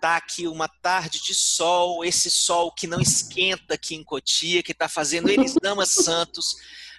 tá 0.00 0.16
aqui 0.16 0.46
uma 0.46 0.68
tarde 0.68 1.22
de 1.22 1.34
sol, 1.34 2.04
esse 2.04 2.30
sol 2.30 2.72
que 2.72 2.86
não 2.86 3.00
esquenta 3.00 3.74
aqui 3.74 3.94
em 3.94 4.04
Cotia, 4.04 4.62
que 4.62 4.72
está 4.72 4.88
fazendo 4.88 5.28
Elisama 5.30 5.86
Santos 5.86 6.56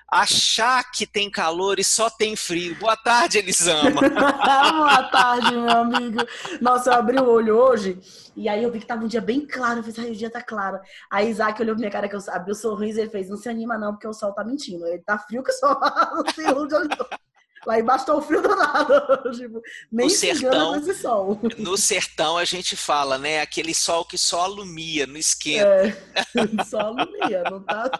achar 0.09 0.89
que 0.89 1.05
tem 1.05 1.29
calor 1.29 1.79
e 1.79 1.83
só 1.83 2.09
tem 2.09 2.35
frio. 2.35 2.75
Boa 2.79 2.95
tarde, 2.95 3.37
Elisama. 3.39 3.99
Boa 4.01 5.03
tarde, 5.09 5.51
meu 5.51 5.69
amigo. 5.69 6.19
Nossa, 6.61 6.91
eu 6.91 6.93
abri 6.93 7.19
o 7.19 7.29
olho 7.29 7.57
hoje 7.57 7.99
e 8.35 8.47
aí 8.47 8.63
eu 8.63 8.71
vi 8.71 8.79
que 8.79 8.85
tava 8.85 9.03
um 9.03 9.07
dia 9.07 9.21
bem 9.21 9.45
claro. 9.45 9.79
Eu 9.79 9.83
falei, 9.83 10.09
ai, 10.09 10.15
o 10.15 10.17
dia 10.17 10.29
tá 10.29 10.41
claro. 10.41 10.79
Aí 11.11 11.29
Isaac 11.29 11.61
olhou 11.61 11.75
pra 11.75 11.79
minha 11.81 11.91
cara 11.91 12.07
que 12.07 12.15
eu 12.15 12.21
abri 12.29 12.51
o 12.51 12.55
sorriso 12.55 12.99
e 12.99 13.01
ele 13.01 13.09
fez, 13.09 13.29
não 13.29 13.37
se 13.37 13.49
anima 13.49 13.77
não, 13.77 13.91
porque 13.91 14.07
o 14.07 14.13
sol 14.13 14.33
tá 14.33 14.43
mentindo. 14.43 14.87
Ele 14.87 15.03
tá 15.03 15.17
frio 15.17 15.43
que 15.43 15.51
o 15.51 15.53
sol 15.53 15.77
não 16.37 16.49
ilude. 16.51 16.75
Lá 17.67 17.77
embaixo 17.77 18.05
tá 18.05 18.15
o 18.15 18.21
frio 18.21 18.41
do 18.41 18.55
nada. 18.55 19.23
tipo, 19.35 19.61
nem 19.91 20.07
no 20.07 20.09
sertão, 20.09 20.77
esse 20.77 20.93
sol. 20.93 21.37
No 21.57 21.77
sertão 21.77 22.37
a 22.37 22.45
gente 22.45 22.77
fala, 22.77 23.17
né? 23.17 23.41
Aquele 23.41 23.73
sol 23.73 24.05
que 24.05 24.17
só 24.17 24.45
alumia, 24.45 25.05
não 25.05 25.17
esquenta. 25.17 25.67
É, 25.67 25.93
só 26.63 26.79
alumia, 26.79 27.43
não 27.51 27.61
tá. 27.61 27.91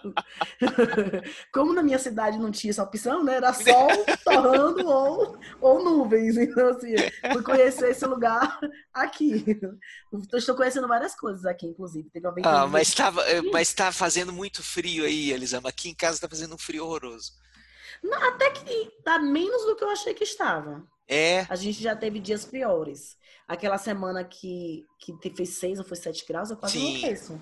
Como 1.52 1.74
na 1.74 1.84
minha 1.84 2.00
cidade 2.00 2.40
não 2.40 2.50
tinha 2.50 2.72
essa 2.72 2.82
opção, 2.82 3.26
né? 3.26 3.36
Era 3.36 3.52
sol 3.52 3.90
torrando 4.24 4.88
ou, 4.88 5.38
ou 5.60 5.84
nuvens. 5.84 6.38
Então, 6.38 6.70
assim, 6.70 6.96
fui 7.34 7.44
conhecer 7.44 7.92
esse 7.92 8.06
lugar 8.06 8.58
aqui. 8.94 9.44
Estou 10.34 10.56
conhecendo 10.56 10.88
várias 10.88 11.14
coisas 11.14 11.46
aqui, 11.46 11.66
inclusive. 11.66 12.10
Teve 12.10 12.26
ah, 12.46 12.66
mas 12.68 12.88
estava 12.88 13.22
mas 13.52 13.74
tá 13.74 13.92
fazendo 13.92 14.32
muito 14.32 14.64
frio 14.64 15.04
aí, 15.04 15.34
Elisama. 15.34 15.68
Aqui 15.68 15.90
em 15.90 15.94
casa 15.94 16.22
tá 16.22 16.30
fazendo 16.30 16.56
um 16.56 16.58
frio 16.58 16.86
horroroso. 16.86 17.34
Até 18.22 18.52
que 18.52 18.92
tá 19.04 19.20
menos 19.20 19.66
do 19.66 19.76
que 19.76 19.84
eu 19.84 19.90
achei 19.90 20.14
que 20.14 20.24
estava. 20.24 20.86
É. 21.08 21.46
A 21.50 21.56
gente 21.56 21.82
já 21.82 21.96
teve 21.96 22.20
dias 22.20 22.46
piores. 22.46 23.18
Aquela 23.48 23.78
semana 23.78 24.24
que, 24.24 24.86
que 25.00 25.30
fez 25.32 25.58
6 25.58 25.80
ou 25.80 25.86
foi 25.86 25.96
7 25.96 26.26
graus, 26.28 26.50
eu 26.50 26.58
quase 26.58 26.78
não 26.78 26.86
enlouqueço. 26.86 27.40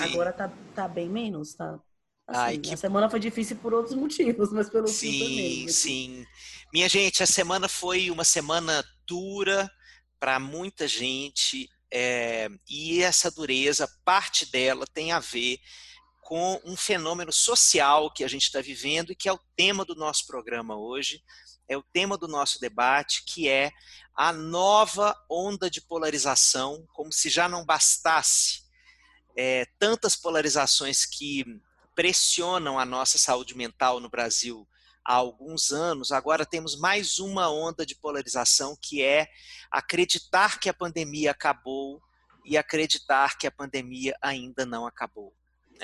Agora 0.00 0.32
tá, 0.32 0.52
tá 0.74 0.88
bem 0.88 1.08
menos, 1.08 1.54
tá? 1.54 1.78
Assim, 2.26 2.40
Ai, 2.40 2.58
que... 2.58 2.74
A 2.74 2.76
semana 2.76 3.08
foi 3.08 3.20
difícil 3.20 3.56
por 3.56 3.72
outros 3.72 3.94
motivos, 3.94 4.50
mas 4.50 4.68
pelo 4.68 4.88
sim, 4.88 5.12
sim, 5.12 5.68
sim. 5.68 6.26
Minha 6.72 6.88
gente, 6.88 7.22
a 7.22 7.26
semana 7.26 7.68
foi 7.68 8.10
uma 8.10 8.24
semana 8.24 8.84
dura 9.06 9.70
para 10.18 10.40
muita 10.40 10.88
gente 10.88 11.68
é, 11.92 12.48
e 12.68 13.02
essa 13.02 13.30
dureza, 13.30 13.88
parte 14.04 14.50
dela 14.50 14.84
tem 14.92 15.12
a 15.12 15.20
ver 15.20 15.58
com 16.24 16.58
um 16.64 16.74
fenômeno 16.74 17.30
social 17.30 18.10
que 18.10 18.24
a 18.24 18.28
gente 18.28 18.44
está 18.44 18.60
vivendo 18.60 19.12
e 19.12 19.14
que 19.14 19.28
é 19.28 19.32
o 19.32 19.40
tema 19.54 19.84
do 19.84 19.94
nosso 19.94 20.26
programa 20.26 20.74
hoje, 20.74 21.22
é 21.68 21.76
o 21.76 21.82
tema 21.82 22.16
do 22.16 22.26
nosso 22.26 22.58
debate, 22.58 23.22
que 23.26 23.48
é 23.48 23.70
a 24.16 24.32
nova 24.32 25.14
onda 25.30 25.70
de 25.70 25.82
polarização, 25.82 26.86
como 26.94 27.12
se 27.12 27.28
já 27.28 27.46
não 27.46 27.64
bastasse 27.64 28.64
é, 29.36 29.66
tantas 29.78 30.16
polarizações 30.16 31.04
que 31.04 31.44
pressionam 31.94 32.78
a 32.78 32.86
nossa 32.86 33.18
saúde 33.18 33.54
mental 33.54 34.00
no 34.00 34.08
Brasil 34.08 34.66
há 35.04 35.14
alguns 35.14 35.70
anos, 35.70 36.10
agora 36.10 36.46
temos 36.46 36.78
mais 36.78 37.18
uma 37.18 37.50
onda 37.50 37.84
de 37.84 37.94
polarização 37.94 38.76
que 38.80 39.02
é 39.02 39.28
acreditar 39.70 40.58
que 40.58 40.70
a 40.70 40.74
pandemia 40.74 41.32
acabou 41.32 42.00
e 42.44 42.56
acreditar 42.56 43.36
que 43.36 43.46
a 43.46 43.50
pandemia 43.50 44.16
ainda 44.22 44.64
não 44.64 44.86
acabou. 44.86 45.34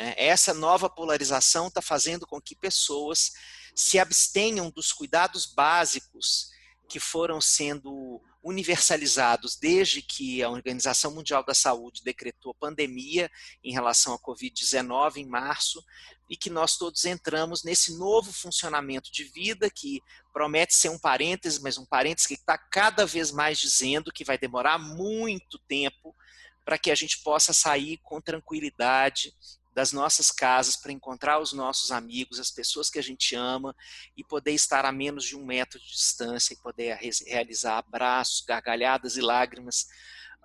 Né? 0.00 0.14
Essa 0.16 0.54
nova 0.54 0.88
polarização 0.88 1.68
está 1.68 1.82
fazendo 1.82 2.26
com 2.26 2.40
que 2.40 2.56
pessoas 2.56 3.32
se 3.74 3.98
abstenham 3.98 4.70
dos 4.70 4.92
cuidados 4.92 5.44
básicos 5.44 6.50
que 6.88 6.98
foram 6.98 7.40
sendo 7.40 8.20
universalizados 8.42 9.54
desde 9.54 10.00
que 10.00 10.42
a 10.42 10.48
Organização 10.48 11.14
Mundial 11.14 11.44
da 11.44 11.52
Saúde 11.52 12.02
decretou 12.02 12.54
pandemia 12.54 13.30
em 13.62 13.72
relação 13.72 14.14
à 14.14 14.18
Covid-19 14.18 15.18
em 15.18 15.26
março 15.26 15.84
e 16.28 16.36
que 16.36 16.48
nós 16.48 16.78
todos 16.78 17.04
entramos 17.04 17.62
nesse 17.62 17.96
novo 17.98 18.32
funcionamento 18.32 19.12
de 19.12 19.24
vida 19.24 19.68
que 19.68 20.00
promete 20.32 20.74
ser 20.74 20.88
um 20.88 20.98
parêntese, 20.98 21.60
mas 21.60 21.76
um 21.76 21.84
parêntese 21.84 22.28
que 22.28 22.34
está 22.34 22.56
cada 22.56 23.04
vez 23.04 23.30
mais 23.30 23.58
dizendo 23.58 24.12
que 24.12 24.24
vai 24.24 24.38
demorar 24.38 24.78
muito 24.78 25.58
tempo 25.68 26.16
para 26.64 26.78
que 26.78 26.90
a 26.90 26.94
gente 26.94 27.18
possa 27.18 27.52
sair 27.52 27.98
com 27.98 28.20
tranquilidade 28.20 29.34
das 29.72 29.92
nossas 29.92 30.30
casas 30.30 30.76
para 30.76 30.92
encontrar 30.92 31.38
os 31.38 31.52
nossos 31.52 31.90
amigos, 31.92 32.40
as 32.40 32.50
pessoas 32.50 32.90
que 32.90 32.98
a 32.98 33.02
gente 33.02 33.34
ama 33.34 33.74
e 34.16 34.24
poder 34.24 34.52
estar 34.52 34.84
a 34.84 34.92
menos 34.92 35.24
de 35.24 35.36
um 35.36 35.44
metro 35.44 35.78
de 35.78 35.86
distância 35.86 36.54
e 36.54 36.58
poder 36.58 36.98
realizar 37.26 37.78
abraços, 37.78 38.40
gargalhadas 38.40 39.16
e 39.16 39.20
lágrimas 39.20 39.86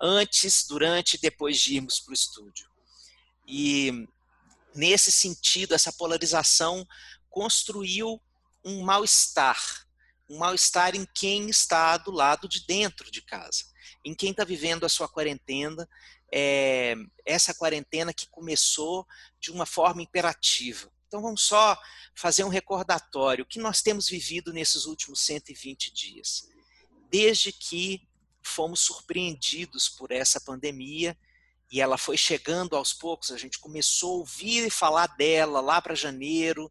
antes, 0.00 0.66
durante 0.66 1.14
e 1.14 1.20
depois 1.20 1.58
de 1.58 1.74
irmos 1.74 1.98
para 2.00 2.12
o 2.12 2.14
estúdio. 2.14 2.68
E 3.46 4.06
nesse 4.74 5.10
sentido, 5.10 5.74
essa 5.74 5.92
polarização 5.92 6.86
construiu 7.30 8.20
um 8.64 8.82
mal-estar, 8.82 9.86
um 10.28 10.38
mal-estar 10.38 10.94
em 10.94 11.06
quem 11.14 11.48
está 11.48 11.96
do 11.96 12.10
lado 12.10 12.48
de 12.48 12.64
dentro 12.66 13.10
de 13.10 13.22
casa, 13.22 13.64
em 14.04 14.14
quem 14.14 14.30
está 14.30 14.44
vivendo 14.44 14.84
a 14.84 14.88
sua 14.88 15.08
quarentena 15.08 15.88
é, 16.38 16.94
essa 17.24 17.54
quarentena 17.54 18.12
que 18.12 18.28
começou 18.28 19.06
de 19.40 19.50
uma 19.50 19.64
forma 19.64 20.02
imperativa. 20.02 20.92
Então 21.06 21.22
vamos 21.22 21.40
só 21.40 21.80
fazer 22.14 22.44
um 22.44 22.50
recordatório. 22.50 23.42
O 23.42 23.48
que 23.48 23.58
nós 23.58 23.80
temos 23.80 24.06
vivido 24.06 24.52
nesses 24.52 24.84
últimos 24.84 25.20
120 25.20 25.94
dias? 25.94 26.46
Desde 27.10 27.52
que 27.52 28.06
fomos 28.42 28.80
surpreendidos 28.80 29.88
por 29.88 30.12
essa 30.12 30.38
pandemia 30.38 31.16
e 31.72 31.80
ela 31.80 31.96
foi 31.96 32.18
chegando 32.18 32.76
aos 32.76 32.92
poucos, 32.92 33.32
a 33.32 33.38
gente 33.38 33.58
começou 33.58 34.16
a 34.16 34.18
ouvir 34.18 34.66
e 34.66 34.70
falar 34.70 35.06
dela 35.16 35.62
lá 35.62 35.80
para 35.80 35.94
janeiro 35.94 36.70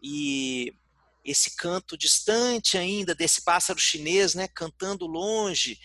e 0.00 0.72
esse 1.24 1.56
canto 1.56 1.98
distante 1.98 2.78
ainda 2.78 3.12
desse 3.12 3.42
pássaro 3.42 3.78
chinês, 3.80 4.36
né, 4.36 4.46
cantando 4.46 5.04
longe, 5.04 5.80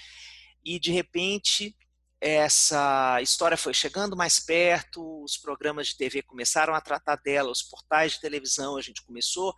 e 0.63 0.79
de 0.79 0.91
repente 0.91 1.75
essa 2.19 3.21
história 3.21 3.57
foi 3.57 3.73
chegando 3.73 4.15
mais 4.15 4.39
perto, 4.39 5.23
os 5.23 5.37
programas 5.37 5.87
de 5.87 5.97
TV 5.97 6.21
começaram 6.21 6.73
a 6.73 6.81
tratar 6.81 7.17
dela, 7.17 7.51
os 7.51 7.61
portais 7.61 8.13
de 8.13 8.21
televisão, 8.21 8.77
a 8.77 8.81
gente 8.81 9.03
começou 9.03 9.53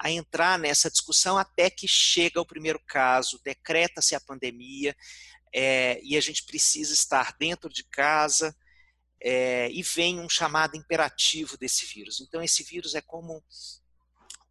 a 0.00 0.10
entrar 0.10 0.58
nessa 0.58 0.90
discussão 0.90 1.36
até 1.36 1.68
que 1.68 1.88
chega 1.88 2.40
o 2.40 2.46
primeiro 2.46 2.80
caso, 2.86 3.40
decreta-se 3.44 4.14
a 4.14 4.20
pandemia 4.20 4.94
é, 5.54 6.00
e 6.02 6.16
a 6.16 6.20
gente 6.20 6.44
precisa 6.44 6.92
estar 6.92 7.34
dentro 7.38 7.68
de 7.68 7.82
casa 7.84 8.54
é, 9.20 9.70
e 9.70 9.82
vem 9.82 10.20
um 10.20 10.28
chamado 10.28 10.76
imperativo 10.76 11.56
desse 11.56 11.86
vírus. 11.86 12.20
Então, 12.20 12.42
esse 12.42 12.62
vírus 12.62 12.94
é 12.94 13.00
como 13.00 13.42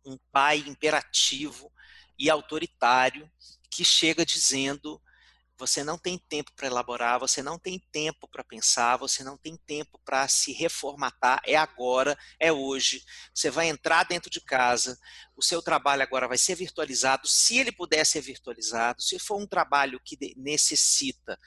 um 0.03 0.17
pai 0.31 0.63
imperativo 0.67 1.71
e 2.17 2.29
autoritário 2.29 3.31
que 3.69 3.85
chega 3.85 4.25
dizendo 4.25 5.01
você 5.57 5.83
não 5.83 5.97
tem 5.97 6.17
tempo 6.17 6.51
para 6.55 6.67
elaborar, 6.67 7.19
você 7.19 7.41
não 7.41 7.57
tem 7.57 7.79
tempo 7.91 8.27
para 8.27 8.43
pensar, 8.43 8.97
você 8.97 9.23
não 9.23 9.37
tem 9.37 9.55
tempo 9.55 9.99
para 10.03 10.27
se 10.27 10.51
reformatar. 10.51 11.41
É 11.45 11.55
agora, 11.55 12.17
é 12.39 12.51
hoje. 12.51 13.03
Você 13.33 13.49
vai 13.49 13.67
entrar 13.67 14.03
dentro 14.03 14.29
de 14.29 14.41
casa, 14.41 14.97
o 15.35 15.41
seu 15.41 15.61
trabalho 15.61 16.03
agora 16.03 16.27
vai 16.27 16.37
ser 16.37 16.55
virtualizado. 16.55 17.27
Se 17.27 17.57
ele 17.57 17.71
puder 17.71 18.05
ser 18.05 18.21
virtualizado, 18.21 19.01
se 19.01 19.17
for 19.17 19.37
um 19.39 19.47
trabalho 19.47 19.99
que 20.03 20.17
necessita 20.35 21.39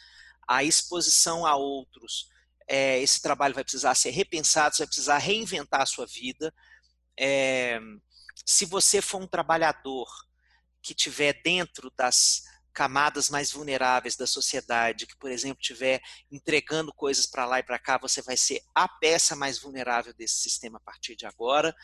a 0.48 0.64
exposição 0.64 1.44
a 1.44 1.54
outros, 1.56 2.28
é, 2.66 2.98
esse 3.00 3.20
trabalho 3.20 3.54
vai 3.54 3.64
precisar 3.64 3.94
ser 3.94 4.10
repensado, 4.10 4.74
você 4.74 4.82
vai 4.82 4.88
precisar 4.88 5.18
reinventar 5.18 5.82
a 5.82 5.86
sua 5.86 6.06
vida. 6.06 6.52
É, 7.18 7.78
se 8.46 8.64
você 8.64 9.02
for 9.02 9.20
um 9.20 9.26
trabalhador 9.26 10.06
que 10.82 10.94
tiver 10.94 11.42
dentro 11.42 11.90
das 11.96 12.42
camadas 12.78 13.28
mais 13.28 13.50
vulneráveis 13.50 14.14
da 14.14 14.24
sociedade, 14.24 15.04
que, 15.04 15.16
por 15.16 15.32
exemplo, 15.32 15.60
estiver 15.60 16.00
entregando 16.30 16.94
coisas 16.94 17.26
para 17.26 17.44
lá 17.44 17.58
e 17.58 17.62
para 17.64 17.76
cá, 17.76 17.98
você 17.98 18.22
vai 18.22 18.36
ser 18.36 18.62
a 18.72 18.86
peça 18.86 19.34
mais 19.34 19.58
vulnerável 19.58 20.14
desse 20.14 20.36
sistema 20.36 20.78
a 20.78 20.80
partir 20.80 21.16
de 21.16 21.26
agora, 21.26 21.74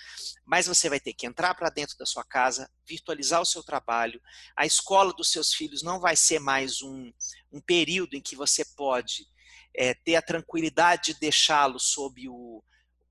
mas 0.46 0.68
você 0.68 0.88
vai 0.88 1.00
ter 1.00 1.12
que 1.12 1.26
entrar 1.26 1.52
para 1.56 1.68
dentro 1.68 1.98
da 1.98 2.06
sua 2.06 2.22
casa, 2.22 2.70
virtualizar 2.86 3.42
o 3.42 3.44
seu 3.44 3.60
trabalho, 3.60 4.22
a 4.56 4.64
escola 4.64 5.12
dos 5.12 5.32
seus 5.32 5.52
filhos 5.52 5.82
não 5.82 5.98
vai 5.98 6.14
ser 6.14 6.38
mais 6.38 6.80
um, 6.80 7.12
um 7.50 7.60
período 7.60 8.14
em 8.14 8.22
que 8.22 8.36
você 8.36 8.64
pode 8.64 9.26
é, 9.76 9.94
ter 9.94 10.14
a 10.14 10.22
tranquilidade 10.22 11.12
de 11.12 11.18
deixá-lo 11.18 11.80
sob 11.80 12.28
o, 12.28 12.62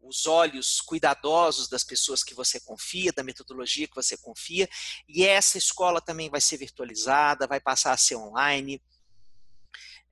os 0.03 0.27
olhos 0.27 0.81
cuidadosos 0.81 1.67
das 1.67 1.83
pessoas 1.83 2.23
que 2.23 2.33
você 2.33 2.59
confia, 2.59 3.11
da 3.11 3.23
metodologia 3.23 3.87
que 3.87 3.95
você 3.95 4.17
confia, 4.17 4.69
e 5.07 5.23
essa 5.25 5.57
escola 5.57 6.01
também 6.01 6.29
vai 6.29 6.41
ser 6.41 6.57
virtualizada, 6.57 7.47
vai 7.47 7.59
passar 7.59 7.93
a 7.93 7.97
ser 7.97 8.15
online. 8.15 8.81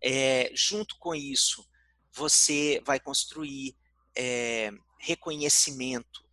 É, 0.01 0.51
junto 0.55 0.97
com 0.97 1.13
isso, 1.13 1.67
você 2.11 2.81
vai 2.85 2.99
construir 2.99 3.75
é, 4.15 4.71
reconhecimento 4.97 6.30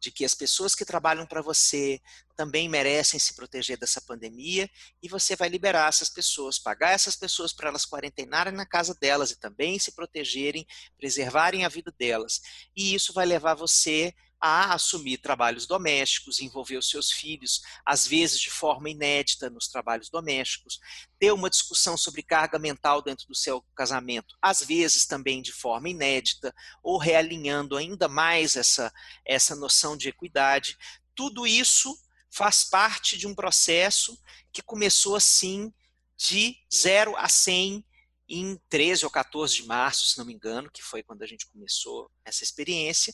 de 0.00 0.10
que 0.10 0.24
as 0.24 0.34
pessoas 0.34 0.74
que 0.74 0.84
trabalham 0.84 1.26
para 1.26 1.42
você 1.42 2.00
também 2.34 2.68
merecem 2.68 3.20
se 3.20 3.34
proteger 3.34 3.76
dessa 3.76 4.00
pandemia 4.00 4.68
e 5.02 5.08
você 5.08 5.36
vai 5.36 5.48
liberar 5.48 5.88
essas 5.88 6.08
pessoas, 6.08 6.58
pagar 6.58 6.92
essas 6.92 7.14
pessoas 7.14 7.52
para 7.52 7.68
elas 7.68 7.84
quarentenarem 7.84 8.52
na 8.52 8.64
casa 8.64 8.96
delas 8.98 9.30
e 9.30 9.38
também 9.38 9.78
se 9.78 9.92
protegerem, 9.92 10.66
preservarem 10.96 11.64
a 11.64 11.68
vida 11.68 11.92
delas. 11.98 12.40
E 12.74 12.94
isso 12.94 13.12
vai 13.12 13.26
levar 13.26 13.54
você 13.54 14.14
a 14.40 14.72
assumir 14.72 15.18
trabalhos 15.18 15.66
domésticos, 15.66 16.40
envolver 16.40 16.78
os 16.78 16.88
seus 16.88 17.12
filhos, 17.12 17.60
às 17.84 18.06
vezes 18.06 18.40
de 18.40 18.50
forma 18.50 18.88
inédita 18.88 19.50
nos 19.50 19.68
trabalhos 19.68 20.08
domésticos, 20.08 20.80
ter 21.18 21.30
uma 21.32 21.50
discussão 21.50 21.96
sobre 21.96 22.22
carga 22.22 22.58
mental 22.58 23.02
dentro 23.02 23.26
do 23.26 23.34
seu 23.34 23.62
casamento, 23.74 24.34
às 24.40 24.62
vezes 24.64 25.04
também 25.04 25.42
de 25.42 25.52
forma 25.52 25.90
inédita, 25.90 26.54
ou 26.82 26.96
realinhando 26.96 27.76
ainda 27.76 28.08
mais 28.08 28.56
essa, 28.56 28.90
essa 29.26 29.54
noção 29.54 29.96
de 29.96 30.08
equidade. 30.08 30.78
Tudo 31.14 31.46
isso 31.46 31.94
faz 32.30 32.64
parte 32.64 33.18
de 33.18 33.26
um 33.26 33.34
processo 33.34 34.18
que 34.52 34.62
começou 34.62 35.16
assim 35.16 35.72
de 36.16 36.56
0 36.72 37.14
a 37.16 37.28
100 37.28 37.84
em 38.28 38.56
13 38.68 39.04
ou 39.04 39.10
14 39.10 39.56
de 39.56 39.66
março, 39.66 40.06
se 40.06 40.16
não 40.16 40.24
me 40.24 40.32
engano, 40.32 40.70
que 40.70 40.82
foi 40.82 41.02
quando 41.02 41.22
a 41.22 41.26
gente 41.26 41.46
começou 41.48 42.10
essa 42.24 42.44
experiência 42.44 43.12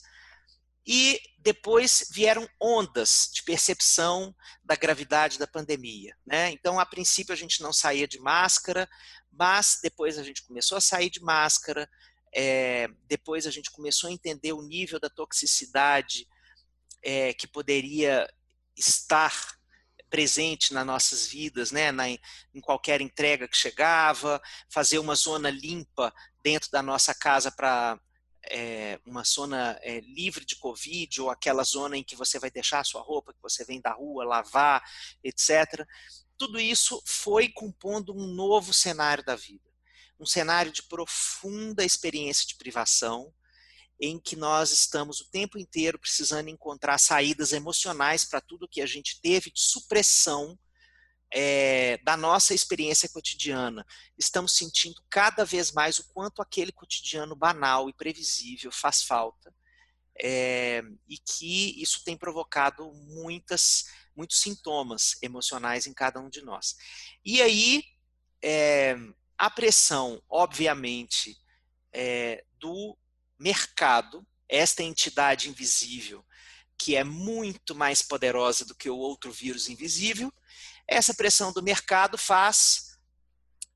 e 0.86 1.20
depois 1.38 2.08
vieram 2.12 2.48
ondas 2.60 3.28
de 3.32 3.42
percepção 3.42 4.34
da 4.64 4.76
gravidade 4.76 5.38
da 5.38 5.46
pandemia. 5.46 6.16
Né? 6.24 6.50
Então, 6.50 6.78
a 6.78 6.86
princípio, 6.86 7.32
a 7.32 7.36
gente 7.36 7.60
não 7.62 7.72
saía 7.72 8.06
de 8.06 8.20
máscara, 8.20 8.88
mas 9.32 9.78
depois 9.82 10.18
a 10.18 10.22
gente 10.22 10.42
começou 10.44 10.78
a 10.78 10.80
sair 10.80 11.10
de 11.10 11.20
máscara, 11.20 11.88
é, 12.32 12.88
depois 13.06 13.46
a 13.46 13.50
gente 13.50 13.70
começou 13.70 14.08
a 14.08 14.12
entender 14.12 14.52
o 14.52 14.62
nível 14.62 15.00
da 15.00 15.10
toxicidade 15.10 16.28
é, 17.02 17.32
que 17.34 17.46
poderia 17.46 18.28
estar 18.76 19.56
presente 20.08 20.72
nas 20.72 20.86
nossas 20.86 21.26
vidas, 21.26 21.72
né, 21.72 21.90
na, 21.90 22.08
em 22.08 22.20
qualquer 22.60 23.00
entrega 23.00 23.48
que 23.48 23.56
chegava, 23.56 24.40
fazer 24.68 24.98
uma 24.98 25.14
zona 25.14 25.50
limpa 25.50 26.14
dentro 26.42 26.70
da 26.70 26.82
nossa 26.82 27.12
casa 27.14 27.50
para 27.50 27.98
é, 28.50 29.00
uma 29.04 29.24
zona 29.24 29.78
é, 29.82 30.00
livre 30.00 30.44
de 30.44 30.56
Covid 30.56 31.20
ou 31.20 31.30
aquela 31.30 31.62
zona 31.62 31.96
em 31.96 32.04
que 32.04 32.16
você 32.16 32.38
vai 32.38 32.50
deixar 32.50 32.80
a 32.80 32.84
sua 32.84 33.02
roupa 33.02 33.32
que 33.32 33.42
você 33.42 33.64
vem 33.64 33.80
da 33.80 33.92
rua, 33.92 34.24
lavar, 34.24 34.82
etc. 35.22 35.86
Tudo 36.38 36.60
isso 36.60 37.02
foi 37.06 37.48
compondo 37.48 38.14
um 38.14 38.26
novo 38.26 38.72
cenário 38.72 39.24
da 39.24 39.36
vida. 39.36 39.64
Um 40.18 40.26
cenário 40.26 40.72
de 40.72 40.82
profunda 40.82 41.84
experiência 41.84 42.46
de 42.46 42.56
privação, 42.56 43.32
em 44.00 44.18
que 44.18 44.36
nós 44.36 44.72
estamos 44.72 45.20
o 45.20 45.30
tempo 45.30 45.58
inteiro 45.58 45.98
precisando 45.98 46.48
encontrar 46.48 46.98
saídas 46.98 47.52
emocionais 47.52 48.24
para 48.24 48.40
tudo 48.40 48.68
que 48.68 48.80
a 48.80 48.86
gente 48.86 49.20
teve 49.20 49.50
de 49.50 49.60
supressão 49.60 50.58
é, 51.32 51.98
da 51.98 52.16
nossa 52.16 52.54
experiência 52.54 53.08
cotidiana, 53.08 53.84
estamos 54.16 54.56
sentindo 54.56 55.02
cada 55.10 55.44
vez 55.44 55.72
mais 55.72 55.98
o 55.98 56.08
quanto 56.12 56.40
aquele 56.40 56.72
cotidiano 56.72 57.34
banal 57.34 57.88
e 57.88 57.92
previsível 57.92 58.70
faz 58.70 59.02
falta 59.02 59.52
é, 60.18 60.82
e 61.08 61.18
que 61.18 61.80
isso 61.80 62.02
tem 62.04 62.16
provocado 62.16 62.90
muitas, 62.92 63.86
muitos 64.14 64.40
sintomas 64.40 65.16
emocionais 65.20 65.86
em 65.86 65.92
cada 65.92 66.20
um 66.20 66.28
de 66.28 66.42
nós. 66.42 66.76
E 67.24 67.42
aí, 67.42 67.84
é, 68.42 68.96
a 69.36 69.50
pressão, 69.50 70.22
obviamente, 70.28 71.36
do 72.58 72.94
mercado, 73.38 74.26
esta 74.46 74.82
entidade 74.82 75.48
invisível, 75.48 76.24
que 76.78 76.94
é 76.94 77.02
muito 77.02 77.74
mais 77.74 78.02
poderosa 78.02 78.64
do 78.64 78.74
que 78.74 78.90
o 78.90 78.96
outro 78.96 79.32
vírus 79.32 79.68
invisível, 79.68 80.32
essa 80.86 81.14
pressão 81.14 81.52
do 81.52 81.62
mercado 81.62 82.16
faz 82.16 82.98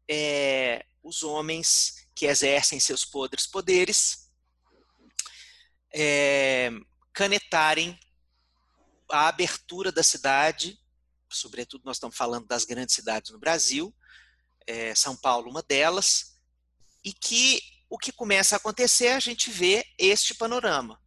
é, 0.08 0.84
os 1.02 1.22
homens 1.22 2.06
que 2.14 2.26
exercem 2.26 2.78
seus 2.78 3.04
podres 3.04 3.46
poderes 3.46 4.30
é, 5.92 6.70
canetarem 7.12 7.98
a 9.10 9.28
abertura 9.28 9.90
da 9.90 10.02
cidade, 10.02 10.78
sobretudo 11.28 11.84
nós 11.84 11.96
estamos 11.96 12.16
falando 12.16 12.46
das 12.46 12.64
grandes 12.64 12.94
cidades 12.94 13.30
no 13.30 13.38
Brasil, 13.38 13.94
é, 14.66 14.94
São 14.94 15.16
Paulo 15.16 15.50
uma 15.50 15.62
delas, 15.62 16.36
e 17.04 17.12
que 17.12 17.60
o 17.88 17.98
que 17.98 18.12
começa 18.12 18.54
a 18.54 18.58
acontecer, 18.58 19.08
a 19.08 19.20
gente 19.20 19.50
vê 19.50 19.84
este 19.98 20.34
panorama. 20.34 21.00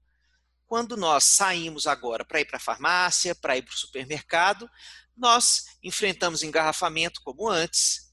Quando 0.68 0.98
nós 0.98 1.24
saímos 1.24 1.88
agora 1.88 2.26
para 2.26 2.42
ir 2.42 2.46
para 2.46 2.58
a 2.58 2.60
farmácia, 2.60 3.34
para 3.34 3.56
ir 3.56 3.62
para 3.62 3.74
o 3.74 3.78
supermercado, 3.78 4.70
nós 5.16 5.66
enfrentamos 5.84 6.44
engarrafamento 6.44 7.22
como 7.24 7.50
antes, 7.50 8.12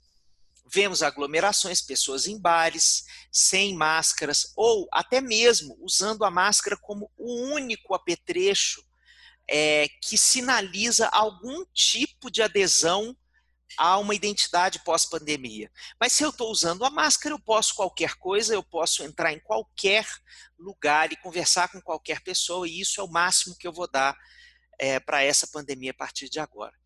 vemos 0.73 1.03
aglomerações, 1.03 1.83
pessoas 1.83 2.27
em 2.27 2.39
bares, 2.39 3.05
sem 3.33 3.75
máscaras, 3.75 4.53
ou 4.55 4.89
até 4.93 5.21
mesmo 5.21 5.77
usando 5.81 6.25
a 6.25 6.31
máscara 6.31 6.77
como 6.77 7.11
o 7.17 7.33
único 7.53 7.95
apetrecho 7.95 8.85
é, 9.49 9.89
que 10.01 10.17
sinaliza 10.17 11.09
algum 11.09 11.65
tipo 11.75 12.31
de 12.31 12.41
adesão 12.41 13.17
a 13.77 13.99
uma 13.99 14.15
identidade 14.15 14.83
pós-pandemia. 14.85 15.71
Mas 15.99 16.13
se 16.13 16.23
eu 16.23 16.31
estou 16.31 16.51
usando 16.51 16.85
a 16.85 16.91
máscara, 16.91 17.35
eu 17.35 17.41
posso 17.41 17.75
qualquer 17.75 18.15
coisa, 18.15 18.55
eu 18.55 18.63
posso 18.63 19.03
entrar 19.03 19.33
em 19.33 19.41
qualquer 19.41 20.07
lugar 20.59 21.13
e 21.13 21.17
conversar 21.17 21.69
com 21.69 21.81
qualquer 21.81 22.21
pessoa, 22.21 22.69
e 22.69 22.81
isso 22.81 23.01
é 23.01 23.05
o 23.05 23.09
máximo 23.09 23.57
que 23.57 23.67
eu 23.67 23.73
vou 23.73 23.89
dar 23.89 24.17
é, 24.79 25.01
para 25.01 25.23
essa 25.23 25.47
pandemia 25.47 25.91
a 25.91 25.95
partir 25.95 26.29
de 26.29 26.39
agora 26.39 26.81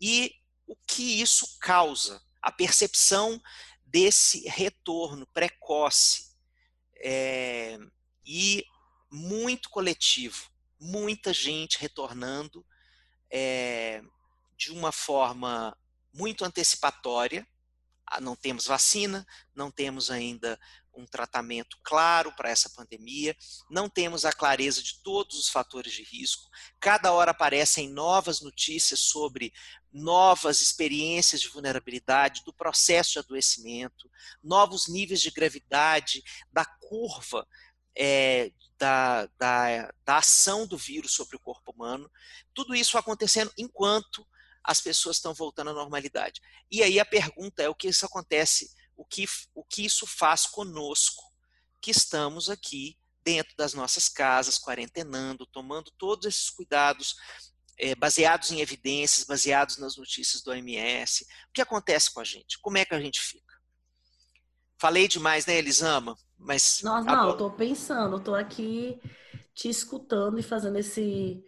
e 0.00 0.32
o 0.66 0.76
que 0.86 1.20
isso 1.20 1.58
causa, 1.60 2.22
a 2.40 2.50
percepção 2.50 3.40
desse 3.84 4.48
retorno 4.48 5.26
precoce 5.34 6.30
é, 7.02 7.76
e 8.24 8.64
muito 9.10 9.68
coletivo, 9.68 10.48
muita 10.78 11.32
gente 11.32 11.78
retornando 11.78 12.64
é, 13.30 14.02
de 14.56 14.70
uma 14.70 14.92
forma 14.92 15.76
muito 16.12 16.44
antecipatória. 16.44 17.46
Ah, 18.10 18.20
não 18.20 18.34
temos 18.34 18.66
vacina, 18.66 19.24
não 19.54 19.70
temos 19.70 20.10
ainda 20.10 20.58
um 20.92 21.06
tratamento 21.06 21.78
claro 21.84 22.32
para 22.34 22.50
essa 22.50 22.68
pandemia, 22.70 23.36
não 23.70 23.88
temos 23.88 24.24
a 24.24 24.32
clareza 24.32 24.82
de 24.82 25.00
todos 25.02 25.38
os 25.38 25.48
fatores 25.48 25.92
de 25.92 26.02
risco. 26.02 26.50
Cada 26.80 27.12
hora 27.12 27.30
aparecem 27.30 27.88
novas 27.88 28.40
notícias 28.40 28.98
sobre 28.98 29.52
novas 29.92 30.60
experiências 30.60 31.40
de 31.40 31.48
vulnerabilidade, 31.48 32.42
do 32.44 32.52
processo 32.52 33.12
de 33.12 33.18
adoecimento, 33.20 34.10
novos 34.42 34.88
níveis 34.88 35.20
de 35.20 35.30
gravidade, 35.30 36.22
da 36.52 36.64
curva 36.64 37.46
é, 37.96 38.52
da, 38.78 39.26
da, 39.38 39.92
da 40.04 40.18
ação 40.18 40.66
do 40.66 40.76
vírus 40.76 41.12
sobre 41.12 41.36
o 41.36 41.40
corpo 41.40 41.70
humano. 41.72 42.10
Tudo 42.54 42.74
isso 42.74 42.98
acontecendo 42.98 43.52
enquanto 43.56 44.26
as 44.62 44.80
pessoas 44.80 45.16
estão 45.16 45.34
voltando 45.34 45.70
à 45.70 45.74
normalidade. 45.74 46.40
E 46.70 46.82
aí 46.82 47.00
a 47.00 47.04
pergunta 47.04 47.62
é 47.62 47.68
o 47.68 47.74
que 47.74 47.88
isso 47.88 48.04
acontece 48.04 48.70
o 49.00 49.04
que, 49.04 49.24
o 49.54 49.64
que 49.64 49.84
isso 49.84 50.06
faz 50.06 50.46
conosco, 50.46 51.24
que 51.80 51.90
estamos 51.90 52.50
aqui 52.50 52.98
dentro 53.24 53.56
das 53.56 53.72
nossas 53.72 54.10
casas, 54.10 54.58
quarentenando, 54.58 55.46
tomando 55.46 55.90
todos 55.96 56.26
esses 56.26 56.50
cuidados 56.50 57.16
é, 57.78 57.94
baseados 57.94 58.50
em 58.50 58.60
evidências, 58.60 59.24
baseados 59.24 59.78
nas 59.78 59.96
notícias 59.96 60.42
do 60.42 60.50
OMS. 60.50 61.24
O 61.48 61.52
que 61.54 61.62
acontece 61.62 62.12
com 62.12 62.20
a 62.20 62.24
gente? 62.24 62.58
Como 62.60 62.76
é 62.76 62.84
que 62.84 62.94
a 62.94 63.00
gente 63.00 63.20
fica? 63.22 63.58
Falei 64.78 65.08
demais, 65.08 65.46
né, 65.46 65.56
Elisama? 65.56 66.14
Mas 66.36 66.80
Nossa, 66.82 67.04
não, 67.04 67.30
eu 67.30 67.36
tô 67.38 67.50
pensando, 67.50 68.16
eu 68.16 68.20
tô 68.20 68.34
aqui 68.34 69.00
te 69.54 69.68
escutando 69.68 70.38
e 70.38 70.42
fazendo 70.42 70.78
esse 70.78 71.42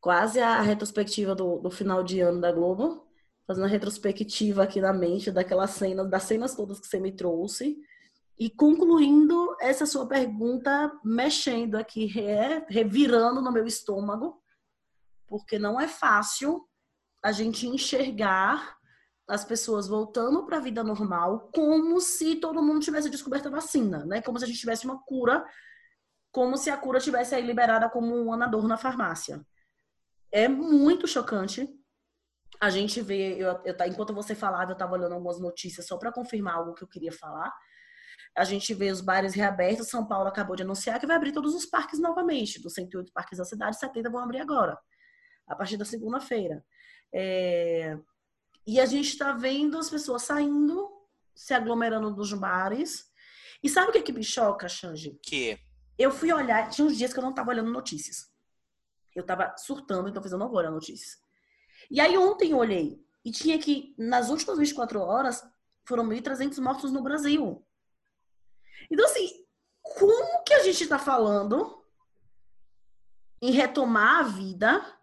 quase 0.00 0.40
a 0.40 0.60
retrospectiva 0.60 1.34
do, 1.34 1.58
do 1.58 1.70
final 1.70 2.02
de 2.02 2.20
ano 2.20 2.40
da 2.40 2.50
Globo 2.50 3.10
fazendo 3.50 3.64
a 3.64 3.68
retrospectiva 3.68 4.62
aqui 4.62 4.80
na 4.80 4.92
mente 4.92 5.32
daquelas 5.32 5.70
cenas, 5.70 6.08
das 6.08 6.22
cenas 6.22 6.54
todas 6.54 6.78
que 6.78 6.86
você 6.86 7.00
me 7.00 7.10
trouxe. 7.10 7.76
E 8.38 8.48
concluindo 8.48 9.56
essa 9.60 9.84
sua 9.84 10.06
pergunta, 10.06 10.88
mexendo 11.04 11.74
aqui, 11.74 12.06
re, 12.06 12.64
revirando 12.68 13.42
no 13.42 13.50
meu 13.50 13.66
estômago, 13.66 14.40
porque 15.26 15.58
não 15.58 15.80
é 15.80 15.88
fácil 15.88 16.64
a 17.20 17.32
gente 17.32 17.66
enxergar 17.66 18.76
as 19.28 19.44
pessoas 19.44 19.88
voltando 19.88 20.46
para 20.46 20.58
a 20.58 20.60
vida 20.60 20.84
normal, 20.84 21.50
como 21.52 22.00
se 22.00 22.36
todo 22.36 22.62
mundo 22.62 22.78
tivesse 22.78 23.10
descoberto 23.10 23.48
a 23.48 23.50
vacina, 23.50 24.04
né? 24.04 24.22
Como 24.22 24.38
se 24.38 24.44
a 24.44 24.48
gente 24.48 24.60
tivesse 24.60 24.84
uma 24.84 25.02
cura, 25.02 25.44
como 26.30 26.56
se 26.56 26.70
a 26.70 26.76
cura 26.76 27.00
tivesse 27.00 27.34
aí 27.34 27.44
liberada 27.44 27.90
como 27.90 28.14
um 28.14 28.32
anador 28.32 28.68
na 28.68 28.76
farmácia. 28.76 29.44
É 30.32 30.48
muito 30.48 31.06
chocante. 31.06 31.68
A 32.60 32.70
gente 32.70 33.00
vê, 33.00 33.34
eu, 33.34 33.60
eu, 33.64 33.74
enquanto 33.86 34.14
você 34.14 34.34
falava, 34.34 34.70
eu 34.70 34.74
estava 34.74 34.92
olhando 34.92 35.14
algumas 35.14 35.40
notícias 35.40 35.86
só 35.86 35.96
para 35.96 36.12
confirmar 36.12 36.56
algo 36.56 36.74
que 36.74 36.82
eu 36.82 36.88
queria 36.88 37.12
falar. 37.12 37.52
A 38.36 38.44
gente 38.44 38.72
vê 38.74 38.90
os 38.90 39.00
bares 39.00 39.34
reabertos. 39.34 39.88
São 39.88 40.06
Paulo 40.06 40.28
acabou 40.28 40.54
de 40.54 40.62
anunciar 40.62 41.00
que 41.00 41.06
vai 41.06 41.16
abrir 41.16 41.32
todos 41.32 41.54
os 41.54 41.66
parques 41.66 41.98
novamente. 41.98 42.60
Dos 42.60 42.74
108 42.74 43.12
parques 43.12 43.38
da 43.38 43.44
cidade, 43.44 43.78
70 43.78 44.10
vão 44.10 44.22
abrir 44.22 44.40
agora, 44.40 44.78
a 45.46 45.56
partir 45.56 45.76
da 45.76 45.84
segunda-feira. 45.84 46.64
É... 47.12 47.98
E 48.66 48.78
a 48.78 48.86
gente 48.86 49.08
está 49.08 49.32
vendo 49.32 49.78
as 49.78 49.90
pessoas 49.90 50.22
saindo, 50.22 50.88
se 51.34 51.54
aglomerando 51.54 52.10
nos 52.14 52.32
bares. 52.34 53.06
E 53.62 53.68
sabe 53.68 53.90
o 53.90 53.92
que, 53.92 54.02
que 54.02 54.12
me 54.12 54.22
choca, 54.22 54.68
Xange? 54.68 55.18
Que? 55.22 55.58
Eu 55.98 56.10
fui 56.10 56.32
olhar, 56.32 56.68
tinha 56.70 56.86
uns 56.86 56.96
dias 56.96 57.12
que 57.12 57.18
eu 57.18 57.22
não 57.22 57.30
estava 57.30 57.50
olhando 57.50 57.70
notícias. 57.70 58.29
Eu 59.14 59.22
estava 59.22 59.54
surtando, 59.56 60.08
então 60.08 60.22
eu 60.24 60.38
não 60.38 60.48
vou 60.48 60.58
olhar 60.58 60.70
notícias. 60.70 61.18
E 61.90 62.00
aí 62.00 62.16
ontem 62.16 62.52
eu 62.52 62.58
olhei 62.58 63.04
e 63.24 63.30
tinha 63.30 63.58
que, 63.58 63.94
nas 63.98 64.30
últimas 64.30 64.58
24 64.58 65.00
horas, 65.00 65.42
foram 65.84 66.06
1.300 66.06 66.60
mortos 66.60 66.92
no 66.92 67.02
Brasil. 67.02 67.66
Então, 68.90 69.04
assim, 69.04 69.44
como 69.82 70.44
que 70.44 70.54
a 70.54 70.62
gente 70.62 70.82
está 70.82 70.98
falando 70.98 71.84
em 73.42 73.50
retomar 73.50 74.20
a 74.20 74.22
vida 74.22 75.00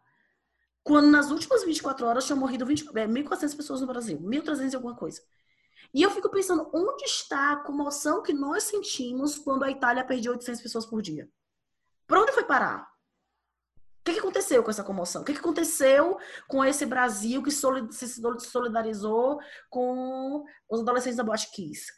quando 0.84 1.08
nas 1.08 1.30
últimas 1.32 1.64
24 1.66 2.06
horas 2.06 2.26
tinham 2.26 2.40
morrido 2.40 2.66
1.400 2.66 3.54
é, 3.54 3.58
pessoas 3.58 3.82
no 3.82 3.88
Brasil, 3.88 4.20
1.300 4.20 4.72
e 4.72 4.76
alguma 4.76 4.96
coisa. 4.96 5.22
E 5.94 6.02
eu 6.02 6.12
fico 6.12 6.30
pensando, 6.30 6.70
onde 6.74 7.04
está 7.04 7.54
a 7.54 7.58
comoção 7.58 8.22
que 8.22 8.34
nós 8.34 8.64
sentimos 8.64 9.38
quando 9.38 9.64
a 9.64 9.72
Itália 9.72 10.06
perdeu 10.06 10.32
800 10.32 10.62
pessoas 10.62 10.86
por 10.86 11.02
dia? 11.02 11.30
Para 12.06 12.22
onde 12.22 12.32
foi 12.32 12.46
parar? 12.46 12.90
O 14.08 14.10
que, 14.10 14.14
que, 14.14 14.20
aconteceu 14.20 14.64
com 14.64 14.70
essa 14.70 14.86
comoção? 14.86 15.22
O 15.22 15.26
que, 15.26 15.34
que 15.34 15.40
aconteceu 15.40 16.18
com 16.48 16.64
esse 16.64 16.86
Brasil 16.86 17.44
que 17.44 17.52
se 17.52 18.08
solidarizou 18.40 19.38
com 19.70 20.46
os 20.70 20.80
adolescentes 20.80 21.18
da 21.18 21.26
Boate 21.26 21.52
Kiss? 21.52 21.92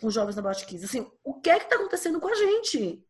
Com 0.00 0.06
os 0.06 0.14
jovens 0.14 0.36
da 0.36 0.42
Boate 0.42 0.64
Kiss? 0.64 0.84
Assim, 0.84 1.10
o 1.24 1.40
que 1.40 1.50
é 1.50 1.58
que 1.58 1.64
está 1.64 1.74
acontecendo 1.74 2.20
com 2.20 2.28
a 2.28 2.34
gente? 2.36 3.04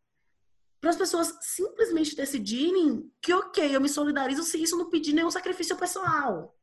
para 0.81 0.91
as 0.91 0.97
pessoas 0.97 1.37
simplesmente 1.43 2.15
decidirem 2.15 3.11
que, 3.21 3.35
ok, 3.35 3.75
eu 3.75 3.81
me 3.81 3.89
solidarizo 3.89 4.45
se 4.45 4.63
isso 4.63 4.79
não 4.79 4.89
pedir 4.89 5.13
nenhum 5.13 5.31
sacrifício 5.31 5.77
pessoal. 5.77 6.57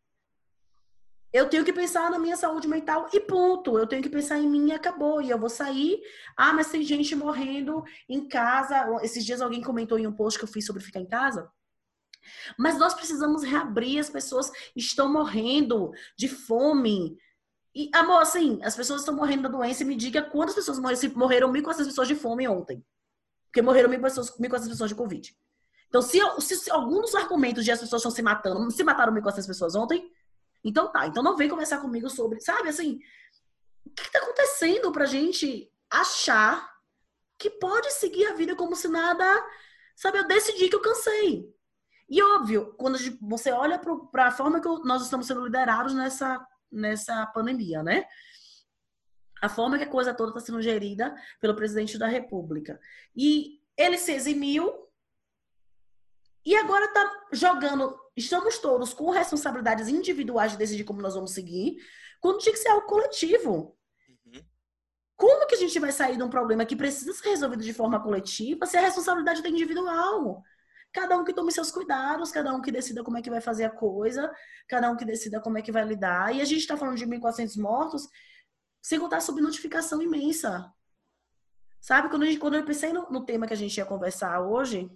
Eu 1.34 1.50
tenho 1.50 1.65
que 1.65 1.74
pensar 1.74 2.10
na 2.10 2.18
minha 2.18 2.38
saúde 2.38 2.65
mental 2.65 3.10
e 3.12 3.20
ponto. 3.20 3.77
Eu 3.77 3.86
tenho 3.86 4.01
que 4.01 4.10
pensar 4.10 4.39
em 4.39 4.50
mim 4.50 4.70
e 4.70 4.72
acabou. 4.72 5.22
E 5.22 5.30
eu 5.30 5.38
vou 5.38 5.50
sair. 5.50 6.01
Ah, 6.38 6.54
mas 6.54 6.70
tem 6.70 6.82
gente 6.82 7.13
morrendo 7.13 7.84
em 8.08 8.25
casa. 8.25 8.88
Esses 9.04 9.25
dias 9.25 9.42
alguém 9.42 9.62
comentou 9.62 10.00
em 10.00 10.08
um 10.08 10.13
post 10.13 10.39
que 10.39 10.46
eu 10.46 10.50
fiz 10.50 10.65
sobre 10.65 10.82
ficar 10.82 11.01
em 11.01 11.06
casa. 11.06 11.51
Mas 12.58 12.77
nós 12.77 12.94
precisamos 12.94 13.44
reabrir. 13.44 14.00
As 14.00 14.10
pessoas 14.10 14.51
estão 14.75 15.12
morrendo 15.12 15.91
de 16.17 16.27
fome. 16.27 17.17
E, 17.74 17.89
amor, 17.94 18.22
assim, 18.22 18.60
as 18.63 18.75
pessoas 18.75 19.01
estão 19.01 19.15
morrendo 19.15 19.44
da 19.44 19.50
doença. 19.50 19.84
Me 19.84 19.96
diga 19.96 20.22
quantas 20.22 20.55
pessoas 20.55 20.79
morreram, 20.79 21.12
morreram 21.15 21.51
1.400 21.51 21.86
pessoas 21.86 22.08
de 22.08 22.15
fome 22.15 22.48
ontem. 22.48 22.84
Porque 23.48 23.62
morreram 23.62 23.89
1.400 23.89 24.70
pessoas 24.70 24.89
de 24.89 24.96
Covid. 24.96 25.36
Então, 25.88 26.01
se, 26.01 26.20
se, 26.41 26.55
se 26.58 26.72
algum 26.72 27.01
dos 27.01 27.15
argumentos 27.15 27.63
de 27.63 27.72
as 27.72 27.79
pessoas 27.79 28.01
estão 28.01 28.12
se 28.12 28.22
matando, 28.22 28.70
se 28.72 28.84
mataram 28.84 29.13
1.400 29.13 29.48
pessoas 29.48 29.75
ontem, 29.75 30.12
então 30.63 30.91
tá. 30.91 31.08
Então 31.08 31.24
não 31.24 31.38
vem 31.38 31.48
conversar 31.48 31.79
comigo 31.79 32.10
sobre, 32.10 32.41
sabe, 32.41 32.70
assim, 32.70 33.00
o 33.86 33.91
que 33.91 34.01
está 34.01 34.20
acontecendo 34.20 34.91
pra 34.91 35.05
gente 35.05 35.72
achar 35.89 36.70
que 37.38 37.50
pode 37.50 37.91
seguir 37.94 38.25
a 38.25 38.34
vida 38.34 38.55
como 38.55 38.75
se 38.75 38.88
nada, 38.88 39.25
sabe, 39.96 40.17
eu 40.17 40.27
decidi 40.27 40.67
que 40.67 40.75
eu 40.75 40.82
cansei. 40.82 41.53
E 42.08 42.22
óbvio, 42.22 42.74
quando 42.78 42.98
você 43.22 43.52
olha 43.52 43.80
para 44.12 44.28
a 44.28 44.32
forma 44.32 44.62
que 44.62 44.68
nós 44.86 45.04
estamos 45.04 45.26
sendo 45.26 45.44
liderados 45.44 45.94
nessa, 45.94 46.46
nessa 46.72 47.26
pandemia, 47.28 47.82
né? 47.82 48.06
a 49.42 49.50
forma 49.50 49.78
que 49.78 49.84
a 49.84 49.90
coisa 49.90 50.14
toda 50.14 50.30
está 50.30 50.40
sendo 50.40 50.62
gerida 50.62 51.16
pelo 51.40 51.56
presidente 51.56 51.98
da 51.98 52.08
República. 52.08 52.80
E 53.16 53.60
ele 53.78 53.98
se 53.98 54.12
eximiu 54.12 54.74
e 56.46 56.56
agora 56.56 56.86
está 56.86 57.28
jogando. 57.32 57.98
Estamos 58.16 58.58
todos 58.60 58.94
com 58.94 59.10
responsabilidades 59.10 59.88
individuais 59.88 60.54
de 60.54 60.58
decidir 60.58 60.84
como 60.84 61.02
nós 61.02 61.16
vamos 61.16 61.32
seguir, 61.32 61.78
quando 62.22 62.40
tinha 62.40 62.54
que 62.54 62.60
ser 62.60 62.70
algo 62.70 62.88
coletivo. 62.88 63.78
Uhum. 64.26 64.46
Como 65.16 65.48
que 65.48 65.56
a 65.56 65.60
gente 65.60 65.80
vai 65.80 65.92
sair 65.92 66.18
de 66.18 66.24
um 66.24 66.30
problema 66.30 66.66
que 66.66 66.76
precisa 66.76 67.14
ser 67.14 67.30
resolvido 67.30 67.64
de 67.64 67.74
forma 67.74 68.02
coletiva 68.02 68.66
se 68.66 68.78
a 68.78 68.82
responsabilidade 68.82 69.46
é 69.46 69.50
individual? 69.50 70.44
Cada 70.96 71.18
um 71.18 71.25
que 71.25 71.34
tome 71.34 71.52
seus 71.52 71.72
cuidados, 71.72 72.32
cada 72.32 72.56
um 72.56 72.62
que 72.62 72.72
decida 72.72 73.04
como 73.04 73.18
é 73.18 73.22
que 73.22 73.30
vai 73.30 73.42
fazer 73.42 73.66
a 73.66 73.70
coisa, 73.70 74.34
cada 74.66 74.90
um 74.90 74.96
que 74.96 75.04
decida 75.04 75.42
como 75.42 75.58
é 75.58 75.62
que 75.62 75.70
vai 75.70 75.84
lidar. 75.84 76.34
E 76.34 76.40
a 76.40 76.46
gente 76.46 76.62
está 76.62 76.78
falando 76.78 76.96
de 76.96 77.06
1.400 77.06 77.62
mortos, 77.62 78.08
sem 78.82 78.98
contar 78.98 79.18
a 79.18 79.22
subnotificação 79.22 80.02
imensa. 80.02 80.74
Sabe, 81.82 82.08
quando, 82.08 82.25
gente, 82.25 82.40
quando 82.40 82.56
eu 82.56 82.64
pensei 82.64 82.94
no, 82.94 83.12
no, 83.12 83.25
tema 83.25 83.46
que 83.46 83.52
a 83.52 83.58
gente 83.58 83.75
ia 83.75 83.86
conversar 83.86 84.40
hoje, 84.40 84.90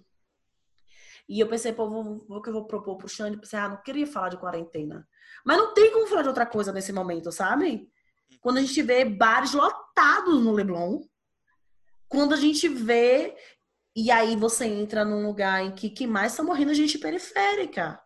e 1.28 1.38
eu 1.38 1.46
pensei, 1.46 1.70
pô, 1.70 1.84
o 1.84 2.40
que 2.40 2.48
eu 2.48 2.54
vou 2.54 2.64
propor 2.64 2.96
pro 2.96 3.06
Xande, 3.06 3.36
pensei, 3.36 3.58
ah, 3.58 3.68
não 3.68 3.82
queria 3.82 4.06
falar 4.06 4.30
de 4.30 4.38
quarentena. 4.38 5.06
Mas 5.44 5.58
não 5.58 5.74
tem 5.74 5.92
como 5.92 6.06
falar 6.06 6.22
de 6.22 6.28
outra 6.28 6.46
coisa 6.46 6.72
nesse 6.72 6.94
momento, 6.94 7.30
sabe? 7.30 7.92
Quando 8.40 8.56
a 8.56 8.62
gente 8.62 8.80
vê 8.80 9.04
bares 9.04 9.52
lotados 9.52 10.42
no 10.42 10.52
Leblon, 10.52 11.02
quando 12.08 12.32
a 12.32 12.38
gente 12.38 12.66
vê, 12.68 13.36
e 13.94 14.10
aí 14.10 14.36
você 14.36 14.66
entra 14.66 15.04
num 15.04 15.26
lugar 15.26 15.62
em 15.62 15.72
que, 15.72 15.90
que 15.90 16.06
mais 16.06 16.32
está 16.32 16.42
morrendo 16.42 16.74
gente 16.74 16.98
periférica. 16.98 18.00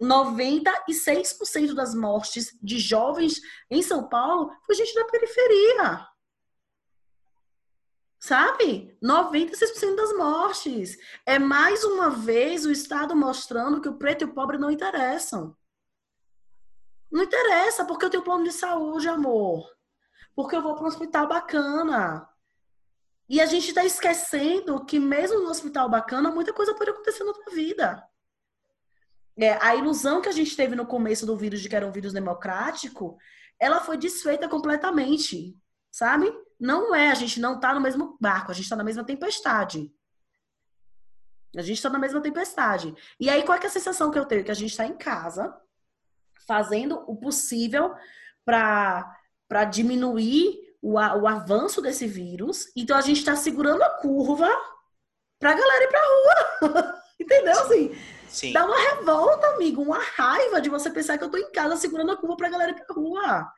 96% 0.00 1.74
das 1.74 1.94
mortes 1.94 2.56
de 2.62 2.78
jovens 2.78 3.40
em 3.70 3.82
São 3.82 4.08
Paulo 4.08 4.52
foi 4.64 4.74
gente 4.74 4.94
da 4.94 5.04
periferia. 5.06 6.06
Sabe? 8.18 8.98
96% 9.02 9.94
das 9.94 10.12
mortes. 10.16 10.98
É 11.24 11.38
mais 11.38 11.84
uma 11.84 12.10
vez 12.10 12.66
o 12.66 12.72
Estado 12.72 13.14
mostrando 13.14 13.80
que 13.80 13.88
o 13.88 13.96
preto 13.96 14.22
e 14.22 14.24
o 14.24 14.34
pobre 14.34 14.58
não 14.58 14.70
interessam. 14.70 15.56
Não 17.10 17.22
interessa, 17.22 17.84
porque 17.84 18.04
eu 18.04 18.10
tenho 18.10 18.24
plano 18.24 18.44
de 18.44 18.52
saúde, 18.52 19.08
amor. 19.08 19.70
Porque 20.34 20.56
eu 20.56 20.62
vou 20.62 20.74
para 20.74 20.84
um 20.84 20.88
hospital 20.88 21.28
bacana. 21.28 22.28
E 23.28 23.40
a 23.40 23.46
gente 23.46 23.68
está 23.68 23.84
esquecendo 23.84 24.84
que 24.84 24.98
mesmo 24.98 25.40
no 25.40 25.50
hospital 25.50 25.88
bacana, 25.88 26.30
muita 26.30 26.52
coisa 26.52 26.74
pode 26.74 26.90
acontecer 26.90 27.24
na 27.24 27.32
tua 27.32 27.52
vida 27.52 28.08
é, 29.36 29.52
a 29.62 29.74
ilusão 29.76 30.22
que 30.22 30.28
a 30.28 30.32
gente 30.32 30.56
teve 30.56 30.74
no 30.74 30.86
começo 30.86 31.26
do 31.26 31.36
vírus 31.36 31.60
de 31.60 31.68
que 31.68 31.76
era 31.76 31.86
um 31.86 31.92
vírus 31.92 32.12
democrático, 32.12 33.18
ela 33.58 33.80
foi 33.80 33.98
desfeita 33.98 34.48
completamente, 34.48 35.54
sabe? 35.90 36.32
Não 36.58 36.94
é, 36.94 37.10
a 37.10 37.14
gente 37.14 37.38
não 37.38 37.60
tá 37.60 37.74
no 37.74 37.80
mesmo 37.80 38.16
barco, 38.18 38.50
a 38.50 38.54
gente 38.54 38.68
tá 38.68 38.76
na 38.76 38.84
mesma 38.84 39.04
tempestade. 39.04 39.92
A 41.54 41.62
gente 41.62 41.80
tá 41.80 41.90
na 41.90 41.98
mesma 41.98 42.20
tempestade. 42.20 42.94
E 43.20 43.28
aí, 43.28 43.42
qual 43.42 43.58
é, 43.58 43.62
é 43.62 43.66
a 43.66 43.70
sensação 43.70 44.10
que 44.10 44.18
eu 44.18 44.26
tenho? 44.26 44.44
Que 44.44 44.50
a 44.50 44.54
gente 44.54 44.76
tá 44.76 44.86
em 44.86 44.96
casa, 44.96 45.54
fazendo 46.46 47.02
o 47.06 47.16
possível 47.16 47.94
para 48.44 49.64
diminuir 49.70 50.65
o, 50.86 50.94
o 50.94 51.26
avanço 51.26 51.82
desse 51.82 52.06
vírus. 52.06 52.70
Então, 52.76 52.96
a 52.96 53.00
gente 53.00 53.24
tá 53.24 53.34
segurando 53.34 53.82
a 53.82 53.90
curva 53.90 54.48
pra 55.38 55.52
galera 55.52 55.84
ir 55.84 55.88
pra 55.88 56.00
rua. 56.00 57.02
Entendeu? 57.18 57.60
Assim, 57.60 57.96
Sim. 58.28 58.52
Dá 58.52 58.66
uma 58.66 58.78
revolta, 58.78 59.46
amigo, 59.48 59.80
uma 59.80 59.98
raiva 59.98 60.60
de 60.60 60.68
você 60.68 60.90
pensar 60.90 61.16
que 61.16 61.24
eu 61.24 61.30
tô 61.30 61.38
em 61.38 61.50
casa 61.52 61.76
segurando 61.76 62.12
a 62.12 62.16
curva 62.16 62.36
pra 62.36 62.50
galera 62.50 62.72
ir 62.72 62.74
pra 62.74 62.94
rua. 62.94 63.50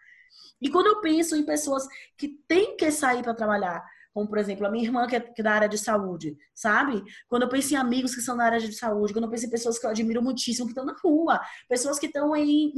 E 0.60 0.70
quando 0.70 0.86
eu 0.86 1.00
penso 1.00 1.34
em 1.34 1.44
pessoas 1.44 1.86
que 2.16 2.28
têm 2.46 2.76
que 2.76 2.90
sair 2.92 3.22
para 3.22 3.34
trabalhar, 3.34 3.84
como 4.12 4.28
por 4.28 4.38
exemplo 4.38 4.66
a 4.66 4.70
minha 4.70 4.84
irmã 4.84 5.06
que 5.06 5.16
é, 5.16 5.20
que 5.20 5.40
é 5.40 5.44
da 5.44 5.52
área 5.52 5.68
de 5.68 5.78
saúde, 5.78 6.36
sabe? 6.54 7.02
Quando 7.28 7.42
eu 7.42 7.48
penso 7.48 7.72
em 7.72 7.76
amigos 7.76 8.14
que 8.14 8.20
são 8.20 8.36
da 8.36 8.44
área 8.44 8.60
de 8.60 8.72
saúde, 8.72 9.12
quando 9.12 9.24
eu 9.24 9.30
penso 9.30 9.46
em 9.46 9.50
pessoas 9.50 9.78
que 9.78 9.86
eu 9.86 9.90
admiro 9.90 10.22
muitíssimo 10.22 10.66
que 10.66 10.72
estão 10.72 10.84
na 10.84 10.96
rua, 11.02 11.40
pessoas 11.68 11.98
que 11.98 12.06
estão 12.06 12.34
em 12.36 12.72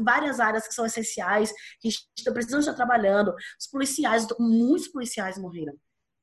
várias 0.00 0.40
áreas 0.40 0.66
que 0.66 0.74
são 0.74 0.84
essenciais, 0.86 1.52
que 1.80 1.88
estão, 1.88 2.32
precisam 2.32 2.60
estar 2.60 2.74
trabalhando, 2.74 3.34
os 3.58 3.66
policiais, 3.66 4.26
muitos 4.38 4.88
policiais 4.88 5.38
morreram 5.38 5.74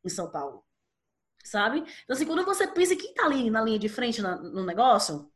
em 0.05 0.09
São 0.09 0.29
Paulo 0.29 0.63
sabe? 1.43 1.79
Então, 1.79 2.15
assim, 2.15 2.25
quando 2.25 2.45
você 2.45 2.67
pensa 2.67 2.95
quem 2.95 3.13
tá 3.13 3.25
ali 3.25 3.49
na 3.49 3.61
linha 3.61 3.79
de 3.79 3.89
frente 3.89 4.21
no 4.21 4.63
negócio, 4.63 5.31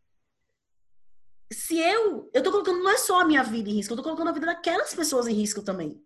se 1.52 1.78
eu. 1.78 2.30
Eu 2.34 2.44
tô 2.44 2.52
colocando, 2.52 2.84
não 2.84 2.90
é 2.90 2.98
só 2.98 3.22
a 3.22 3.26
minha 3.26 3.44
vida 3.44 3.70
em 3.70 3.74
risco, 3.74 3.94
eu 3.94 3.98
tô 3.98 4.04
colocando 4.04 4.30
a 4.30 4.34
vida 4.34 4.46
daquelas 4.46 4.94
pessoas 4.94 5.28
em 5.28 5.34
risco 5.34 5.62
também. 5.62 6.04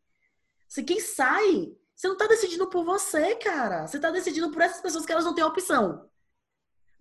Se 0.68 0.84
quem 0.84 1.00
sai, 1.00 1.72
você 1.98 2.08
não 2.08 2.16
tá 2.16 2.28
decidindo 2.28 2.70
por 2.70 2.86
você, 2.86 3.36
cara. 3.38 3.88
Você 3.88 4.00
tá 4.00 4.12
decidindo 4.12 4.52
por 4.52 4.62
essas 4.62 4.80
pessoas 4.80 5.04
que 5.04 5.12
elas 5.12 5.26
não 5.26 5.34
têm 5.34 5.44
opção. 5.44 6.08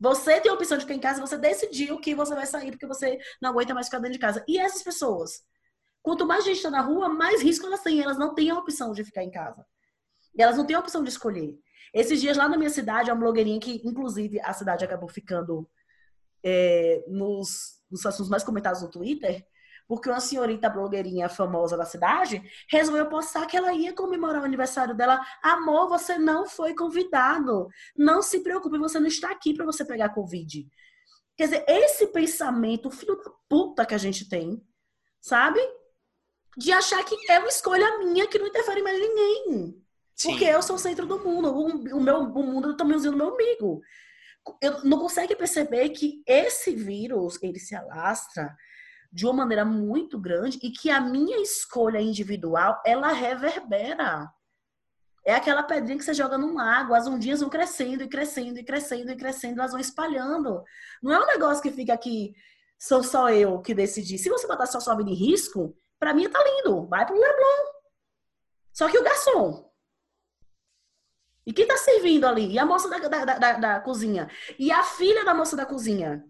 Você 0.00 0.40
tem 0.40 0.50
a 0.50 0.54
opção 0.54 0.78
de 0.78 0.84
ficar 0.84 0.94
em 0.94 1.00
casa, 1.00 1.20
você 1.20 1.36
decidiu 1.36 1.98
que 2.00 2.14
você 2.14 2.34
vai 2.34 2.46
sair 2.46 2.70
porque 2.70 2.86
você 2.86 3.18
não 3.40 3.50
aguenta 3.50 3.74
mais 3.74 3.88
ficar 3.88 3.98
dentro 3.98 4.14
de 4.14 4.18
casa. 4.18 4.42
E 4.48 4.58
essas 4.58 4.82
pessoas? 4.82 5.44
Quanto 6.02 6.26
mais 6.26 6.44
gente 6.44 6.56
está 6.56 6.70
na 6.70 6.80
rua, 6.80 7.10
mais 7.10 7.42
risco 7.42 7.66
elas 7.66 7.82
têm. 7.82 8.00
Elas 8.00 8.16
não 8.16 8.34
têm 8.34 8.48
a 8.48 8.58
opção 8.58 8.92
de 8.92 9.04
ficar 9.04 9.22
em 9.22 9.30
casa. 9.30 9.66
E 10.34 10.42
elas 10.42 10.56
não 10.56 10.64
têm 10.64 10.76
a 10.76 10.80
opção 10.80 11.02
de 11.02 11.10
escolher. 11.10 11.58
Esses 11.92 12.18
dias 12.18 12.36
lá 12.38 12.48
na 12.48 12.56
minha 12.56 12.70
cidade, 12.70 13.10
uma 13.10 13.20
blogueirinha 13.20 13.60
que, 13.60 13.82
inclusive, 13.84 14.40
a 14.40 14.54
cidade 14.54 14.82
acabou 14.82 15.10
ficando 15.10 15.68
é, 16.42 17.04
nos, 17.06 17.82
nos 17.90 18.06
assuntos 18.06 18.30
mais 18.30 18.42
comentados 18.42 18.80
no 18.80 18.90
Twitter, 18.90 19.46
porque 19.88 20.08
uma 20.08 20.20
senhorita 20.20 20.68
blogueirinha 20.68 21.28
famosa 21.28 21.76
da 21.76 21.84
cidade 21.84 22.42
resolveu 22.68 23.08
postar 23.08 23.46
que 23.46 23.56
ela 23.56 23.72
ia 23.72 23.92
comemorar 23.92 24.42
o 24.42 24.44
aniversário 24.44 24.94
dela. 24.94 25.24
Amor, 25.42 25.88
você 25.88 26.18
não 26.18 26.46
foi 26.46 26.74
convidado. 26.74 27.68
Não 27.96 28.20
se 28.20 28.40
preocupe, 28.40 28.78
você 28.78 28.98
não 28.98 29.06
está 29.06 29.30
aqui 29.30 29.54
para 29.54 29.64
você 29.64 29.84
pegar 29.84 30.10
Covid. 30.10 30.66
Quer 31.36 31.44
dizer, 31.44 31.64
esse 31.68 32.08
pensamento, 32.08 32.90
filho 32.90 33.16
da 33.16 33.30
puta 33.48 33.86
que 33.86 33.94
a 33.94 33.98
gente 33.98 34.28
tem, 34.28 34.60
sabe? 35.20 35.60
De 36.56 36.72
achar 36.72 37.04
que 37.04 37.14
é 37.30 37.38
uma 37.38 37.48
escolha 37.48 37.98
minha 37.98 38.26
que 38.26 38.38
não 38.38 38.46
interfere 38.46 38.82
mais 38.82 38.98
ninguém. 38.98 39.82
Sim. 40.16 40.30
Porque 40.30 40.44
eu 40.46 40.62
sou 40.62 40.76
o 40.76 40.78
centro 40.78 41.06
do 41.06 41.18
mundo. 41.18 41.52
O, 41.54 41.96
o 41.98 42.00
meu 42.00 42.20
o 42.20 42.42
mundo 42.42 42.68
é 42.68 42.72
do 42.72 42.76
tamanhozinho 42.76 43.12
do 43.12 43.18
meu 43.18 43.34
umbigo. 43.34 43.82
Eu 44.62 44.82
não 44.84 44.98
consegue 44.98 45.36
perceber 45.36 45.90
que 45.90 46.22
esse 46.26 46.74
vírus, 46.74 47.38
ele 47.42 47.58
se 47.58 47.74
alastra 47.74 48.56
de 49.16 49.24
uma 49.24 49.32
maneira 49.32 49.64
muito 49.64 50.20
grande 50.20 50.58
e 50.62 50.70
que 50.70 50.90
a 50.90 51.00
minha 51.00 51.40
escolha 51.40 51.98
individual, 51.98 52.82
ela 52.84 53.12
reverbera. 53.12 54.30
É 55.24 55.34
aquela 55.34 55.62
pedrinha 55.62 55.96
que 55.96 56.04
você 56.04 56.12
joga 56.12 56.36
num 56.36 56.54
lago, 56.54 56.92
as 56.92 57.06
ondinhas 57.06 57.40
vão 57.40 57.48
crescendo 57.48 58.02
e 58.02 58.08
crescendo 58.08 58.58
e 58.58 58.62
crescendo 58.62 59.10
e 59.10 59.16
crescendo, 59.16 59.60
elas 59.60 59.70
vão 59.70 59.80
espalhando. 59.80 60.62
Não 61.02 61.14
é 61.14 61.18
um 61.18 61.26
negócio 61.26 61.62
que 61.62 61.70
fica 61.70 61.94
aqui, 61.94 62.34
sou 62.78 63.02
só 63.02 63.30
eu 63.30 63.62
que 63.62 63.72
decidi. 63.72 64.18
Se 64.18 64.28
você 64.28 64.46
botar 64.46 64.66
só 64.66 64.80
sua 64.80 64.94
vida 64.94 65.08
em 65.08 65.14
risco, 65.14 65.74
para 65.98 66.12
mim 66.12 66.28
tá 66.28 66.38
lindo, 66.44 66.86
vai 66.86 67.06
pro 67.06 67.18
Leblon. 67.18 67.72
Só 68.70 68.86
que 68.86 68.98
o 68.98 69.02
garçom. 69.02 69.72
E 71.46 71.54
quem 71.54 71.66
tá 71.66 71.78
servindo 71.78 72.26
ali? 72.26 72.52
E 72.52 72.58
a 72.58 72.66
moça 72.66 72.86
da, 72.90 72.98
da, 72.98 73.24
da, 73.24 73.52
da 73.54 73.80
cozinha? 73.80 74.30
E 74.58 74.70
a 74.70 74.82
filha 74.82 75.24
da 75.24 75.32
moça 75.32 75.56
da 75.56 75.64
cozinha? 75.64 76.22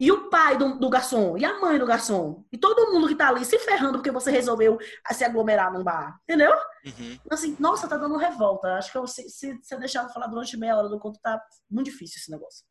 E 0.00 0.10
o 0.10 0.30
pai 0.30 0.56
do, 0.56 0.78
do, 0.78 0.88
garçom, 0.88 1.36
e 1.36 1.44
a 1.44 1.60
mãe 1.60 1.78
do 1.78 1.84
garçom, 1.84 2.42
e 2.50 2.56
todo 2.56 2.90
mundo 2.90 3.06
que 3.06 3.14
tá 3.14 3.28
ali 3.28 3.44
se 3.44 3.58
ferrando 3.58 3.98
porque 3.98 4.10
você 4.10 4.30
resolveu 4.30 4.78
se 5.12 5.22
aglomerar 5.22 5.70
num 5.70 5.84
bar, 5.84 6.18
entendeu? 6.22 6.50
Uhum. 6.86 7.18
Então, 7.22 7.36
assim, 7.36 7.54
nossa, 7.60 7.86
tá 7.86 7.98
dando 7.98 8.16
revolta. 8.16 8.78
Acho 8.78 8.90
que 8.90 8.96
eu, 8.96 9.06
se, 9.06 9.28
se 9.28 9.58
você 9.62 9.76
deixar 9.76 10.04
eu 10.04 10.08
falar 10.08 10.28
durante 10.28 10.56
meia 10.56 10.74
hora 10.74 10.88
do 10.88 10.98
conto, 10.98 11.20
tá 11.20 11.38
muito 11.70 11.90
difícil 11.90 12.16
esse 12.16 12.30
negócio. 12.30 12.64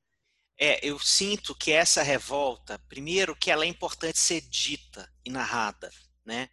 É, 0.59 0.83
eu 0.83 0.97
sinto 0.97 1.53
que 1.53 1.71
essa 1.71 2.01
revolta, 2.01 2.79
primeiro, 2.89 3.35
que 3.35 3.51
ela 3.51 3.63
é 3.63 3.67
importante 3.67 4.17
ser 4.17 4.41
dita 4.41 5.07
e 5.23 5.29
narrada, 5.29 5.91
né? 6.25 6.49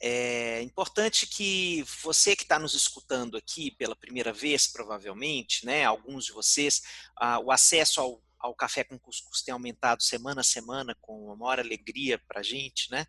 É 0.00 0.60
importante 0.62 1.26
que 1.28 1.84
você 2.02 2.34
que 2.34 2.42
está 2.42 2.58
nos 2.58 2.74
escutando 2.74 3.36
aqui 3.36 3.70
pela 3.70 3.96
primeira 3.96 4.32
vez, 4.32 4.66
provavelmente, 4.66 5.66
né, 5.66 5.84
alguns 5.84 6.26
de 6.26 6.32
vocês, 6.32 6.82
ah, 7.16 7.40
o 7.40 7.50
acesso 7.50 8.00
ao 8.00 8.22
ao 8.40 8.54
café 8.54 8.84
com 8.84 8.98
cuscuz 8.98 9.42
tem 9.42 9.52
aumentado 9.52 10.02
semana 10.02 10.40
a 10.40 10.44
semana 10.44 10.96
com 11.00 11.26
uma 11.26 11.36
maior 11.36 11.60
alegria 11.60 12.20
para 12.26 12.40
a 12.40 12.42
gente, 12.42 12.90
né? 12.90 13.06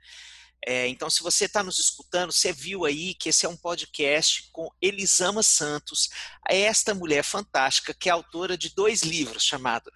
É, 0.65 0.87
então, 0.87 1.09
se 1.09 1.23
você 1.23 1.45
está 1.45 1.63
nos 1.63 1.79
escutando, 1.79 2.33
você 2.33 2.51
viu 2.51 2.83
aí 2.83 3.13
que 3.13 3.29
esse 3.29 3.45
é 3.45 3.49
um 3.49 3.55
podcast 3.55 4.49
com 4.51 4.69
Elisama 4.81 5.41
Santos, 5.41 6.09
esta 6.49 6.93
mulher 6.93 7.23
fantástica 7.23 7.93
que 7.93 8.09
é 8.09 8.11
autora 8.11 8.57
de 8.57 8.75
dois 8.75 9.01
livros 9.01 9.43
chamado 9.43 9.89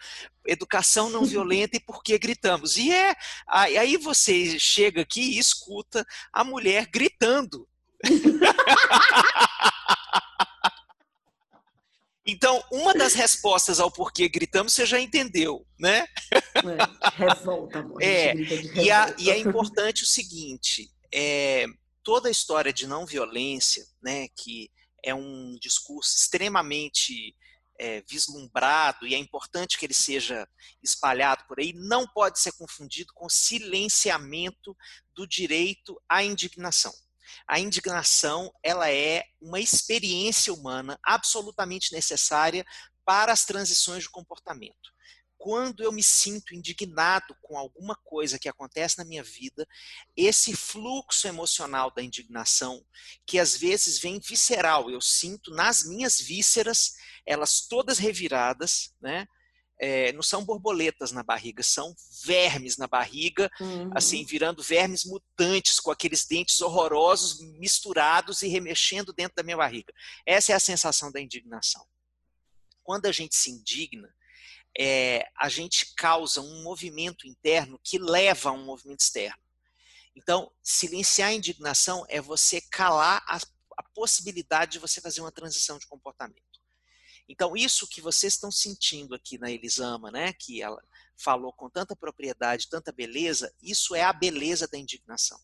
Educação 0.48 1.10
Não 1.10 1.25
Violenta 1.25 1.75
e 1.75 1.82
Por 1.82 2.02
que 2.02 2.18
Gritamos. 2.18 2.78
E 2.78 2.94
é 2.94 3.13
aí 3.48 3.98
você 3.98 4.58
chega 4.58 5.02
aqui 5.02 5.22
e 5.22 5.40
escuta 5.40 6.06
a 6.32 6.44
mulher 6.44 6.88
gritando. 6.88 7.68
Então, 12.25 12.63
uma 12.72 12.94
das 12.94 13.13
respostas 13.13 13.80
ao 13.80 13.92
porquê 13.92 14.30
gritamos 14.30 14.74
você 14.74 14.86
já 14.86 15.00
entendeu, 15.00 15.68
né? 15.77 16.08
É, 16.32 17.28
revolta, 17.28 17.80
amor. 17.80 18.02
É, 18.02 18.34
e, 18.34 18.89
a, 18.89 19.13
e, 19.19 19.30
é 19.30 19.38
importante 19.38 20.04
o 20.04 20.08
seguinte: 20.08 20.89
é, 21.13 21.65
toda 22.02 22.30
a 22.30 22.32
história 22.32 22.71
de 22.71 22.88
não 22.88 23.06
violência, 23.06 23.86
né, 24.02 24.28
que 24.38 24.71
é 25.04 25.13
um 25.13 25.58
discurso 25.60 26.15
extremamente 26.15 27.36
é, 27.80 28.02
vislumbrado 28.10 29.06
e 29.06 29.13
é 29.13 29.17
importante 29.17 29.78
que 29.78 29.86
ele 29.86 29.93
seja 29.93 30.47
espalhado 30.82 31.43
por 31.47 31.60
aí, 31.60 31.74
não 31.74 32.08
pode 32.08 32.39
ser 32.39 32.54
confundido 32.54 33.12
com 33.13 33.28
silenciamento 33.28 34.76
do 35.13 35.28
direito 35.28 36.00
à 36.08 36.24
indignação. 36.24 36.93
A 37.48 37.60
indignação, 37.60 38.52
ela 38.62 38.89
é 38.91 39.24
uma 39.41 39.60
experiência 39.60 40.54
humana 40.54 41.00
absolutamente 41.04 41.93
necessária 41.93 42.65
para 43.06 43.34
as 43.34 43.46
transições 43.46 44.04
de 44.04 44.10
comportamento. 44.10 44.93
Quando 45.38 45.84
eu 45.84 45.91
me 45.91 46.02
sinto 46.02 46.56
indignado 46.56 47.36
com 47.41 47.58
alguma 47.58 47.98
coisa 47.98 48.39
que 48.39 48.48
acontece 48.48 48.98
na 48.98 49.04
minha 49.04 49.22
vida, 49.22 49.67
esse 50.15 50.56
fluxo 50.56 51.28
emocional 51.28 51.91
da 51.91 52.02
indignação, 52.02 52.82
que 53.26 53.38
às 53.38 53.58
vezes 53.58 54.00
vem 54.00 54.22
visceral, 54.22 54.89
eu 54.89 55.02
sinto 55.02 55.52
nas 55.52 55.84
minhas 55.84 56.17
vísceras, 56.17 56.93
elas 57.26 57.60
todas 57.67 57.98
reviradas, 57.98 58.96
né? 59.02 59.28
É, 59.84 60.13
não 60.13 60.24
são 60.24 60.46
borboletas 60.46 61.12
na 61.12 61.24
barriga, 61.24 61.62
são 61.62 61.93
vermes 62.24 62.78
na 62.78 62.88
barriga, 62.88 63.52
uhum. 63.60 63.91
assim, 63.93 64.24
virando 64.24 64.63
vermes 64.63 65.04
mutantes 65.04 65.78
com 65.78 65.91
aqueles 65.91 66.26
dentes 66.26 66.62
horrorosos 66.62 67.41
misturados 67.60 68.41
e 68.43 68.48
remexendo 68.48 69.12
dentro 69.12 69.36
da 69.36 69.43
minha 69.43 69.58
barriga. 69.58 69.93
Essa 70.26 70.54
é 70.54 70.56
a 70.56 70.60
sensação 70.60 71.12
da 71.12 71.19
indignação. 71.19 71.86
Quando 72.82 73.08
a 73.08 73.12
gente 73.12 73.36
se 73.36 73.52
indigna, 73.52 74.10
é, 74.80 75.28
a 75.38 75.50
gente 75.50 75.93
causa 75.98 76.39
um 76.39 76.63
movimento 76.63 77.28
interno 77.28 77.78
que 77.84 77.98
leva 78.00 78.52
a 78.52 78.54
um 78.54 78.63
movimento 78.63 79.02
externo. 79.02 79.43
Então, 80.15 80.50
silenciar 80.63 81.32
a 81.32 81.34
indignação 81.34 82.06
é 82.08 82.22
você 82.22 82.62
calar 82.72 83.22
a, 83.28 83.36
a 83.36 83.84
possibilidade 83.93 84.74
de 84.74 84.80
você 84.80 85.02
fazer 85.02 85.19
uma 85.19 85.32
transição 85.32 85.78
de 85.78 85.88
comportamento. 85.88 86.53
Então, 87.27 87.55
isso 87.55 87.88
que 87.88 88.01
vocês 88.01 88.33
estão 88.33 88.51
sentindo 88.51 89.15
aqui 89.15 89.38
na 89.38 89.49
Elisama, 89.49 90.12
né, 90.12 90.33
que 90.33 90.62
ela 90.62 90.83
falou 91.15 91.53
com 91.53 91.69
tanta 91.69 91.95
propriedade, 91.95 92.69
tanta 92.69 92.91
beleza, 92.91 93.53
isso 93.62 93.95
é 93.95 94.03
a 94.03 94.12
beleza 94.12 94.67
da 94.67 94.77
indignação. 94.77 95.39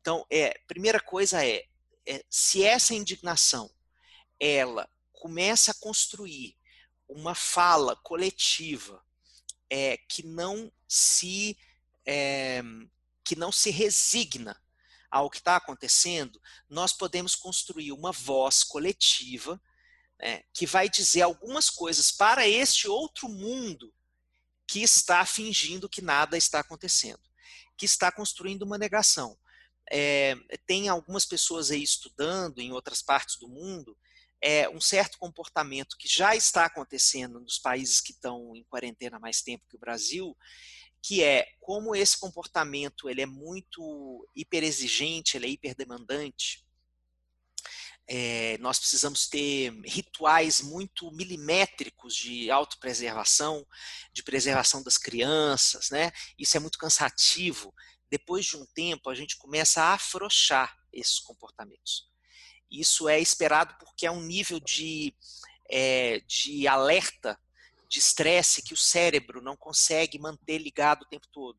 Então, 0.00 0.24
é, 0.30 0.58
primeira 0.66 1.00
coisa 1.00 1.44
é, 1.44 1.66
é 2.06 2.24
se 2.30 2.62
essa 2.62 2.94
indignação 2.94 3.70
ela 4.38 4.88
começa 5.12 5.72
a 5.72 5.74
construir 5.74 6.56
uma 7.08 7.34
fala 7.34 7.96
coletiva 7.96 9.04
é, 9.68 9.96
que 9.96 10.24
não 10.24 10.70
se 10.86 11.58
é, 12.06 12.62
que 13.24 13.36
não 13.36 13.52
se 13.52 13.70
resigna 13.70 14.58
ao 15.10 15.28
que 15.28 15.38
está 15.38 15.56
acontecendo, 15.56 16.40
nós 16.68 16.92
podemos 16.92 17.34
construir 17.34 17.92
uma 17.92 18.12
voz 18.12 18.62
coletiva 18.62 19.60
né, 20.20 20.42
que 20.52 20.66
vai 20.66 20.88
dizer 20.88 21.22
algumas 21.22 21.70
coisas 21.70 22.10
para 22.10 22.46
este 22.46 22.88
outro 22.88 23.28
mundo 23.28 23.92
que 24.66 24.82
está 24.82 25.24
fingindo 25.24 25.88
que 25.88 26.02
nada 26.02 26.36
está 26.36 26.60
acontecendo, 26.60 27.20
que 27.76 27.86
está 27.86 28.12
construindo 28.12 28.62
uma 28.62 28.78
negação. 28.78 29.38
É, 29.90 30.34
tem 30.66 30.88
algumas 30.88 31.24
pessoas 31.24 31.70
aí 31.70 31.82
estudando 31.82 32.58
em 32.58 32.72
outras 32.72 33.00
partes 33.00 33.38
do 33.38 33.48
mundo 33.48 33.96
é, 34.40 34.68
um 34.68 34.80
certo 34.80 35.18
comportamento 35.18 35.96
que 35.98 36.08
já 36.08 36.36
está 36.36 36.64
acontecendo 36.64 37.40
nos 37.40 37.58
países 37.58 38.00
que 38.00 38.12
estão 38.12 38.54
em 38.54 38.64
quarentena 38.64 39.18
mais 39.18 39.42
tempo 39.42 39.66
que 39.68 39.76
o 39.76 39.80
Brasil, 39.80 40.36
que 41.02 41.22
é 41.22 41.46
como 41.60 41.94
esse 41.94 42.18
comportamento 42.18 43.08
ele 43.08 43.22
é 43.22 43.26
muito 43.26 44.28
hiperexigente, 44.34 45.36
ele 45.36 45.46
é 45.46 45.50
hiperdemandante, 45.50 46.64
é, 48.10 48.56
nós 48.58 48.78
precisamos 48.78 49.28
ter 49.28 49.70
rituais 49.84 50.62
muito 50.62 51.12
milimétricos 51.12 52.14
de 52.14 52.50
autopreservação, 52.50 53.66
de 54.12 54.22
preservação 54.22 54.82
das 54.82 54.96
crianças, 54.96 55.90
né? 55.90 56.10
Isso 56.38 56.56
é 56.56 56.60
muito 56.60 56.78
cansativo. 56.78 57.74
Depois 58.10 58.46
de 58.46 58.56
um 58.56 58.64
tempo, 58.74 59.10
a 59.10 59.14
gente 59.14 59.36
começa 59.36 59.82
a 59.82 59.92
afrouxar 59.92 60.74
esses 60.90 61.18
comportamentos. 61.18 62.08
Isso 62.70 63.10
é 63.10 63.20
esperado 63.20 63.76
porque 63.78 64.06
é 64.06 64.10
um 64.10 64.22
nível 64.22 64.58
de, 64.58 65.14
é, 65.70 66.20
de 66.20 66.66
alerta, 66.66 67.38
de 67.90 67.98
estresse 67.98 68.62
que 68.62 68.72
o 68.72 68.76
cérebro 68.76 69.42
não 69.42 69.56
consegue 69.56 70.18
manter 70.18 70.56
ligado 70.56 71.02
o 71.02 71.08
tempo 71.08 71.26
todo. 71.30 71.58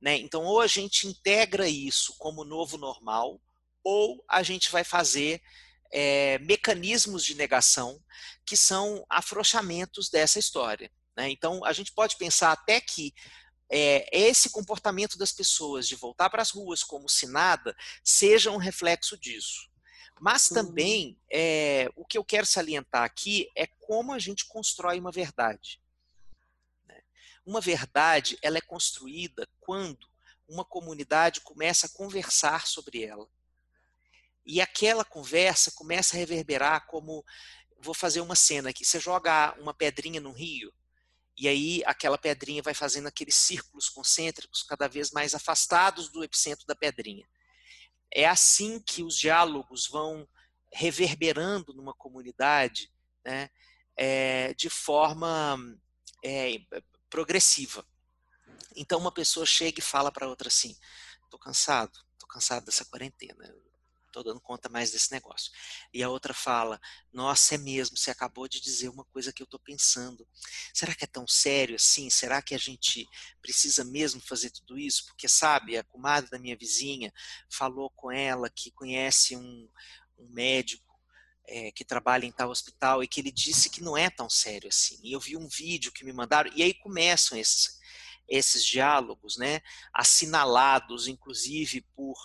Né? 0.00 0.16
Então, 0.16 0.42
ou 0.44 0.62
a 0.62 0.66
gente 0.66 1.06
integra 1.06 1.68
isso 1.68 2.14
como 2.18 2.44
novo 2.44 2.78
normal, 2.78 3.40
ou 3.84 4.24
a 4.28 4.42
gente 4.42 4.70
vai 4.70 4.84
fazer 4.84 5.42
é, 5.92 6.38
mecanismos 6.40 7.24
de 7.24 7.34
negação 7.34 8.02
que 8.44 8.56
são 8.56 9.04
afrouxamentos 9.08 10.08
dessa 10.08 10.38
história. 10.38 10.90
Né? 11.16 11.30
Então, 11.30 11.64
a 11.64 11.72
gente 11.72 11.92
pode 11.92 12.16
pensar 12.16 12.52
até 12.52 12.80
que 12.80 13.14
é, 13.68 14.08
esse 14.16 14.50
comportamento 14.50 15.18
das 15.18 15.32
pessoas 15.32 15.88
de 15.88 15.96
voltar 15.96 16.30
para 16.30 16.42
as 16.42 16.50
ruas 16.50 16.84
como 16.84 17.08
se 17.08 17.26
nada 17.26 17.76
seja 18.04 18.50
um 18.50 18.56
reflexo 18.56 19.18
disso. 19.18 19.68
Mas 20.20 20.48
também 20.48 21.18
é, 21.30 21.90
o 21.94 22.04
que 22.04 22.16
eu 22.16 22.24
quero 22.24 22.46
salientar 22.46 23.02
aqui 23.02 23.50
é 23.54 23.66
como 23.66 24.12
a 24.12 24.18
gente 24.18 24.46
constrói 24.46 24.98
uma 24.98 25.12
verdade. 25.12 25.80
Né? 26.86 26.98
Uma 27.44 27.60
verdade 27.60 28.38
ela 28.40 28.56
é 28.56 28.62
construída 28.62 29.46
quando 29.60 30.08
uma 30.48 30.64
comunidade 30.64 31.40
começa 31.40 31.86
a 31.86 31.90
conversar 31.90 32.66
sobre 32.66 33.02
ela. 33.04 33.28
E 34.46 34.60
aquela 34.60 35.04
conversa 35.04 35.72
começa 35.72 36.14
a 36.14 36.18
reverberar 36.18 36.86
como 36.86 37.24
vou 37.80 37.92
fazer 37.92 38.20
uma 38.20 38.36
cena 38.36 38.70
aqui. 38.70 38.84
Você 38.84 39.00
joga 39.00 39.54
uma 39.58 39.74
pedrinha 39.74 40.20
no 40.20 40.30
rio, 40.30 40.72
e 41.36 41.48
aí 41.48 41.82
aquela 41.84 42.16
pedrinha 42.16 42.62
vai 42.62 42.72
fazendo 42.72 43.08
aqueles 43.08 43.34
círculos 43.34 43.88
concêntricos 43.88 44.62
cada 44.62 44.88
vez 44.88 45.10
mais 45.10 45.34
afastados 45.34 46.08
do 46.08 46.24
epicentro 46.24 46.64
da 46.64 46.74
pedrinha. 46.74 47.28
É 48.10 48.26
assim 48.26 48.80
que 48.80 49.02
os 49.02 49.18
diálogos 49.18 49.88
vão 49.88 50.26
reverberando 50.72 51.74
numa 51.74 51.92
comunidade 51.92 52.90
né, 53.24 53.50
é, 53.96 54.54
de 54.54 54.70
forma 54.70 55.58
é, 56.24 56.58
progressiva. 57.10 57.84
Então 58.74 58.98
uma 58.98 59.12
pessoa 59.12 59.44
chega 59.44 59.80
e 59.80 59.82
fala 59.82 60.12
para 60.12 60.28
outra 60.28 60.48
assim: 60.48 60.74
"Tô 61.28 61.38
cansado, 61.38 61.98
tô 62.18 62.26
cansado 62.26 62.64
dessa 62.64 62.84
quarentena 62.84 63.44
estou 64.16 64.24
dando 64.24 64.40
conta 64.40 64.68
mais 64.68 64.90
desse 64.90 65.12
negócio. 65.12 65.52
E 65.92 66.02
a 66.02 66.08
outra 66.08 66.32
fala, 66.32 66.80
nossa, 67.12 67.54
é 67.54 67.58
mesmo, 67.58 67.96
você 67.96 68.10
acabou 68.10 68.48
de 68.48 68.60
dizer 68.60 68.88
uma 68.88 69.04
coisa 69.04 69.32
que 69.32 69.42
eu 69.42 69.44
estou 69.44 69.60
pensando. 69.60 70.26
Será 70.72 70.94
que 70.94 71.04
é 71.04 71.06
tão 71.06 71.26
sério 71.26 71.76
assim? 71.76 72.08
Será 72.08 72.40
que 72.40 72.54
a 72.54 72.58
gente 72.58 73.06
precisa 73.42 73.84
mesmo 73.84 74.20
fazer 74.20 74.50
tudo 74.50 74.78
isso? 74.78 75.04
Porque, 75.06 75.28
sabe, 75.28 75.76
a 75.76 75.84
comadre 75.84 76.30
da 76.30 76.38
minha 76.38 76.56
vizinha 76.56 77.12
falou 77.50 77.90
com 77.90 78.10
ela 78.10 78.48
que 78.48 78.70
conhece 78.70 79.36
um, 79.36 79.68
um 80.18 80.28
médico 80.30 80.84
é, 81.48 81.70
que 81.70 81.84
trabalha 81.84 82.24
em 82.24 82.32
tal 82.32 82.50
hospital 82.50 83.02
e 83.02 83.08
que 83.08 83.20
ele 83.20 83.30
disse 83.30 83.70
que 83.70 83.82
não 83.82 83.96
é 83.96 84.10
tão 84.10 84.28
sério 84.30 84.68
assim. 84.68 84.98
E 85.02 85.12
eu 85.12 85.20
vi 85.20 85.36
um 85.36 85.46
vídeo 85.46 85.92
que 85.92 86.04
me 86.04 86.12
mandaram, 86.12 86.50
e 86.56 86.62
aí 86.62 86.74
começam 86.74 87.38
esses, 87.38 87.78
esses 88.26 88.64
diálogos, 88.64 89.36
né, 89.36 89.60
assinalados, 89.92 91.06
inclusive 91.06 91.82
por 91.94 92.16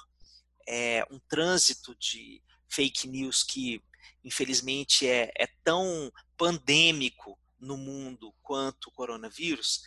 é, 0.68 1.06
um 1.12 1.20
trânsito 1.20 1.96
de 1.96 2.42
fake 2.70 3.08
news 3.08 3.44
que, 3.44 3.82
infelizmente, 4.24 5.08
é, 5.08 5.32
é 5.38 5.48
tão 5.64 6.12
pandêmico 6.38 7.38
no 7.60 7.78
mundo 7.78 8.34
quanto 8.42 8.88
o 8.88 8.92
coronavírus, 8.92 9.82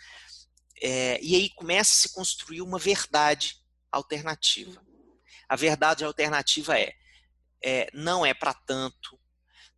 é, 0.83 1.19
e 1.23 1.35
aí 1.35 1.51
começa 1.51 1.95
a 1.95 1.99
se 1.99 2.13
construir 2.13 2.61
uma 2.61 2.79
verdade 2.79 3.57
alternativa. 3.91 4.85
A 5.49 5.57
verdade 5.57 6.05
alternativa 6.05 6.79
é, 6.79 6.93
é 7.63 7.89
não 7.93 8.25
é 8.25 8.35
para 8.35 8.55
tanto, 8.55 9.19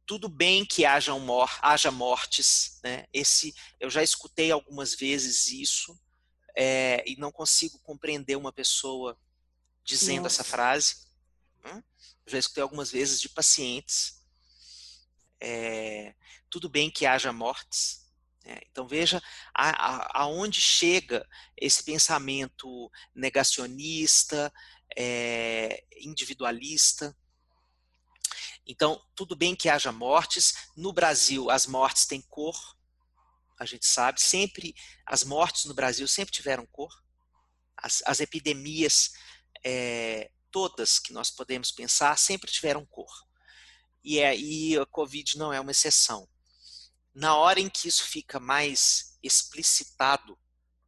tudo 0.07 0.29
bem 0.29 0.65
que 0.65 0.85
haja, 0.85 1.13
um 1.13 1.21
mor 1.21 1.51
haja 1.61 1.91
mortes, 1.91 2.79
né? 2.83 3.07
Esse, 3.13 3.53
eu 3.81 3.91
já 3.91 4.03
escutei 4.03 4.53
algumas 4.53 4.95
vezes 4.95 5.49
isso 5.49 5.99
é, 6.57 7.03
e 7.07 7.17
não 7.17 7.33
consigo 7.33 7.79
compreender 7.81 8.37
uma 8.37 8.53
pessoa 8.53 9.19
dizendo 9.87 10.25
Nossa. 10.25 10.43
essa 10.43 10.45
frase. 10.45 10.97
Né? 11.65 11.83
Já 12.27 12.39
escutei 12.39 12.63
algumas 12.63 12.91
vezes 12.91 13.21
de 13.21 13.29
pacientes. 13.29 14.21
É, 15.41 16.15
tudo 16.51 16.69
bem 16.69 16.91
que 16.91 17.07
haja 17.07 17.33
mortes. 17.33 18.05
Né? 18.45 18.59
Então 18.71 18.87
veja 18.89 19.23
a, 19.55 19.71
a, 19.71 20.23
aonde 20.23 20.61
chega 20.61 21.27
esse 21.57 21.85
pensamento 21.85 22.91
negacionista, 23.15 24.53
é, 24.99 25.85
individualista. 26.01 27.17
Então, 28.67 29.01
tudo 29.15 29.37
bem 29.37 29.55
que 29.55 29.69
haja 29.69 29.93
mortes. 29.93 30.71
No 30.77 30.93
Brasil, 30.93 31.49
as 31.49 31.67
mortes 31.67 32.07
têm 32.07 32.21
cor. 32.23 32.77
A 33.59 33.65
gente 33.65 33.87
sabe, 33.87 34.21
sempre 34.21 34.75
as 35.07 35.23
mortes 35.23 35.65
no 35.67 35.75
Brasil 35.75 36.09
sempre 36.09 36.33
tiveram 36.33 36.67
cor. 36.67 36.93
As, 37.77 38.03
as 38.05 38.21
epidemias 38.21 39.13
é, 39.65 40.31
todas 40.51 40.99
que 40.99 41.13
nós 41.13 41.31
podemos 41.31 41.71
pensar 41.71 42.17
sempre 42.19 42.51
tiveram 42.51 42.85
cor. 42.87 43.13
E 44.03 44.23
aí 44.23 44.79
a 44.79 44.87
Covid 44.87 45.37
não 45.37 45.53
é 45.53 45.61
uma 45.61 45.71
exceção. 45.71 46.29
Na 47.15 47.37
hora 47.37 47.61
em 47.61 47.69
que 47.69 47.89
isso 47.89 48.05
fica 48.05 48.39
mais 48.39 49.19
explicitado, 49.23 50.39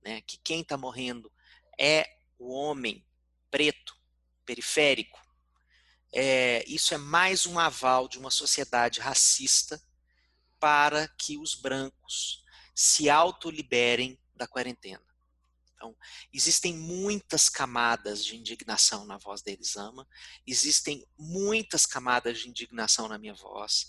né, 0.03 0.21
que 0.23 0.39
quem 0.39 0.61
está 0.61 0.77
morrendo 0.77 1.33
é 1.79 2.07
o 2.39 2.53
homem 2.53 3.05
preto, 3.51 3.97
periférico, 4.45 5.21
é, 6.13 6.65
isso 6.67 6.95
é 6.95 6.99
mais 6.99 7.47
um 7.47 7.59
aval 7.59 8.09
de 8.09 8.19
uma 8.19 8.31
sociedade 8.31 9.01
racista 9.01 9.83
para 10.59 11.09
que 11.09 11.39
os 11.39 11.55
brancos 11.55 12.45
se 12.75 13.11
autoliberem 13.11 14.19
da 14.35 14.47
quarentena. 14.47 15.08
Então, 15.79 15.97
existem 16.33 16.75
muitas 16.75 17.49
camadas 17.49 18.25
de 18.25 18.37
indignação 18.37 19.07
na 19.07 19.17
voz 19.17 19.43
da 19.43 19.53
Elisama, 19.53 20.07
existem 20.45 21.07
muitas 21.17 21.87
camadas 21.87 22.41
de 22.41 22.49
indignação 22.49 23.07
na 23.07 23.17
minha 23.17 23.35
voz, 23.35 23.87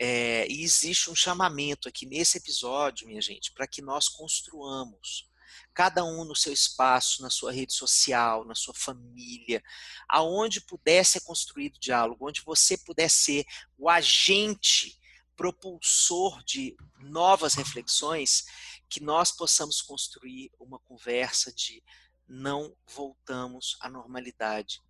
é, 0.00 0.46
e 0.48 0.62
existe 0.62 1.10
um 1.10 1.14
chamamento 1.14 1.88
aqui 1.88 2.06
nesse 2.06 2.38
episódio, 2.38 3.06
minha 3.06 3.20
gente, 3.20 3.52
para 3.52 3.66
que 3.66 3.82
nós 3.82 4.08
construamos, 4.08 5.30
cada 5.74 6.02
um 6.04 6.24
no 6.24 6.34
seu 6.34 6.54
espaço, 6.54 7.20
na 7.20 7.28
sua 7.28 7.52
rede 7.52 7.74
social, 7.74 8.46
na 8.46 8.54
sua 8.54 8.74
família, 8.74 9.62
aonde 10.08 10.62
puder 10.62 11.04
ser 11.04 11.20
construído 11.20 11.78
diálogo, 11.78 12.26
onde 12.26 12.42
você 12.42 12.78
puder 12.78 13.10
ser 13.10 13.44
o 13.76 13.90
agente 13.90 14.98
propulsor 15.36 16.42
de 16.44 16.74
novas 16.98 17.54
reflexões, 17.54 18.46
que 18.88 19.02
nós 19.02 19.32
possamos 19.32 19.82
construir 19.82 20.50
uma 20.58 20.78
conversa 20.78 21.52
de 21.52 21.82
não 22.28 22.76
voltamos 22.86 23.76
à 23.80 23.88
normalidade. 23.88 24.82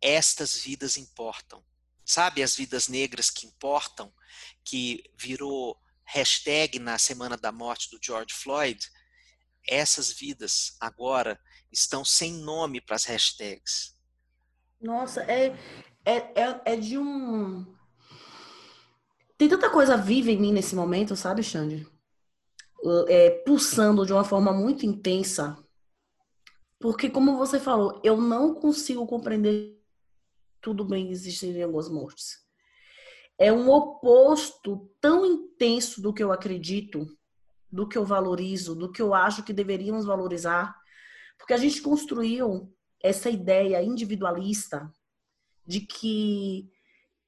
Estas 0.00 0.56
vidas 0.56 0.96
importam. 0.96 1.64
Sabe 2.04 2.42
as 2.42 2.56
vidas 2.56 2.88
negras 2.88 3.30
que 3.30 3.46
importam, 3.46 4.12
que 4.64 5.04
virou 5.16 5.78
hashtag 6.04 6.78
na 6.78 6.98
semana 6.98 7.36
da 7.36 7.52
morte 7.52 7.90
do 7.90 8.00
George 8.02 8.34
Floyd? 8.34 8.90
Essas 9.66 10.12
vidas 10.12 10.76
agora 10.80 11.38
estão 11.70 12.04
sem 12.04 12.32
nome 12.32 12.80
para 12.80 12.96
as 12.96 13.04
hashtags. 13.04 13.94
Nossa, 14.80 15.22
é, 15.22 15.48
é, 16.04 16.16
é, 16.16 16.60
é 16.64 16.76
de 16.76 16.96
um. 16.96 17.76
Tem 19.36 19.48
tanta 19.48 19.70
coisa 19.70 19.96
viva 19.96 20.30
em 20.30 20.38
mim 20.38 20.52
nesse 20.52 20.74
momento, 20.74 21.14
sabe, 21.14 21.42
Xande? 21.42 21.86
É, 23.08 23.30
pulsando 23.44 24.06
de 24.06 24.12
uma 24.12 24.24
forma 24.24 24.52
muito 24.52 24.86
intensa. 24.86 25.56
Porque, 26.78 27.10
como 27.10 27.36
você 27.36 27.60
falou, 27.60 28.00
eu 28.02 28.20
não 28.20 28.54
consigo 28.54 29.06
compreender 29.06 29.78
tudo 30.60 30.84
bem 30.84 31.10
existirem 31.10 31.62
algumas 31.62 31.88
mortes. 31.88 32.38
É 33.38 33.52
um 33.52 33.70
oposto 33.70 34.90
tão 35.00 35.24
intenso 35.24 36.02
do 36.02 36.12
que 36.12 36.22
eu 36.22 36.32
acredito, 36.32 37.06
do 37.72 37.88
que 37.88 37.96
eu 37.96 38.04
valorizo, 38.04 38.74
do 38.74 38.90
que 38.90 39.00
eu 39.00 39.14
acho 39.14 39.42
que 39.42 39.52
deveríamos 39.52 40.04
valorizar, 40.04 40.74
porque 41.38 41.54
a 41.54 41.56
gente 41.56 41.80
construiu 41.80 42.74
essa 43.02 43.30
ideia 43.30 43.82
individualista 43.82 44.92
de 45.66 45.80
que 45.80 46.70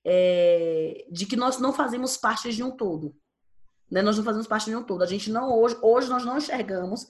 é, 0.04 1.06
de 1.10 1.26
que 1.26 1.36
nós 1.36 1.58
não 1.58 1.72
fazemos 1.72 2.16
parte 2.16 2.52
de 2.52 2.62
um 2.62 2.76
todo. 2.76 3.16
Né? 3.92 4.00
Nós 4.00 4.16
não 4.16 4.24
fazemos 4.24 4.46
parte 4.46 4.70
de 4.70 4.74
um 4.74 4.82
todo. 4.82 5.02
A 5.02 5.06
gente 5.06 5.30
não 5.30 5.52
hoje, 5.52 5.76
hoje 5.82 6.08
nós 6.08 6.24
não 6.24 6.38
enxergamos 6.38 7.06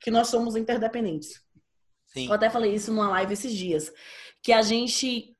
que 0.00 0.10
nós 0.10 0.26
somos 0.26 0.56
interdependentes. 0.56 1.40
Sim. 2.06 2.26
Eu 2.26 2.32
até 2.32 2.50
falei 2.50 2.74
isso 2.74 2.92
numa 2.92 3.08
live 3.08 3.32
esses 3.32 3.52
dias, 3.52 3.92
que 4.42 4.52
a 4.52 4.60
gente 4.60 5.36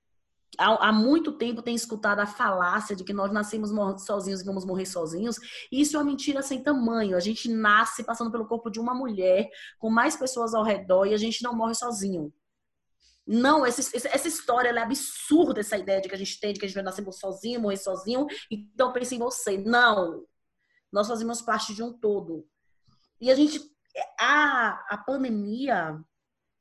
há, 0.56 0.88
há 0.88 0.92
muito 0.92 1.32
tempo 1.32 1.62
tem 1.62 1.74
escutado 1.74 2.20
a 2.20 2.26
falácia 2.26 2.94
de 2.94 3.02
que 3.02 3.12
nós 3.12 3.32
nascemos 3.32 3.70
sozinhos 4.06 4.40
e 4.40 4.44
vamos 4.44 4.64
morrer 4.64 4.86
sozinhos. 4.86 5.36
E 5.70 5.80
isso 5.80 5.96
é 5.96 5.98
uma 5.98 6.06
mentira 6.06 6.42
sem 6.42 6.62
tamanho. 6.62 7.16
A 7.16 7.20
gente 7.20 7.48
nasce 7.48 8.04
passando 8.04 8.30
pelo 8.30 8.46
corpo 8.46 8.70
de 8.70 8.78
uma 8.78 8.94
mulher 8.94 9.48
com 9.80 9.90
mais 9.90 10.16
pessoas 10.16 10.54
ao 10.54 10.62
redor 10.62 11.06
e 11.06 11.14
a 11.14 11.18
gente 11.18 11.42
não 11.42 11.56
morre 11.56 11.74
sozinho. 11.74 12.32
Não, 13.26 13.66
essa, 13.66 13.80
essa 13.96 14.28
história 14.28 14.68
é 14.68 14.78
absurda, 14.78 15.58
essa 15.58 15.78
ideia 15.78 16.00
de 16.00 16.08
que 16.08 16.14
a 16.14 16.18
gente 16.18 16.38
tem, 16.38 16.52
de 16.52 16.60
que 16.60 16.66
a 16.66 16.68
gente 16.68 16.76
vai 16.76 16.84
nascer 16.84 17.04
sozinho, 17.12 17.60
morrer 17.60 17.78
sozinho, 17.78 18.26
então 18.50 18.92
pense 18.92 19.14
em 19.14 19.18
você. 19.18 19.56
Não, 19.56 20.22
nós 20.94 21.08
fazemos 21.08 21.42
parte 21.42 21.74
de 21.74 21.82
um 21.82 21.92
todo. 21.92 22.48
E 23.20 23.28
a 23.28 23.34
gente, 23.34 23.60
a, 24.18 24.86
a 24.90 24.96
pandemia 24.96 26.00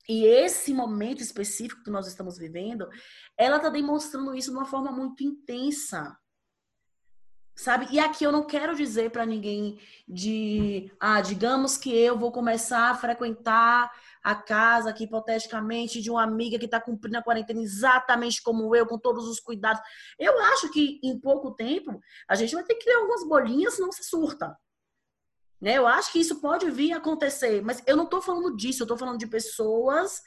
e 0.09 0.25
esse 0.25 0.73
momento 0.73 1.21
específico 1.21 1.83
que 1.83 1.91
nós 1.91 2.07
estamos 2.07 2.35
vivendo, 2.35 2.89
ela 3.37 3.57
está 3.57 3.69
demonstrando 3.69 4.33
isso 4.33 4.49
de 4.49 4.57
uma 4.57 4.65
forma 4.65 4.91
muito 4.91 5.23
intensa. 5.23 6.17
Sabe? 7.55 7.87
E 7.91 7.99
aqui 7.99 8.23
eu 8.23 8.31
não 8.31 8.47
quero 8.47 8.75
dizer 8.75 9.11
para 9.11 9.23
ninguém 9.23 9.79
de, 10.07 10.91
ah, 10.99 11.21
digamos 11.21 11.77
que 11.77 11.95
eu 11.95 12.17
vou 12.17 12.31
começar 12.31 12.89
a 12.89 12.95
frequentar 12.95 13.91
a 14.23 14.33
casa 14.33 14.89
aqui 14.89 15.03
hipoteticamente 15.03 16.01
de 16.01 16.09
uma 16.09 16.23
amiga 16.23 16.57
que 16.57 16.65
está 16.65 16.79
cumprindo 16.79 17.17
a 17.17 17.23
quarentena 17.23 17.61
exatamente 17.61 18.41
como 18.41 18.73
eu, 18.73 18.87
com 18.87 18.97
todos 18.97 19.27
os 19.27 19.39
cuidados. 19.39 19.81
Eu 20.17 20.39
acho 20.39 20.71
que 20.71 20.99
em 21.03 21.19
pouco 21.19 21.51
tempo 21.51 21.99
a 22.27 22.35
gente 22.35 22.55
vai 22.55 22.63
ter 22.63 22.75
que 22.75 22.85
criar 22.85 22.99
algumas 22.99 23.27
bolinhas, 23.27 23.73
senão 23.73 23.91
se 23.91 24.03
surta. 24.03 24.57
Né? 25.59 25.77
Eu 25.77 25.85
acho 25.85 26.11
que 26.11 26.19
isso 26.19 26.39
pode 26.39 26.69
vir 26.71 26.93
a 26.93 26.97
acontecer, 26.97 27.61
mas 27.61 27.83
eu 27.85 27.97
não 27.97 28.05
estou 28.05 28.21
falando 28.21 28.55
disso, 28.55 28.81
eu 28.81 28.85
estou 28.85 28.97
falando 28.97 29.19
de 29.19 29.27
pessoas 29.27 30.21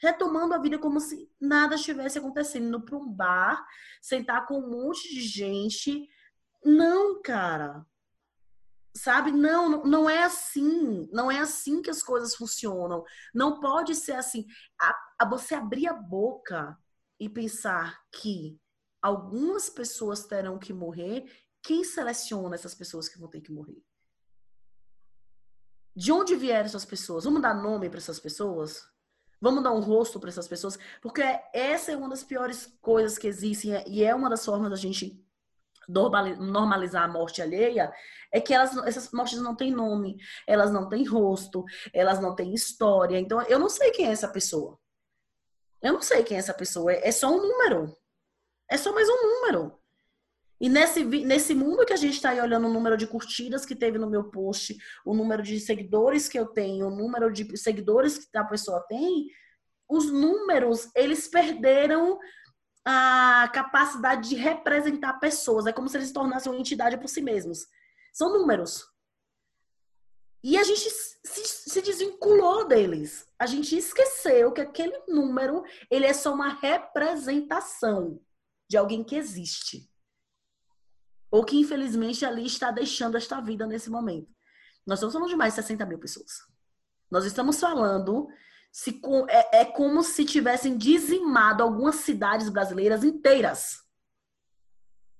retomando 0.00 0.54
a 0.54 0.58
vida 0.58 0.78
como 0.78 1.00
se 1.00 1.28
nada 1.40 1.74
estivesse 1.74 2.18
acontecendo, 2.18 2.68
indo 2.68 2.80
para 2.80 2.96
um 2.96 3.08
bar, 3.08 3.66
sentar 4.00 4.46
com 4.46 4.58
um 4.58 4.70
monte 4.70 5.08
de 5.08 5.20
gente. 5.20 6.08
Não, 6.64 7.20
cara. 7.20 7.84
Sabe? 8.98 9.30
Não, 9.30 9.84
não 9.84 10.10
é 10.10 10.24
assim. 10.24 11.08
Não 11.12 11.30
é 11.30 11.38
assim 11.38 11.80
que 11.80 11.90
as 11.90 12.02
coisas 12.02 12.34
funcionam. 12.34 13.04
Não 13.32 13.60
pode 13.60 13.94
ser 13.94 14.12
assim. 14.12 14.44
A, 14.80 14.94
a 15.20 15.28
você 15.28 15.54
abrir 15.54 15.86
a 15.86 15.94
boca 15.94 16.76
e 17.18 17.28
pensar 17.28 18.00
que 18.12 18.60
algumas 19.00 19.70
pessoas 19.70 20.26
terão 20.26 20.58
que 20.58 20.72
morrer, 20.72 21.30
quem 21.62 21.84
seleciona 21.84 22.56
essas 22.56 22.74
pessoas 22.74 23.08
que 23.08 23.18
vão 23.18 23.28
ter 23.28 23.40
que 23.40 23.52
morrer? 23.52 23.80
De 25.94 26.10
onde 26.12 26.34
vieram 26.34 26.66
essas 26.66 26.84
pessoas? 26.84 27.24
Vamos 27.24 27.42
dar 27.42 27.54
nome 27.54 27.88
para 27.88 27.98
essas 27.98 28.18
pessoas? 28.18 28.84
Vamos 29.40 29.62
dar 29.62 29.72
um 29.72 29.80
rosto 29.80 30.18
para 30.18 30.30
essas 30.30 30.48
pessoas, 30.48 30.76
porque 31.00 31.22
essa 31.52 31.92
é 31.92 31.96
uma 31.96 32.08
das 32.08 32.24
piores 32.24 32.76
coisas 32.80 33.16
que 33.16 33.28
existem 33.28 33.72
e 33.86 34.02
é 34.02 34.12
uma 34.12 34.28
das 34.28 34.44
formas 34.44 34.70
da 34.70 34.76
gente 34.76 35.24
normalizar 35.88 37.04
a 37.04 37.08
morte 37.08 37.40
alheia, 37.40 37.92
é 38.32 38.40
que 38.40 38.52
elas, 38.52 38.76
essas 38.86 39.10
mortes 39.10 39.40
não 39.40 39.56
têm 39.56 39.72
nome, 39.72 40.16
elas 40.46 40.70
não 40.70 40.88
têm 40.88 41.04
rosto, 41.04 41.64
elas 41.92 42.20
não 42.20 42.34
têm 42.34 42.52
história. 42.52 43.18
Então, 43.18 43.40
eu 43.42 43.58
não 43.58 43.68
sei 43.68 43.90
quem 43.90 44.06
é 44.06 44.12
essa 44.12 44.28
pessoa. 44.28 44.78
Eu 45.80 45.94
não 45.94 46.02
sei 46.02 46.22
quem 46.22 46.36
é 46.36 46.40
essa 46.40 46.54
pessoa. 46.54 46.92
É, 46.92 47.08
é 47.08 47.12
só 47.12 47.30
um 47.30 47.40
número. 47.40 47.96
É 48.70 48.76
só 48.76 48.92
mais 48.92 49.08
um 49.08 49.22
número. 49.22 49.78
E 50.60 50.68
nesse, 50.68 51.04
nesse 51.04 51.54
mundo 51.54 51.86
que 51.86 51.92
a 51.92 51.96
gente 51.96 52.14
está 52.14 52.30
aí 52.30 52.40
olhando 52.40 52.66
o 52.66 52.72
número 52.72 52.96
de 52.96 53.06
curtidas 53.06 53.64
que 53.64 53.76
teve 53.76 53.96
no 53.96 54.10
meu 54.10 54.24
post, 54.24 54.76
o 55.04 55.14
número 55.14 55.42
de 55.42 55.60
seguidores 55.60 56.28
que 56.28 56.38
eu 56.38 56.46
tenho, 56.46 56.88
o 56.88 56.90
número 56.90 57.32
de 57.32 57.56
seguidores 57.56 58.18
que 58.18 58.36
a 58.36 58.44
pessoa 58.44 58.84
tem, 58.88 59.28
os 59.88 60.10
números, 60.10 60.90
eles 60.94 61.28
perderam 61.28 62.18
a 62.90 63.46
capacidade 63.48 64.30
de 64.30 64.34
representar 64.34 65.20
pessoas. 65.20 65.66
É 65.66 65.72
como 65.74 65.90
se 65.90 65.98
eles 65.98 66.08
se 66.08 66.14
tornassem 66.14 66.50
uma 66.50 66.58
entidade 66.58 66.96
por 66.96 67.06
si 67.06 67.20
mesmos. 67.20 67.66
São 68.14 68.32
números. 68.32 68.82
E 70.42 70.56
a 70.56 70.62
gente 70.62 70.88
se, 70.88 71.44
se 71.44 71.82
desvinculou 71.82 72.66
deles. 72.66 73.26
A 73.38 73.44
gente 73.44 73.76
esqueceu 73.76 74.52
que 74.52 74.62
aquele 74.62 74.98
número, 75.06 75.62
ele 75.90 76.06
é 76.06 76.14
só 76.14 76.32
uma 76.32 76.48
representação 76.48 78.18
de 78.66 78.78
alguém 78.78 79.04
que 79.04 79.16
existe 79.16 79.86
ou 81.30 81.44
que 81.44 81.58
infelizmente 81.58 82.24
ali 82.24 82.46
está 82.46 82.70
deixando 82.70 83.18
esta 83.18 83.38
vida 83.38 83.66
nesse 83.66 83.90
momento. 83.90 84.34
Nós 84.86 84.98
estamos 84.98 85.12
falando 85.12 85.28
de 85.28 85.36
mais 85.36 85.52
de 85.52 85.60
60 85.60 85.84
mil 85.84 85.98
pessoas. 85.98 86.38
Nós 87.10 87.26
estamos 87.26 87.60
falando 87.60 88.28
se 88.70 89.00
é, 89.28 89.60
é 89.60 89.64
como 89.64 90.02
se 90.02 90.24
tivessem 90.24 90.76
dizimado 90.76 91.62
algumas 91.62 91.96
cidades 91.96 92.48
brasileiras 92.48 93.04
inteiras. 93.04 93.82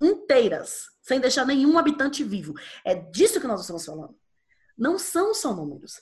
Inteiras, 0.00 0.86
sem 1.02 1.20
deixar 1.20 1.44
nenhum 1.44 1.78
habitante 1.78 2.22
vivo. 2.22 2.54
É 2.84 2.94
disso 2.94 3.40
que 3.40 3.46
nós 3.46 3.62
estamos 3.62 3.84
falando. 3.84 4.16
Não 4.76 4.98
são 4.98 5.34
só 5.34 5.52
números. 5.52 6.00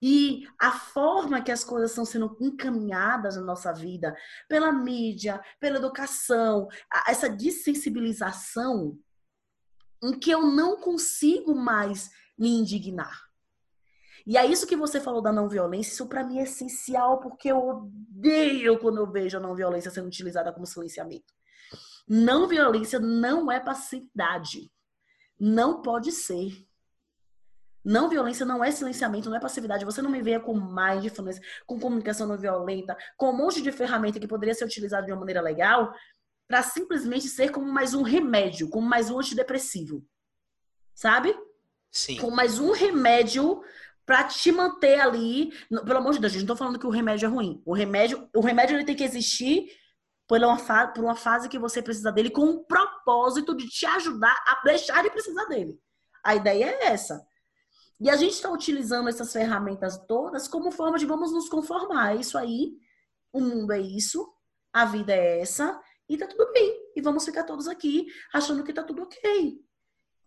E 0.00 0.46
a 0.60 0.70
forma 0.70 1.42
que 1.42 1.50
as 1.50 1.64
coisas 1.64 1.90
estão 1.90 2.04
sendo 2.04 2.36
encaminhadas 2.40 3.36
na 3.36 3.42
nossa 3.42 3.72
vida, 3.72 4.16
pela 4.48 4.70
mídia, 4.72 5.42
pela 5.58 5.78
educação, 5.78 6.68
essa 7.06 7.28
dessensibilização 7.28 8.96
em 10.02 10.16
que 10.16 10.30
eu 10.30 10.46
não 10.46 10.80
consigo 10.80 11.54
mais 11.54 12.10
me 12.38 12.50
indignar. 12.50 13.27
E 14.28 14.36
é 14.36 14.44
isso 14.44 14.66
que 14.66 14.76
você 14.76 15.00
falou 15.00 15.22
da 15.22 15.32
não 15.32 15.48
violência, 15.48 15.90
isso 15.90 16.06
para 16.06 16.22
mim 16.22 16.38
é 16.38 16.42
essencial, 16.42 17.18
porque 17.18 17.50
eu 17.50 17.66
odeio 17.66 18.78
quando 18.78 18.98
eu 18.98 19.10
vejo 19.10 19.38
a 19.38 19.40
não 19.40 19.54
violência 19.54 19.90
sendo 19.90 20.06
utilizada 20.06 20.52
como 20.52 20.66
silenciamento. 20.66 21.32
Não 22.06 22.46
violência 22.46 23.00
não 23.00 23.50
é 23.50 23.58
passividade. 23.58 24.70
Não 25.40 25.80
pode 25.80 26.12
ser. 26.12 26.52
Não 27.82 28.10
violência 28.10 28.44
não 28.44 28.62
é 28.62 28.70
silenciamento, 28.70 29.30
não 29.30 29.36
é 29.38 29.40
passividade. 29.40 29.86
Você 29.86 30.02
não 30.02 30.10
me 30.10 30.20
veja 30.20 30.40
com 30.40 30.52
mindfulness, 30.60 31.40
com 31.66 31.80
comunicação 31.80 32.26
não 32.26 32.36
violenta, 32.36 32.98
com 33.16 33.30
um 33.30 33.36
monte 33.36 33.62
de 33.62 33.72
ferramenta 33.72 34.20
que 34.20 34.28
poderia 34.28 34.54
ser 34.54 34.66
utilizada 34.66 35.06
de 35.06 35.12
uma 35.12 35.20
maneira 35.20 35.40
legal, 35.40 35.90
para 36.46 36.62
simplesmente 36.62 37.28
ser 37.28 37.50
como 37.50 37.72
mais 37.72 37.94
um 37.94 38.02
remédio, 38.02 38.68
como 38.68 38.86
mais 38.86 39.08
um 39.08 39.18
antidepressivo. 39.18 40.04
Sabe? 40.94 41.34
Sim. 41.90 42.18
Como 42.18 42.36
mais 42.36 42.58
um 42.58 42.72
remédio 42.72 43.62
para 44.08 44.24
te 44.24 44.50
manter 44.50 44.98
ali. 44.98 45.52
Pelo 45.68 45.98
amor 45.98 46.14
de 46.14 46.18
Deus, 46.18 46.32
gente, 46.32 46.40
não 46.40 46.54
tô 46.54 46.56
falando 46.56 46.78
que 46.78 46.86
o 46.86 46.90
remédio 46.90 47.26
é 47.26 47.28
ruim. 47.28 47.62
O 47.66 47.74
remédio, 47.74 48.26
o 48.34 48.40
remédio 48.40 48.74
ele 48.74 48.86
tem 48.86 48.96
que 48.96 49.04
existir 49.04 49.70
por 50.26 50.42
uma, 50.42 50.56
fase, 50.56 50.94
por 50.94 51.04
uma 51.04 51.14
fase 51.14 51.46
que 51.46 51.58
você 51.58 51.82
precisa 51.82 52.10
dele 52.10 52.30
com 52.30 52.40
um 52.40 52.64
propósito 52.64 53.54
de 53.54 53.68
te 53.68 53.84
ajudar 53.84 54.34
a 54.46 54.62
deixar 54.64 55.02
de 55.02 55.10
precisar 55.10 55.44
dele. 55.44 55.78
A 56.24 56.34
ideia 56.34 56.64
é 56.64 56.86
essa. 56.86 57.22
E 58.00 58.08
a 58.08 58.16
gente 58.16 58.32
está 58.32 58.50
utilizando 58.50 59.10
essas 59.10 59.30
ferramentas 59.30 59.98
todas 60.06 60.48
como 60.48 60.70
forma 60.70 60.98
de 60.98 61.04
vamos 61.04 61.30
nos 61.30 61.50
conformar. 61.50 62.16
É 62.16 62.20
isso 62.20 62.38
aí, 62.38 62.78
o 63.30 63.42
mundo 63.42 63.72
é 63.72 63.80
isso, 63.80 64.26
a 64.72 64.86
vida 64.86 65.12
é 65.12 65.40
essa, 65.40 65.78
e 66.08 66.16
tá 66.16 66.26
tudo 66.26 66.50
bem. 66.54 66.74
E 66.96 67.02
vamos 67.02 67.26
ficar 67.26 67.44
todos 67.44 67.68
aqui 67.68 68.06
achando 68.32 68.64
que 68.64 68.72
tá 68.72 68.82
tudo 68.82 69.02
ok. 69.02 69.60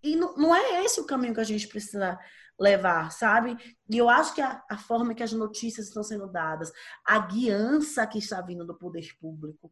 E 0.03 0.15
não, 0.15 0.35
não 0.35 0.55
é 0.55 0.85
esse 0.85 1.01
o 1.01 1.05
caminho 1.05 1.33
que 1.33 1.41
a 1.41 1.45
gente 1.45 1.67
precisa 1.67 2.19
levar, 2.61 3.11
sabe? 3.11 3.57
E 3.89 3.97
eu 3.97 4.07
acho 4.07 4.35
que 4.35 4.41
a, 4.41 4.63
a, 4.69 4.77
forma 4.77 5.15
que 5.15 5.23
as 5.23 5.33
notícias 5.33 5.87
estão 5.87 6.03
sendo 6.03 6.27
dadas, 6.27 6.71
a 7.03 7.17
guiança 7.17 8.05
que 8.05 8.19
está 8.19 8.39
vindo 8.39 8.65
do 8.65 8.77
poder 8.77 9.17
público, 9.19 9.71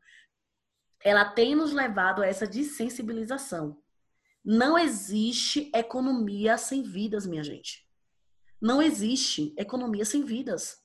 ela 1.02 1.24
tem 1.24 1.56
nos 1.56 1.72
levado 1.72 2.24
a 2.24 2.28
essa 2.28 2.48
desensibilização. 2.48 3.80
Não 4.44 4.78
existe 4.78 5.72
economia 5.76 6.58
sem 6.58 6.82
vidas, 6.82 7.28
minha 7.28 7.44
gente. 7.44 7.88
Não 8.60 8.82
existe 8.82 9.54
economia 9.56 10.04
sem 10.04 10.24
vidas 10.24 10.84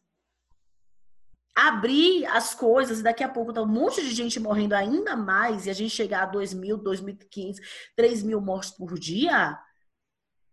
abrir 1.55 2.27
as 2.27 2.53
coisas 2.53 2.99
e 2.99 3.03
daqui 3.03 3.23
a 3.23 3.29
pouco 3.29 3.53
tá 3.53 3.63
um 3.63 3.67
monte 3.67 4.03
de 4.03 4.13
gente 4.13 4.41
morrendo 4.41 4.75
ainda 4.75 5.17
mais 5.17 5.67
e 5.67 5.71
a 5.71 5.73
gente 5.73 5.95
chegar 5.95 6.25
a 6.25 6.27
2 6.27 6.53
mil, 6.53 6.79
2.500, 6.79 7.59
3 7.95 8.23
mil 8.25 8.41
mortes 8.41 8.73
por 8.73 8.99
dia, 8.99 9.57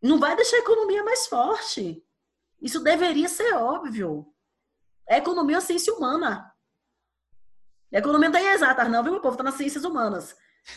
não 0.01 0.19
vai 0.19 0.35
deixar 0.35 0.57
a 0.57 0.61
economia 0.61 1.03
mais 1.03 1.27
forte. 1.27 2.03
Isso 2.61 2.79
deveria 2.83 3.29
ser 3.29 3.53
óbvio. 3.53 4.33
A 5.09 5.17
economia 5.17 5.57
é 5.57 5.61
ciência 5.61 5.93
humana. 5.93 6.53
A 7.93 7.97
economia 7.97 8.29
não 8.29 8.39
é 8.39 8.53
exata, 8.53 8.87
não, 8.87 9.03
viu, 9.03 9.11
meu 9.13 9.21
povo? 9.21 9.37
Tá 9.37 9.43
nas 9.43 9.55
ciências 9.55 9.83
humanas. 9.83 10.35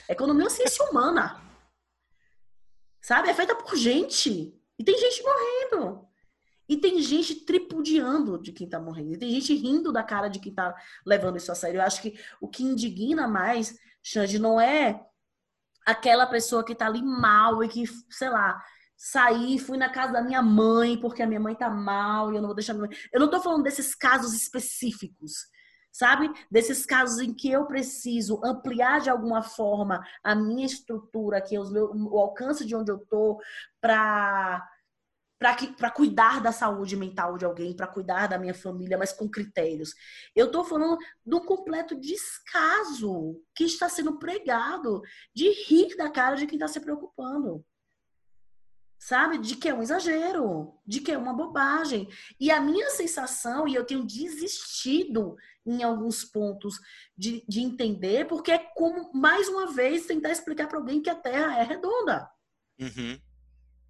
A 0.08 0.12
economia 0.12 0.46
é 0.46 0.50
ciência 0.50 0.84
humana. 0.86 1.40
Sabe? 3.00 3.28
É 3.28 3.34
feita 3.34 3.54
por 3.54 3.76
gente. 3.76 4.60
E 4.78 4.84
tem 4.84 4.98
gente 4.98 5.22
morrendo. 5.22 6.08
E 6.68 6.76
tem 6.76 7.00
gente 7.00 7.34
tripudiando 7.44 8.38
de 8.38 8.50
quem 8.50 8.68
tá 8.68 8.80
morrendo. 8.80 9.12
E 9.12 9.18
tem 9.18 9.30
gente 9.30 9.54
rindo 9.54 9.92
da 9.92 10.02
cara 10.02 10.28
de 10.28 10.40
quem 10.40 10.52
tá 10.52 10.74
levando 11.04 11.36
isso 11.36 11.52
a 11.52 11.54
sério. 11.54 11.78
Eu 11.78 11.84
acho 11.84 12.00
que 12.00 12.18
o 12.40 12.48
que 12.48 12.64
indigna 12.64 13.28
mais, 13.28 13.78
Xande, 14.02 14.38
não 14.38 14.60
é 14.60 15.06
aquela 15.84 16.26
pessoa 16.26 16.64
que 16.64 16.74
tá 16.74 16.86
ali 16.86 17.02
mal 17.02 17.62
e 17.62 17.68
que, 17.68 17.84
sei 18.10 18.30
lá, 18.30 18.64
saí, 18.96 19.58
fui 19.58 19.76
na 19.76 19.90
casa 19.90 20.12
da 20.12 20.22
minha 20.22 20.42
mãe 20.42 20.98
porque 20.98 21.22
a 21.22 21.26
minha 21.26 21.40
mãe 21.40 21.54
tá 21.54 21.68
mal 21.70 22.32
e 22.32 22.36
eu 22.36 22.40
não 22.40 22.48
vou 22.48 22.54
deixar 22.54 22.74
minha 22.74 22.88
mãe. 22.88 22.98
Eu 23.12 23.20
não 23.20 23.30
tô 23.30 23.40
falando 23.40 23.62
desses 23.62 23.94
casos 23.94 24.32
específicos, 24.34 25.46
sabe? 25.92 26.30
Desses 26.50 26.86
casos 26.86 27.20
em 27.20 27.34
que 27.34 27.50
eu 27.50 27.66
preciso 27.66 28.40
ampliar 28.44 29.00
de 29.00 29.10
alguma 29.10 29.42
forma 29.42 30.02
a 30.22 30.34
minha 30.34 30.66
estrutura, 30.66 31.38
aqui, 31.38 31.58
os 31.58 31.70
meus, 31.70 31.90
o 31.94 32.18
alcance 32.18 32.64
de 32.64 32.74
onde 32.74 32.90
eu 32.90 32.98
tô, 32.98 33.40
para 33.80 34.66
para 35.76 35.90
cuidar 35.90 36.40
da 36.40 36.52
saúde 36.52 36.96
mental 36.96 37.36
de 37.36 37.44
alguém, 37.44 37.76
para 37.76 37.86
cuidar 37.86 38.28
da 38.28 38.38
minha 38.38 38.54
família, 38.54 38.96
mas 38.96 39.12
com 39.12 39.28
critérios. 39.28 39.92
Eu 40.34 40.46
estou 40.46 40.64
falando 40.64 40.96
do 41.26 41.40
completo 41.42 41.94
descaso 41.94 43.38
que 43.54 43.64
está 43.64 43.88
sendo 43.88 44.18
pregado 44.18 45.02
de 45.34 45.50
rir 45.66 45.96
da 45.96 46.08
cara 46.08 46.36
de 46.36 46.46
quem 46.46 46.56
está 46.56 46.68
se 46.68 46.80
preocupando. 46.80 47.62
Sabe? 49.04 49.36
De 49.36 49.54
que 49.56 49.68
é 49.68 49.74
um 49.74 49.82
exagero, 49.82 50.72
de 50.86 50.98
que 50.98 51.12
é 51.12 51.18
uma 51.18 51.34
bobagem. 51.34 52.08
E 52.40 52.50
a 52.50 52.58
minha 52.58 52.88
sensação, 52.88 53.68
e 53.68 53.74
eu 53.74 53.84
tenho 53.84 54.02
desistido 54.02 55.36
em 55.66 55.82
alguns 55.82 56.24
pontos 56.24 56.80
de, 57.14 57.44
de 57.46 57.60
entender, 57.60 58.26
porque 58.26 58.50
é 58.50 58.58
como, 58.58 59.12
mais 59.12 59.46
uma 59.46 59.70
vez, 59.70 60.06
tentar 60.06 60.30
explicar 60.30 60.68
para 60.68 60.78
alguém 60.78 61.02
que 61.02 61.10
a 61.10 61.14
Terra 61.14 61.58
é 61.58 61.62
redonda. 61.62 62.30
Uhum. 62.80 63.20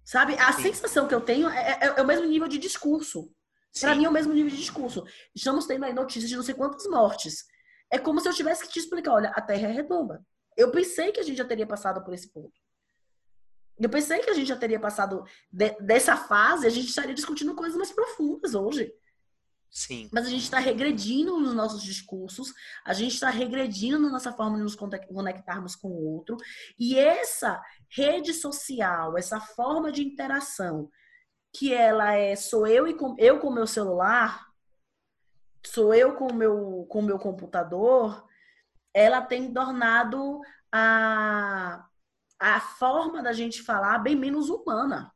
Sabe? 0.03 0.33
A 0.33 0.51
Sim. 0.51 0.63
sensação 0.63 1.07
que 1.07 1.15
eu 1.15 1.21
tenho 1.21 1.47
é, 1.47 1.79
é, 1.81 1.85
é, 1.97 2.01
o 2.01 2.05
mesmo 2.05 2.25
nível 2.25 2.49
de 2.49 2.57
discurso. 2.57 3.33
Para 3.79 3.95
mim 3.95 4.03
é 4.03 4.09
o 4.09 4.11
mesmo 4.11 4.33
nível 4.33 4.51
de 4.51 4.57
discurso. 4.57 5.05
Estamos 5.33 5.65
tendo 5.65 5.85
aí 5.85 5.93
notícias 5.93 6.29
de 6.29 6.35
não 6.35 6.43
sei 6.43 6.55
quantas 6.55 6.85
mortes. 6.87 7.45
É 7.89 7.97
como 7.97 8.19
se 8.19 8.27
eu 8.27 8.33
tivesse 8.33 8.65
que 8.65 8.73
te 8.73 8.79
explicar, 8.79 9.13
olha, 9.13 9.29
a 9.29 9.41
Terra 9.41 9.69
é 9.69 9.71
redonda. 9.71 10.21
Eu 10.57 10.71
pensei 10.71 11.13
que 11.13 11.21
a 11.21 11.23
gente 11.23 11.37
já 11.37 11.45
teria 11.45 11.65
passado 11.65 12.03
por 12.03 12.13
esse 12.13 12.29
ponto. 12.33 12.64
Eu 13.79 13.89
pensei 13.89 14.19
que 14.19 14.29
a 14.29 14.33
gente 14.33 14.47
já 14.47 14.55
teria 14.55 14.79
passado 14.79 15.25
de, 15.51 15.71
dessa 15.81 16.15
fase, 16.15 16.65
a 16.65 16.69
gente 16.69 16.87
estaria 16.87 17.13
discutindo 17.13 17.55
coisas 17.55 17.77
mais 17.77 17.91
profundas 17.91 18.55
hoje. 18.55 18.93
Sim. 19.69 20.09
Mas 20.09 20.25
a 20.25 20.29
gente 20.29 20.43
está 20.43 20.57
regredindo 20.57 21.37
nos 21.37 21.53
nossos 21.53 21.83
discursos, 21.83 22.53
a 22.85 22.93
gente 22.93 23.15
está 23.15 23.29
regredindo 23.29 23.99
na 23.99 24.09
nossa 24.09 24.31
forma 24.31 24.55
de 24.55 24.63
nos 24.63 24.75
conectarmos 24.75 25.75
com 25.75 25.89
o 25.89 26.15
outro. 26.15 26.37
E 26.79 26.97
essa 26.97 27.61
rede 27.89 28.33
social, 28.33 29.17
essa 29.17 29.37
forma 29.41 29.91
de 29.91 30.01
interação, 30.01 30.89
que 31.53 31.73
ela 31.73 32.13
é 32.13 32.37
sou 32.37 32.65
eu 32.65 32.87
e 32.87 32.93
com, 32.93 33.17
eu 33.19 33.39
com 33.41 33.51
meu 33.51 33.67
celular, 33.67 34.45
sou 35.65 35.93
eu 35.93 36.15
com 36.15 36.33
meu 36.33 36.85
com 36.89 37.01
meu 37.01 37.19
computador, 37.19 38.25
ela 38.93 39.21
tem 39.21 39.53
tornado 39.53 40.39
a 40.71 41.85
a 42.53 42.59
forma 42.59 43.23
da 43.23 43.33
gente 43.33 43.63
falar 43.63 43.97
bem 43.97 44.15
menos 44.15 44.49
humana. 44.49 45.11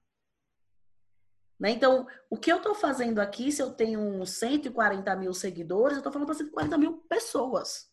Né? 1.59 1.71
Então, 1.71 2.07
o 2.29 2.37
que 2.37 2.51
eu 2.51 2.57
estou 2.57 2.73
fazendo 2.73 3.19
aqui, 3.19 3.51
se 3.51 3.61
eu 3.61 3.71
tenho 3.71 4.25
140 4.25 5.15
mil 5.15 5.33
seguidores, 5.33 5.93
eu 5.93 5.99
estou 5.99 6.11
falando 6.11 6.25
para 6.25 6.35
140 6.35 6.77
mil 6.77 6.97
pessoas. 7.09 7.91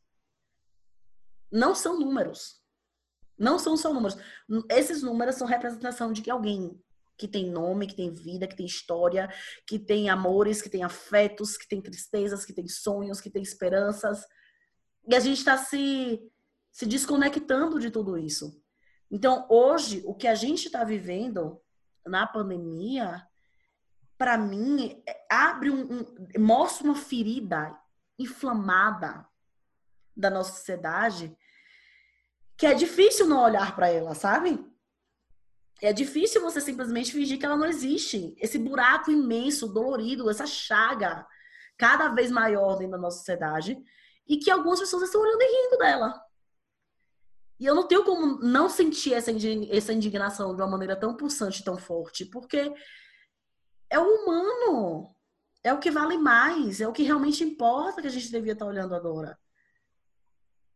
Não 1.52 1.74
são 1.74 1.98
números. 1.98 2.62
Não 3.38 3.58
são 3.58 3.76
só 3.76 3.92
números. 3.92 4.16
Esses 4.70 5.02
números 5.02 5.34
são 5.34 5.46
representação 5.46 6.12
de 6.12 6.30
alguém 6.30 6.80
que 7.18 7.28
tem 7.28 7.50
nome, 7.50 7.86
que 7.86 7.96
tem 7.96 8.12
vida, 8.12 8.46
que 8.46 8.56
tem 8.56 8.66
história, 8.66 9.28
que 9.66 9.78
tem 9.78 10.08
amores, 10.08 10.62
que 10.62 10.70
tem 10.70 10.82
afetos, 10.82 11.58
que 11.58 11.68
tem 11.68 11.82
tristezas, 11.82 12.44
que 12.44 12.54
tem 12.54 12.68
sonhos, 12.68 13.20
que 13.20 13.30
tem 13.30 13.42
esperanças. 13.42 14.24
E 15.06 15.14
a 15.14 15.20
gente 15.20 15.38
está 15.38 15.58
se, 15.58 16.20
se 16.72 16.86
desconectando 16.86 17.78
de 17.78 17.90
tudo 17.90 18.16
isso. 18.16 18.62
Então, 19.10 19.46
hoje, 19.48 20.02
o 20.04 20.14
que 20.14 20.26
a 20.26 20.34
gente 20.34 20.66
está 20.66 20.84
vivendo 20.84 21.60
na 22.04 22.26
pandemia, 22.26 23.26
para 24.18 24.36
mim, 24.36 25.02
é, 25.06 25.26
abre 25.30 25.70
um, 25.70 26.00
um, 26.00 26.28
mostra 26.38 26.84
uma 26.84 26.96
ferida 26.96 27.76
inflamada 28.18 29.26
da 30.16 30.30
nossa 30.30 30.52
sociedade 30.52 31.36
que 32.56 32.66
é 32.66 32.72
difícil 32.72 33.26
não 33.26 33.42
olhar 33.42 33.76
para 33.76 33.88
ela, 33.88 34.14
sabe? 34.14 34.64
É 35.82 35.92
difícil 35.92 36.40
você 36.40 36.60
simplesmente 36.60 37.12
fingir 37.12 37.38
que 37.38 37.44
ela 37.44 37.56
não 37.56 37.66
existe. 37.66 38.34
Esse 38.38 38.58
buraco 38.58 39.10
imenso, 39.10 39.68
dolorido, 39.68 40.30
essa 40.30 40.46
chaga 40.46 41.26
cada 41.76 42.08
vez 42.08 42.30
maior 42.30 42.76
dentro 42.76 42.92
da 42.92 42.98
nossa 42.98 43.18
sociedade 43.18 43.78
e 44.26 44.38
que 44.38 44.50
algumas 44.50 44.80
pessoas 44.80 45.02
estão 45.02 45.20
olhando 45.20 45.42
e 45.42 45.64
rindo 45.64 45.78
dela. 45.78 46.25
E 47.58 47.64
eu 47.64 47.74
não 47.74 47.88
tenho 47.88 48.04
como 48.04 48.38
não 48.38 48.68
sentir 48.68 49.14
essa, 49.14 49.30
essa 49.70 49.92
indignação 49.92 50.54
de 50.54 50.60
uma 50.60 50.68
maneira 50.68 50.94
tão 50.94 51.16
pulsante, 51.16 51.64
tão 51.64 51.78
forte, 51.78 52.26
porque 52.26 52.72
é 53.88 53.98
o 53.98 54.02
humano, 54.02 55.14
é 55.62 55.72
o 55.72 55.78
que 55.78 55.90
vale 55.90 56.18
mais, 56.18 56.80
é 56.80 56.88
o 56.88 56.92
que 56.92 57.02
realmente 57.02 57.42
importa 57.42 58.02
que 58.02 58.08
a 58.08 58.10
gente 58.10 58.30
devia 58.30 58.52
estar 58.52 58.66
olhando 58.66 58.94
agora. 58.94 59.38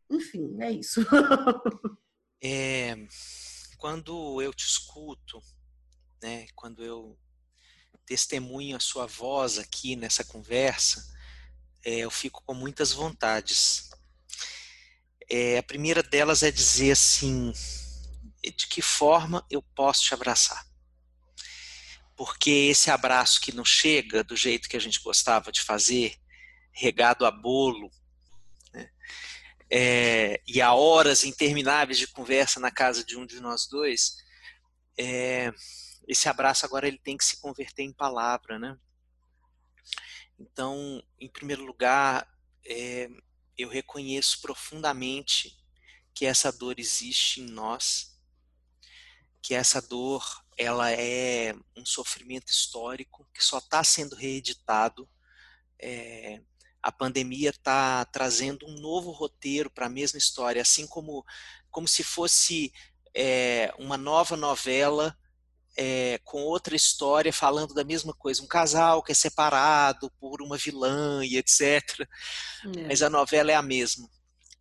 Enfim, 0.08 0.56
é 0.60 0.72
isso. 0.72 1.00
é, 2.42 2.96
quando 3.78 4.42
eu 4.42 4.52
te 4.52 4.66
escuto, 4.66 5.40
né, 6.22 6.46
quando 6.54 6.84
eu 6.84 7.18
testemunho 8.04 8.76
a 8.76 8.80
sua 8.80 9.06
voz 9.06 9.58
aqui 9.58 9.94
nessa 9.94 10.24
conversa, 10.24 11.06
é, 11.84 11.98
eu 11.98 12.10
fico 12.10 12.42
com 12.44 12.54
muitas 12.54 12.92
vontades. 12.92 13.88
É, 15.30 15.58
a 15.58 15.62
primeira 15.62 16.02
delas 16.02 16.42
é 16.42 16.50
dizer 16.50 16.90
assim: 16.90 17.52
de 18.42 18.66
que 18.66 18.82
forma 18.82 19.46
eu 19.48 19.62
posso 19.62 20.02
te 20.02 20.12
abraçar? 20.12 20.66
Porque 22.16 22.50
esse 22.50 22.90
abraço 22.90 23.40
que 23.40 23.54
não 23.54 23.64
chega 23.64 24.24
do 24.24 24.36
jeito 24.36 24.68
que 24.68 24.76
a 24.76 24.80
gente 24.80 25.00
gostava 25.00 25.52
de 25.52 25.62
fazer, 25.62 26.16
regado 26.72 27.24
a 27.24 27.30
bolo, 27.30 27.90
né? 28.74 28.90
é, 29.70 30.42
e 30.46 30.60
a 30.60 30.74
horas 30.74 31.24
intermináveis 31.24 31.98
de 31.98 32.08
conversa 32.08 32.58
na 32.58 32.70
casa 32.70 33.04
de 33.04 33.16
um 33.16 33.24
de 33.24 33.40
nós 33.40 33.66
dois, 33.68 34.16
é, 34.98 35.52
esse 36.08 36.28
abraço 36.28 36.66
agora 36.66 36.88
ele 36.88 36.98
tem 36.98 37.16
que 37.16 37.24
se 37.24 37.40
converter 37.40 37.84
em 37.84 37.92
palavra, 37.92 38.58
né? 38.58 38.76
Então, 40.38 41.02
em 41.18 41.30
primeiro 41.30 41.64
lugar, 41.64 42.26
é, 42.66 43.08
eu 43.62 43.68
reconheço 43.68 44.40
profundamente 44.40 45.58
que 46.14 46.26
essa 46.26 46.50
dor 46.52 46.78
existe 46.78 47.40
em 47.40 47.46
nós, 47.46 48.18
que 49.42 49.54
essa 49.54 49.80
dor 49.80 50.24
ela 50.56 50.90
é 50.90 51.54
um 51.76 51.84
sofrimento 51.84 52.50
histórico 52.50 53.26
que 53.32 53.42
só 53.42 53.58
está 53.58 53.82
sendo 53.82 54.14
reeditado. 54.14 55.08
É, 55.80 56.42
a 56.82 56.92
pandemia 56.92 57.50
está 57.50 58.04
trazendo 58.04 58.66
um 58.66 58.78
novo 58.80 59.10
roteiro 59.10 59.70
para 59.70 59.86
a 59.86 59.90
mesma 59.90 60.18
história, 60.18 60.60
assim 60.60 60.86
como, 60.86 61.24
como 61.70 61.88
se 61.88 62.02
fosse 62.02 62.72
é, 63.14 63.72
uma 63.78 63.96
nova 63.96 64.36
novela 64.36 65.16
é, 65.76 66.18
com 66.24 66.42
outra 66.42 66.74
história 66.74 67.32
falando 67.32 67.74
da 67.74 67.84
mesma 67.84 68.12
coisa. 68.12 68.42
Um 68.42 68.46
casal 68.46 69.02
que 69.02 69.12
é 69.12 69.14
separado 69.14 70.10
por 70.18 70.42
uma 70.42 70.56
vilã 70.56 71.24
e 71.24 71.36
etc. 71.36 72.00
É. 72.00 72.06
Mas 72.88 73.02
a 73.02 73.10
novela 73.10 73.50
é 73.52 73.54
a 73.54 73.62
mesma. 73.62 74.08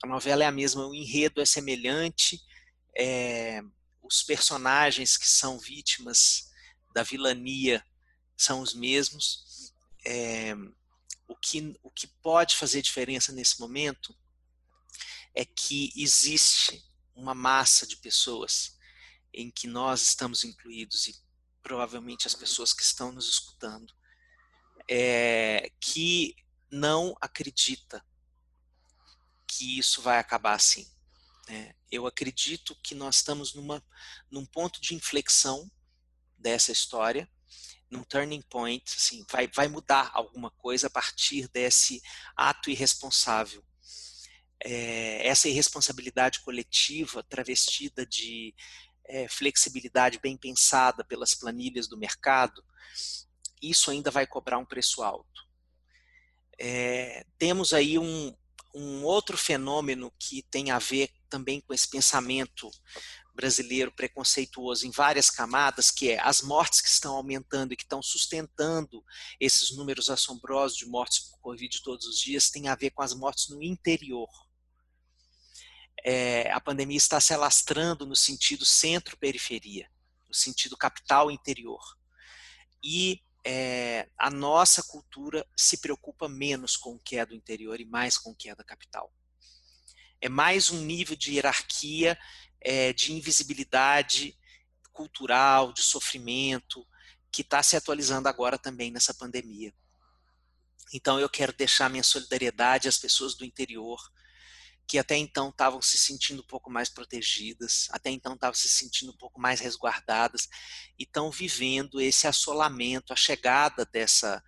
A 0.04 0.08
novela 0.08 0.43
é 0.43 0.48
a 0.48 0.52
mesma, 0.52 0.88
o 0.88 0.95
enredo 0.95 1.41
é 1.41 1.45
semelhante, 1.45 2.39
é, 2.98 3.62
os 4.02 4.24
personagens 4.24 5.17
que 5.17 5.28
são 5.28 5.60
vítimas 5.60 6.50
da 6.93 7.04
vilania 7.04 7.84
são 8.38 8.62
os 8.62 8.74
mesmos. 8.74 9.74
É, 10.06 10.56
o, 11.28 11.36
que, 11.36 11.78
o 11.84 11.91
que 11.91 12.08
pode 12.08 12.56
fazer 12.56 12.82
diferença 12.82 13.34
nesse 13.34 13.60
momento 13.60 14.15
é 15.36 15.43
que 15.43 15.91
existe 15.95 16.82
uma 17.13 17.36
massa 17.36 17.86
de 17.86 17.98
pessoas 17.98 18.79
em 19.34 19.52
que 19.52 19.68
nós 19.68 20.02
estamos 20.02 20.44
incluídos 20.44 21.08
e 21.08 21.15
provavelmente 21.62 22.28
as 22.28 22.34
pessoas 22.34 22.74
que 22.74 22.84
estão 22.84 23.12
nos 23.12 23.28
escutando, 23.30 23.94
é, 24.89 25.72
que 25.80 26.36
não 26.72 27.15
acredita 27.22 28.04
que 29.48 29.78
isso 29.78 30.02
vai 30.02 30.20
acabar 30.20 30.54
assim. 30.54 30.89
Né? 31.48 31.74
Eu 31.92 32.06
acredito 32.06 32.76
que 32.84 32.94
nós 32.94 33.18
estamos 33.18 33.54
numa, 33.54 33.84
num 34.30 34.46
ponto 34.46 34.80
de 34.80 34.96
inflexão 34.96 35.70
dessa 36.38 36.72
história, 36.72 37.30
num 37.89 38.04
turning 38.04 38.42
point, 38.44 38.86
assim, 38.96 39.26
vai, 39.30 39.48
vai 39.48 39.68
mudar 39.68 40.12
alguma 40.13 40.52
coisa 40.52 40.88
a 40.88 40.89
partir 40.89 41.48
desse 41.50 42.02
ato 42.36 42.70
irresponsável. 42.70 43.65
É, 44.63 45.26
essa 45.28 45.48
irresponsabilidade 45.48 46.42
coletiva 46.42 47.24
travestida 47.24 48.06
de 48.06 48.54
é, 49.10 49.28
flexibilidade 49.28 50.19
bem 50.19 50.38
pensada 50.38 51.04
pelas 51.04 51.34
planilhas 51.34 51.88
do 51.88 51.98
mercado, 51.98 52.63
isso 53.62 53.91
ainda 53.91 54.12
vai 54.12 54.26
cobrar 54.28 54.60
um 54.60 54.65
preço 54.65 55.02
alto. 55.02 55.50
É, 56.58 57.26
temos 57.38 57.74
aí 57.74 57.98
um, 57.98 58.34
um 58.76 59.04
outro 59.04 59.38
fenômeno 59.38 60.13
que 60.19 60.43
tem 60.43 60.72
a 60.72 60.78
ver 60.78 61.10
também 61.30 61.60
com 61.60 61.74
esse 61.74 61.89
pensamento 61.89 62.69
brasileiro 63.34 63.91
preconceituoso 63.91 64.86
em 64.86 64.91
várias 64.91 65.30
camadas, 65.30 65.89
que 65.89 66.12
é 66.12 66.19
as 66.19 66.41
mortes 66.41 66.82
que 66.82 66.89
estão 66.89 67.15
aumentando 67.15 67.74
e 67.74 67.78
que 67.78 67.84
estão 67.84 68.02
sustentando 68.04 69.04
esses 69.39 69.76
números 69.76 70.10
assombrosos 70.10 70.78
de 70.78 70.86
mortes 70.86 71.19
por 71.19 71.39
Covid 71.39 71.82
todos 71.82 72.06
os 72.06 72.19
dias, 72.19 72.50
tem 72.50 72.67
a 72.67 72.76
ver 72.76 72.91
com 72.91 73.02
as 73.02 73.13
mortes 73.13 73.48
no 73.48 73.63
interior 73.63 74.28
é, 76.04 76.52
a 76.52 76.60
pandemia 76.60 76.97
está 76.97 77.19
se 77.19 77.33
alastrando 77.33 78.06
no 78.06 78.15
sentido 78.15 78.65
centro-periferia, 78.65 79.89
no 80.27 80.33
sentido 80.33 80.77
capital-interior. 80.77 81.81
E 82.83 83.21
é, 83.45 84.10
a 84.17 84.29
nossa 84.29 84.83
cultura 84.83 85.45
se 85.56 85.77
preocupa 85.77 86.27
menos 86.27 86.77
com 86.77 86.95
o 86.95 87.00
que 87.00 87.17
é 87.17 87.25
do 87.25 87.35
interior 87.35 87.79
e 87.79 87.85
mais 87.85 88.17
com 88.17 88.31
o 88.31 88.35
que 88.35 88.50
é 88.50 88.56
da 88.56 88.63
capital. 88.63 89.13
É 90.21 90.27
mais 90.27 90.69
um 90.69 90.81
nível 90.81 91.15
de 91.15 91.33
hierarquia, 91.33 92.17
é, 92.62 92.91
de 92.91 93.13
invisibilidade 93.13 94.37
cultural, 94.91 95.71
de 95.71 95.81
sofrimento, 95.81 96.85
que 97.31 97.41
está 97.41 97.63
se 97.63 97.75
atualizando 97.75 98.27
agora 98.27 98.58
também 98.58 98.91
nessa 98.91 99.13
pandemia. 99.13 99.73
Então 100.93 101.19
eu 101.19 101.29
quero 101.29 101.54
deixar 101.54 101.89
minha 101.89 102.04
solidariedade 102.04 102.87
às 102.87 102.97
pessoas 102.97 103.35
do 103.35 103.45
interior, 103.45 104.00
que 104.90 104.98
até 104.98 105.15
então 105.15 105.50
estavam 105.50 105.79
se 105.83 106.00
sentindo 106.00 106.42
um 106.42 106.48
pouco 106.48 106.71
mais 106.71 106.90
protegidas, 106.90 107.87
até 107.92 108.10
então 108.10 108.33
estavam 108.33 108.56
se 108.56 108.67
sentindo 108.67 109.12
um 109.12 109.17
pouco 109.17 109.40
mais 109.40 109.60
resguardadas, 109.60 110.50
e 110.98 111.04
estão 111.04 111.29
vivendo 111.29 112.02
esse 112.02 112.25
assolamento, 112.25 113.13
a 113.13 113.15
chegada 113.15 113.85
dessa, 113.85 114.44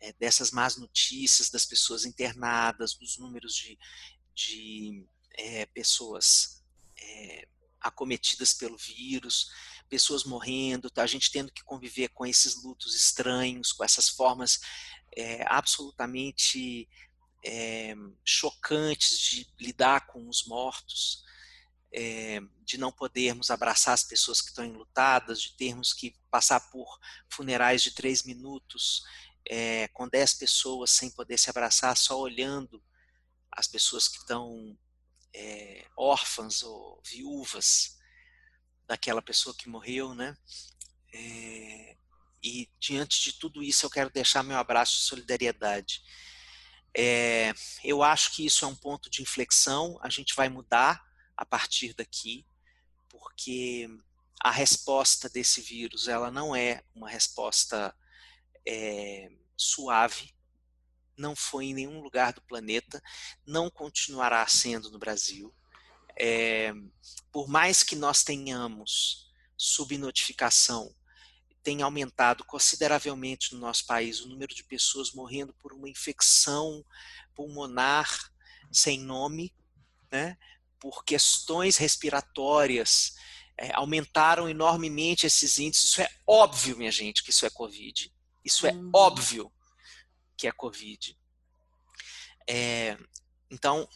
é, 0.00 0.10
dessas 0.14 0.50
más 0.50 0.78
notícias 0.78 1.50
das 1.50 1.66
pessoas 1.66 2.06
internadas, 2.06 2.94
dos 2.94 3.18
números 3.18 3.54
de, 3.54 3.78
de 4.34 5.06
é, 5.34 5.66
pessoas 5.66 6.64
é, 6.98 7.46
acometidas 7.78 8.54
pelo 8.54 8.78
vírus, 8.78 9.50
pessoas 9.90 10.24
morrendo, 10.24 10.90
a 10.96 11.06
gente 11.06 11.30
tendo 11.30 11.52
que 11.52 11.62
conviver 11.62 12.08
com 12.08 12.24
esses 12.24 12.62
lutos 12.62 12.94
estranhos, 12.94 13.70
com 13.70 13.84
essas 13.84 14.08
formas 14.08 14.60
é, 15.14 15.44
absolutamente 15.46 16.88
é, 17.44 17.94
chocantes 18.24 19.18
de 19.18 19.46
lidar 19.60 20.06
com 20.06 20.28
os 20.28 20.46
mortos, 20.46 21.22
é, 21.92 22.40
de 22.64 22.78
não 22.78 22.90
podermos 22.90 23.50
abraçar 23.50 23.94
as 23.94 24.02
pessoas 24.02 24.40
que 24.40 24.48
estão 24.48 24.64
enlutadas, 24.64 25.42
de 25.42 25.56
termos 25.56 25.92
que 25.92 26.16
passar 26.30 26.58
por 26.70 26.98
funerais 27.28 27.82
de 27.82 27.92
três 27.92 28.24
minutos 28.24 29.04
é, 29.46 29.86
com 29.88 30.08
dez 30.08 30.32
pessoas 30.32 30.90
sem 30.90 31.10
poder 31.10 31.38
se 31.38 31.50
abraçar, 31.50 31.96
só 31.96 32.18
olhando 32.18 32.82
as 33.52 33.68
pessoas 33.68 34.08
que 34.08 34.16
estão 34.16 34.76
é, 35.32 35.86
órfãs 35.96 36.62
ou 36.62 37.00
viúvas 37.04 37.98
daquela 38.86 39.22
pessoa 39.22 39.54
que 39.54 39.68
morreu, 39.68 40.14
né? 40.14 40.36
E 42.42 42.68
diante 42.78 43.22
de 43.22 43.32
tudo 43.34 43.62
isso, 43.62 43.86
eu 43.86 43.90
quero 43.90 44.10
deixar 44.10 44.42
meu 44.42 44.58
abraço 44.58 44.98
de 44.98 45.06
solidariedade. 45.06 46.02
É, 46.96 47.52
eu 47.82 48.02
acho 48.02 48.34
que 48.34 48.46
isso 48.46 48.64
é 48.64 48.68
um 48.68 48.74
ponto 48.74 49.10
de 49.10 49.22
inflexão. 49.22 49.98
A 50.00 50.08
gente 50.08 50.34
vai 50.34 50.48
mudar 50.48 51.04
a 51.36 51.44
partir 51.44 51.94
daqui, 51.94 52.46
porque 53.08 53.88
a 54.40 54.50
resposta 54.50 55.28
desse 55.28 55.60
vírus 55.60 56.06
ela 56.06 56.30
não 56.30 56.54
é 56.54 56.82
uma 56.94 57.08
resposta 57.08 57.94
é, 58.66 59.30
suave, 59.56 60.34
não 61.16 61.34
foi 61.34 61.66
em 61.66 61.74
nenhum 61.74 62.00
lugar 62.00 62.32
do 62.32 62.42
planeta, 62.42 63.02
não 63.46 63.70
continuará 63.70 64.46
sendo 64.46 64.90
no 64.90 64.98
Brasil. 64.98 65.54
É, 66.16 66.72
por 67.32 67.48
mais 67.48 67.82
que 67.82 67.96
nós 67.96 68.22
tenhamos 68.22 69.30
subnotificação, 69.56 70.94
tem 71.64 71.80
aumentado 71.80 72.44
consideravelmente 72.44 73.54
no 73.54 73.60
nosso 73.60 73.86
país 73.86 74.20
o 74.20 74.28
número 74.28 74.54
de 74.54 74.62
pessoas 74.62 75.12
morrendo 75.12 75.54
por 75.54 75.72
uma 75.72 75.88
infecção 75.88 76.84
pulmonar 77.34 78.06
sem 78.70 79.00
nome, 79.00 79.54
né, 80.12 80.36
por 80.78 81.04
questões 81.04 81.78
respiratórias, 81.78 83.14
é, 83.56 83.72
aumentaram 83.74 84.48
enormemente 84.48 85.26
esses 85.26 85.58
índices. 85.58 85.90
Isso 85.90 86.02
é 86.02 86.08
óbvio, 86.26 86.76
minha 86.76 86.92
gente, 86.92 87.22
que 87.22 87.30
isso 87.30 87.46
é 87.46 87.50
Covid. 87.50 88.12
Isso 88.44 88.66
é 88.66 88.72
uhum. 88.72 88.90
óbvio 88.94 89.52
que 90.36 90.46
é 90.46 90.52
Covid. 90.52 91.18
É, 92.46 92.98
então, 93.50 93.88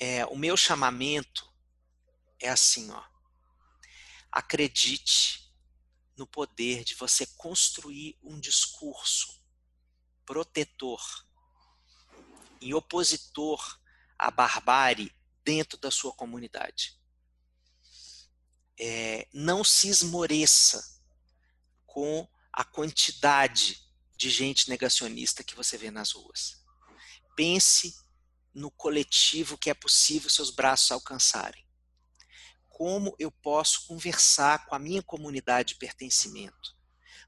é, 0.00 0.26
o 0.26 0.36
meu 0.36 0.56
chamamento 0.56 1.48
é 2.40 2.48
assim, 2.48 2.90
ó. 2.90 3.02
Acredite 4.32 5.47
no 6.18 6.26
poder 6.26 6.82
de 6.82 6.96
você 6.96 7.24
construir 7.24 8.18
um 8.22 8.40
discurso 8.40 9.40
protetor 10.26 11.00
e 12.60 12.74
opositor 12.74 13.80
à 14.18 14.30
barbárie 14.30 15.14
dentro 15.44 15.78
da 15.78 15.92
sua 15.92 16.12
comunidade. 16.12 16.98
É, 18.78 19.28
não 19.32 19.62
se 19.62 19.88
esmoreça 19.88 21.00
com 21.86 22.28
a 22.52 22.64
quantidade 22.64 23.80
de 24.16 24.28
gente 24.28 24.68
negacionista 24.68 25.44
que 25.44 25.54
você 25.54 25.78
vê 25.78 25.90
nas 25.90 26.10
ruas. 26.10 26.64
Pense 27.36 27.96
no 28.52 28.72
coletivo 28.72 29.56
que 29.56 29.70
é 29.70 29.74
possível 29.74 30.28
seus 30.28 30.50
braços 30.50 30.90
alcançarem. 30.90 31.64
Como 32.78 33.12
eu 33.18 33.32
posso 33.32 33.88
conversar 33.88 34.64
com 34.66 34.74
a 34.76 34.78
minha 34.78 35.02
comunidade 35.02 35.70
de 35.70 35.78
pertencimento? 35.80 36.76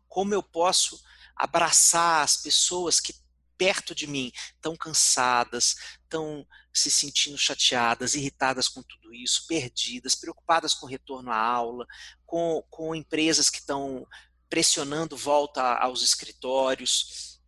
Como 0.07 0.33
eu 0.33 0.45
posso 0.45 1.03
abraçar 1.35 2.23
as 2.23 2.37
pessoas 2.37 3.01
que 3.01 3.13
perto 3.59 3.93
de 3.93 4.07
mim 4.07 4.31
estão 4.55 4.77
cansadas, 4.77 5.75
estão 6.05 6.47
se 6.73 6.89
sentindo 6.89 7.37
chateadas, 7.37 8.15
irritadas 8.15 8.69
com 8.69 8.81
tudo 8.81 9.13
isso, 9.13 9.45
perdidas, 9.49 10.15
preocupadas 10.15 10.73
com 10.73 10.87
o 10.87 10.89
retorno 10.89 11.33
à 11.33 11.37
aula, 11.37 11.85
com, 12.25 12.65
com 12.71 12.95
empresas 12.95 13.51
que 13.51 13.59
estão 13.59 14.07
pressionando 14.49 15.17
volta 15.17 15.63
aos 15.79 16.01
escritórios. 16.01 17.41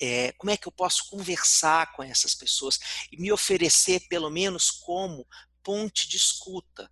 É, 0.00 0.30
como 0.38 0.52
é 0.52 0.56
que 0.56 0.68
eu 0.68 0.72
posso 0.72 1.10
conversar 1.10 1.92
com 1.92 2.04
essas 2.04 2.36
pessoas 2.36 2.78
e 3.10 3.20
me 3.20 3.32
oferecer, 3.32 4.06
pelo 4.08 4.30
menos, 4.30 4.70
como 4.70 5.26
ponte 5.60 6.08
de 6.08 6.16
escuta, 6.16 6.88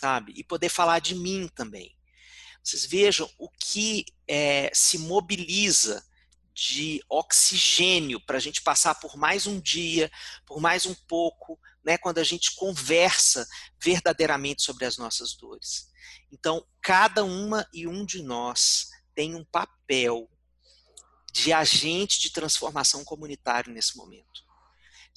sabe? 0.00 0.32
E 0.34 0.42
poder 0.42 0.70
falar 0.70 0.98
de 0.98 1.14
mim 1.14 1.48
também. 1.54 1.94
Vocês 2.64 2.86
vejam 2.86 3.30
o 3.38 3.48
que 3.50 4.06
é, 4.26 4.70
se 4.72 4.98
mobiliza 4.98 6.04
de 6.54 7.02
oxigênio 7.08 8.20
para 8.20 8.36
a 8.36 8.40
gente 8.40 8.62
passar 8.62 8.94
por 8.94 9.16
mais 9.16 9.46
um 9.46 9.60
dia, 9.60 10.10
por 10.46 10.60
mais 10.60 10.86
um 10.86 10.94
pouco, 11.06 11.58
né, 11.84 11.96
quando 11.98 12.18
a 12.18 12.24
gente 12.24 12.54
conversa 12.54 13.46
verdadeiramente 13.78 14.62
sobre 14.62 14.84
as 14.84 14.96
nossas 14.96 15.34
dores. 15.34 15.90
Então, 16.32 16.66
cada 16.80 17.24
uma 17.24 17.66
e 17.72 17.86
um 17.86 18.04
de 18.04 18.22
nós 18.22 18.88
tem 19.14 19.34
um 19.34 19.44
papel 19.44 20.30
de 21.32 21.52
agente 21.52 22.20
de 22.20 22.30
transformação 22.30 23.04
comunitário 23.04 23.72
nesse 23.72 23.96
momento. 23.96 24.49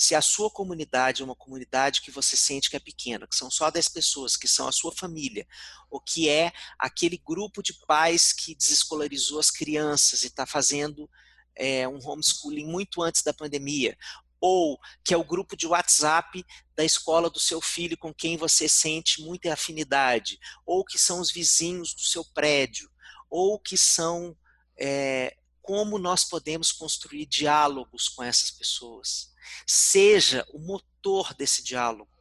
Se 0.03 0.13
a 0.13 0.21
sua 0.21 0.49
comunidade 0.49 1.21
é 1.21 1.25
uma 1.25 1.33
comunidade 1.33 2.01
que 2.01 2.11
você 2.11 2.35
sente 2.35 2.69
que 2.69 2.75
é 2.75 2.79
pequena, 2.79 3.25
que 3.25 3.37
são 3.37 3.49
só 3.49 3.71
10 3.71 3.87
pessoas, 3.87 4.35
que 4.35 4.49
são 4.49 4.67
a 4.67 4.71
sua 4.73 4.91
família, 4.91 5.47
ou 5.89 5.97
que 6.01 6.27
é 6.27 6.51
aquele 6.77 7.17
grupo 7.17 7.63
de 7.63 7.73
pais 7.87 8.33
que 8.33 8.53
desescolarizou 8.53 9.39
as 9.39 9.49
crianças 9.49 10.23
e 10.23 10.27
está 10.27 10.45
fazendo 10.45 11.09
é, 11.55 11.87
um 11.87 12.05
homeschooling 12.05 12.65
muito 12.65 13.01
antes 13.01 13.23
da 13.23 13.33
pandemia, 13.33 13.97
ou 14.41 14.77
que 15.05 15.13
é 15.13 15.17
o 15.17 15.23
grupo 15.23 15.55
de 15.55 15.67
WhatsApp 15.67 16.45
da 16.75 16.83
escola 16.83 17.29
do 17.29 17.39
seu 17.39 17.61
filho 17.61 17.97
com 17.97 18.13
quem 18.13 18.35
você 18.35 18.67
sente 18.67 19.21
muita 19.21 19.53
afinidade, 19.53 20.37
ou 20.65 20.83
que 20.83 20.99
são 20.99 21.21
os 21.21 21.31
vizinhos 21.31 21.93
do 21.93 22.01
seu 22.01 22.25
prédio, 22.25 22.91
ou 23.29 23.57
que 23.57 23.77
são 23.77 24.35
é, 24.77 25.33
como 25.63 25.97
nós 25.97 26.25
podemos 26.25 26.71
construir 26.71 27.25
diálogos 27.25 28.09
com 28.09 28.21
essas 28.21 28.51
pessoas. 28.51 29.33
Seja 29.65 30.45
o 30.53 30.59
motor 30.59 31.33
desse 31.33 31.63
diálogo, 31.63 32.11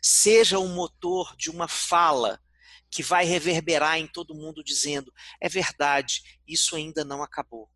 seja 0.00 0.58
o 0.58 0.68
motor 0.68 1.36
de 1.36 1.50
uma 1.50 1.68
fala 1.68 2.40
que 2.88 3.02
vai 3.02 3.24
reverberar 3.24 3.98
em 3.98 4.06
todo 4.06 4.34
mundo 4.34 4.62
dizendo: 4.62 5.12
é 5.40 5.48
verdade, 5.48 6.40
isso 6.46 6.76
ainda 6.76 7.04
não 7.04 7.22
acabou. 7.22 7.68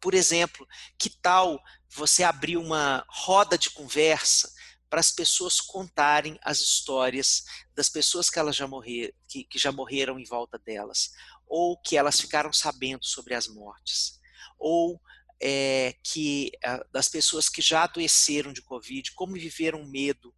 Por 0.00 0.14
exemplo, 0.14 0.66
que 0.98 1.10
tal 1.10 1.62
você 1.90 2.22
abrir 2.24 2.56
uma 2.56 3.04
roda 3.08 3.58
de 3.58 3.68
conversa 3.70 4.50
para 4.88 5.00
as 5.00 5.10
pessoas 5.10 5.60
contarem 5.60 6.38
as 6.42 6.60
histórias 6.60 7.44
das 7.74 7.88
pessoas 7.88 8.30
que 8.30 8.38
elas 8.38 8.56
já 8.56 8.66
morreram, 8.66 9.12
que, 9.28 9.44
que 9.44 9.58
já 9.58 9.70
morreram 9.70 10.18
em 10.18 10.24
volta 10.24 10.58
delas, 10.58 11.10
ou 11.46 11.76
que 11.78 11.96
elas 11.96 12.20
ficaram 12.20 12.52
sabendo 12.52 13.04
sobre 13.04 13.34
as 13.34 13.48
mortes, 13.48 14.18
ou 14.58 15.00
é, 15.40 15.94
que 16.02 16.50
das 16.92 17.08
pessoas 17.08 17.48
que 17.48 17.62
já 17.62 17.84
adoeceram 17.84 18.52
de 18.52 18.62
Covid, 18.62 19.12
como 19.12 19.34
viveram 19.34 19.86
medo 19.86 20.34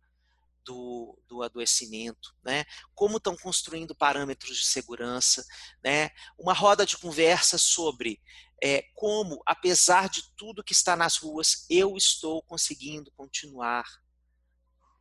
do, 0.65 1.19
do 1.27 1.43
adoecimento, 1.43 2.35
né? 2.45 2.65
como 2.95 3.17
estão 3.17 3.37
construindo 3.37 3.95
parâmetros 3.95 4.59
de 4.59 4.67
segurança, 4.67 5.45
né? 5.83 6.11
uma 6.39 6.53
roda 6.53 6.85
de 6.85 6.97
conversa 6.99 7.57
sobre 7.57 8.21
é, 8.63 8.85
como, 8.95 9.43
apesar 9.47 10.09
de 10.09 10.23
tudo 10.37 10.63
que 10.63 10.73
está 10.73 10.95
nas 10.95 11.17
ruas, 11.17 11.65
eu 11.71 11.97
estou 11.97 12.43
conseguindo 12.43 13.11
continuar 13.13 13.85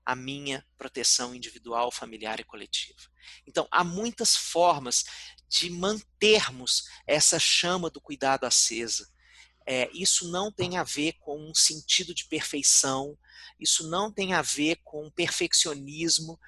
a 0.10 0.16
minha 0.16 0.66
proteção 0.76 1.36
individual, 1.36 1.92
familiar 1.92 2.40
e 2.40 2.44
coletiva. 2.44 3.00
Então, 3.46 3.68
há 3.70 3.84
muitas 3.84 4.36
formas 4.36 5.04
de 5.48 5.70
mantermos 5.70 6.86
essa 7.06 7.38
chama 7.38 7.92
do 7.92 8.02
cuidado 8.02 8.46
acesa. 8.46 9.08
É, 9.68 9.88
isso 9.94 10.32
não 10.32 10.52
tem 10.52 10.78
a 10.78 10.84
ver 10.84 11.14
com 11.20 11.38
um 11.40 11.54
sentido 11.54 12.12
de 12.12 12.26
perfeição, 12.26 13.16
isso 13.60 13.88
não 13.88 14.12
tem 14.12 14.34
a 14.34 14.42
ver 14.42 14.80
com 14.84 15.12
perfeccionismo, 15.12 16.40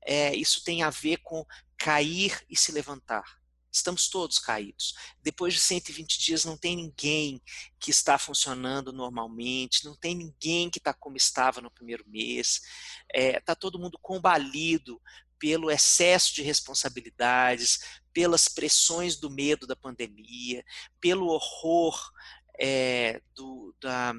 é, 0.00 0.34
isso 0.34 0.64
tem 0.64 0.82
a 0.82 0.88
ver 0.88 1.18
com 1.18 1.44
cair 1.76 2.42
e 2.48 2.56
se 2.56 2.72
levantar. 2.72 3.38
Estamos 3.72 4.08
todos 4.08 4.38
caídos. 4.38 4.94
Depois 5.22 5.54
de 5.54 5.60
120 5.60 6.18
dias, 6.18 6.44
não 6.44 6.56
tem 6.56 6.76
ninguém 6.76 7.40
que 7.78 7.90
está 7.90 8.18
funcionando 8.18 8.92
normalmente, 8.92 9.84
não 9.84 9.94
tem 9.94 10.14
ninguém 10.14 10.68
que 10.68 10.78
está 10.78 10.92
como 10.92 11.16
estava 11.16 11.60
no 11.60 11.70
primeiro 11.70 12.04
mês. 12.08 12.60
Está 13.14 13.38
é, 13.38 13.40
tá 13.40 13.54
todo 13.54 13.78
mundo 13.78 13.98
combalido 14.02 15.00
pelo 15.38 15.70
excesso 15.70 16.34
de 16.34 16.42
responsabilidades, 16.42 17.80
pelas 18.12 18.48
pressões 18.48 19.16
do 19.16 19.30
medo 19.30 19.66
da 19.66 19.74
pandemia, 19.74 20.64
pelo 21.00 21.28
horror 21.28 22.10
é, 22.60 23.22
do, 23.34 23.74
da, 23.80 24.12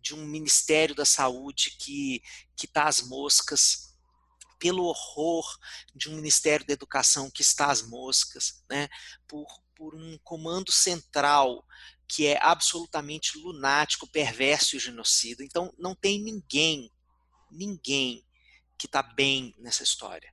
de 0.00 0.14
um 0.14 0.24
Ministério 0.24 0.94
da 0.94 1.04
Saúde 1.04 1.76
que 1.78 2.22
está 2.62 2.84
às 2.84 3.02
moscas 3.02 3.87
pelo 4.58 4.84
horror 4.84 5.44
de 5.94 6.08
um 6.08 6.16
Ministério 6.16 6.66
da 6.66 6.72
Educação 6.72 7.30
que 7.30 7.42
está 7.42 7.70
às 7.70 7.82
moscas, 7.82 8.62
né, 8.68 8.88
por, 9.26 9.46
por 9.74 9.94
um 9.94 10.18
comando 10.24 10.72
central 10.72 11.64
que 12.06 12.26
é 12.26 12.38
absolutamente 12.42 13.38
lunático, 13.38 14.08
perverso 14.08 14.76
e 14.76 14.78
genocida. 14.78 15.44
Então, 15.44 15.72
não 15.78 15.94
tem 15.94 16.22
ninguém, 16.22 16.90
ninguém 17.50 18.24
que 18.78 18.86
está 18.86 19.02
bem 19.02 19.54
nessa 19.58 19.82
história. 19.82 20.32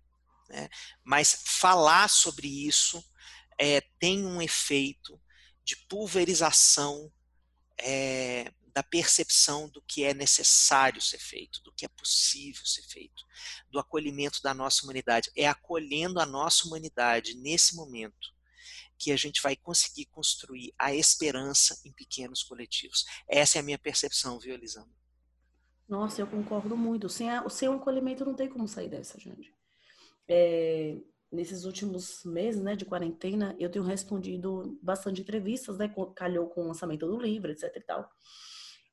Né? 0.49 0.69
Mas 1.03 1.43
falar 1.43 2.07
sobre 2.07 2.47
isso 2.47 3.03
é, 3.59 3.81
tem 3.99 4.25
um 4.25 4.41
efeito 4.41 5.19
de 5.65 5.75
pulverização 5.87 7.11
é, 7.77 8.53
da 8.75 8.83
percepção 8.83 9.69
do 9.69 9.81
que 9.81 10.03
é 10.03 10.13
necessário 10.13 11.01
ser 11.01 11.17
feito, 11.17 11.63
do 11.63 11.71
que 11.71 11.85
é 11.85 11.87
possível 11.87 12.65
ser 12.65 12.81
feito, 12.81 13.23
do 13.71 13.79
acolhimento 13.79 14.41
da 14.43 14.53
nossa 14.53 14.83
humanidade. 14.83 15.31
É 15.33 15.47
acolhendo 15.47 16.19
a 16.19 16.25
nossa 16.25 16.67
humanidade 16.67 17.35
nesse 17.35 17.73
momento 17.73 18.35
que 18.97 19.13
a 19.13 19.15
gente 19.15 19.41
vai 19.41 19.55
conseguir 19.55 20.07
construir 20.07 20.73
a 20.77 20.93
esperança 20.93 21.79
em 21.85 21.91
pequenos 21.93 22.43
coletivos. 22.43 23.05
Essa 23.29 23.59
é 23.59 23.61
a 23.61 23.63
minha 23.63 23.79
percepção, 23.79 24.37
viu, 24.39 24.53
Elisama? 24.53 24.91
Nossa, 25.87 26.21
eu 26.21 26.27
concordo 26.27 26.75
muito. 26.75 27.07
Sem, 27.07 27.29
a, 27.29 27.47
sem 27.47 27.69
o 27.69 27.73
acolhimento 27.75 28.25
não 28.25 28.35
tem 28.35 28.49
como 28.49 28.67
sair 28.67 28.89
dessa, 28.89 29.17
gente. 29.17 29.53
É, 30.27 30.97
nesses 31.31 31.63
últimos 31.63 32.25
meses 32.25 32.61
né, 32.61 32.75
de 32.75 32.83
quarentena, 32.83 33.55
eu 33.57 33.69
tenho 33.69 33.85
respondido 33.85 34.77
bastante 34.81 35.21
entrevistas, 35.21 35.77
né? 35.77 35.93
Calhou 36.13 36.47
com 36.47 36.63
o 36.63 36.67
lançamento 36.67 37.07
do 37.07 37.17
livro, 37.17 37.51
etc 37.51 37.71
e 37.73 37.81
tal. 37.81 38.09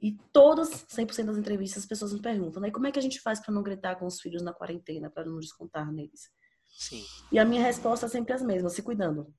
E 0.03 0.18
todas, 0.32 0.68
100% 0.68 1.26
das 1.26 1.38
entrevistas, 1.38 1.84
as 1.84 1.88
pessoas 1.88 2.12
me 2.12 2.20
perguntam, 2.20 2.61
né? 2.61 2.72
Como 2.72 2.88
é 2.88 2.90
que 2.90 2.98
a 2.98 3.03
gente 3.03 3.20
faz 3.20 3.38
para 3.38 3.55
não 3.55 3.62
gritar 3.62 3.94
com 3.94 4.05
os 4.05 4.20
filhos 4.20 4.42
na 4.42 4.53
quarentena, 4.53 5.09
para 5.09 5.24
não 5.24 5.38
descontar 5.38 5.92
neles? 5.92 6.28
Sim. 6.76 7.05
E 7.30 7.38
a 7.38 7.44
minha 7.44 7.62
resposta 7.62 8.07
é 8.07 8.09
sempre 8.09 8.32
as 8.32 8.42
mesmas, 8.42 8.72
se 8.72 8.82
cuidando. 8.82 9.32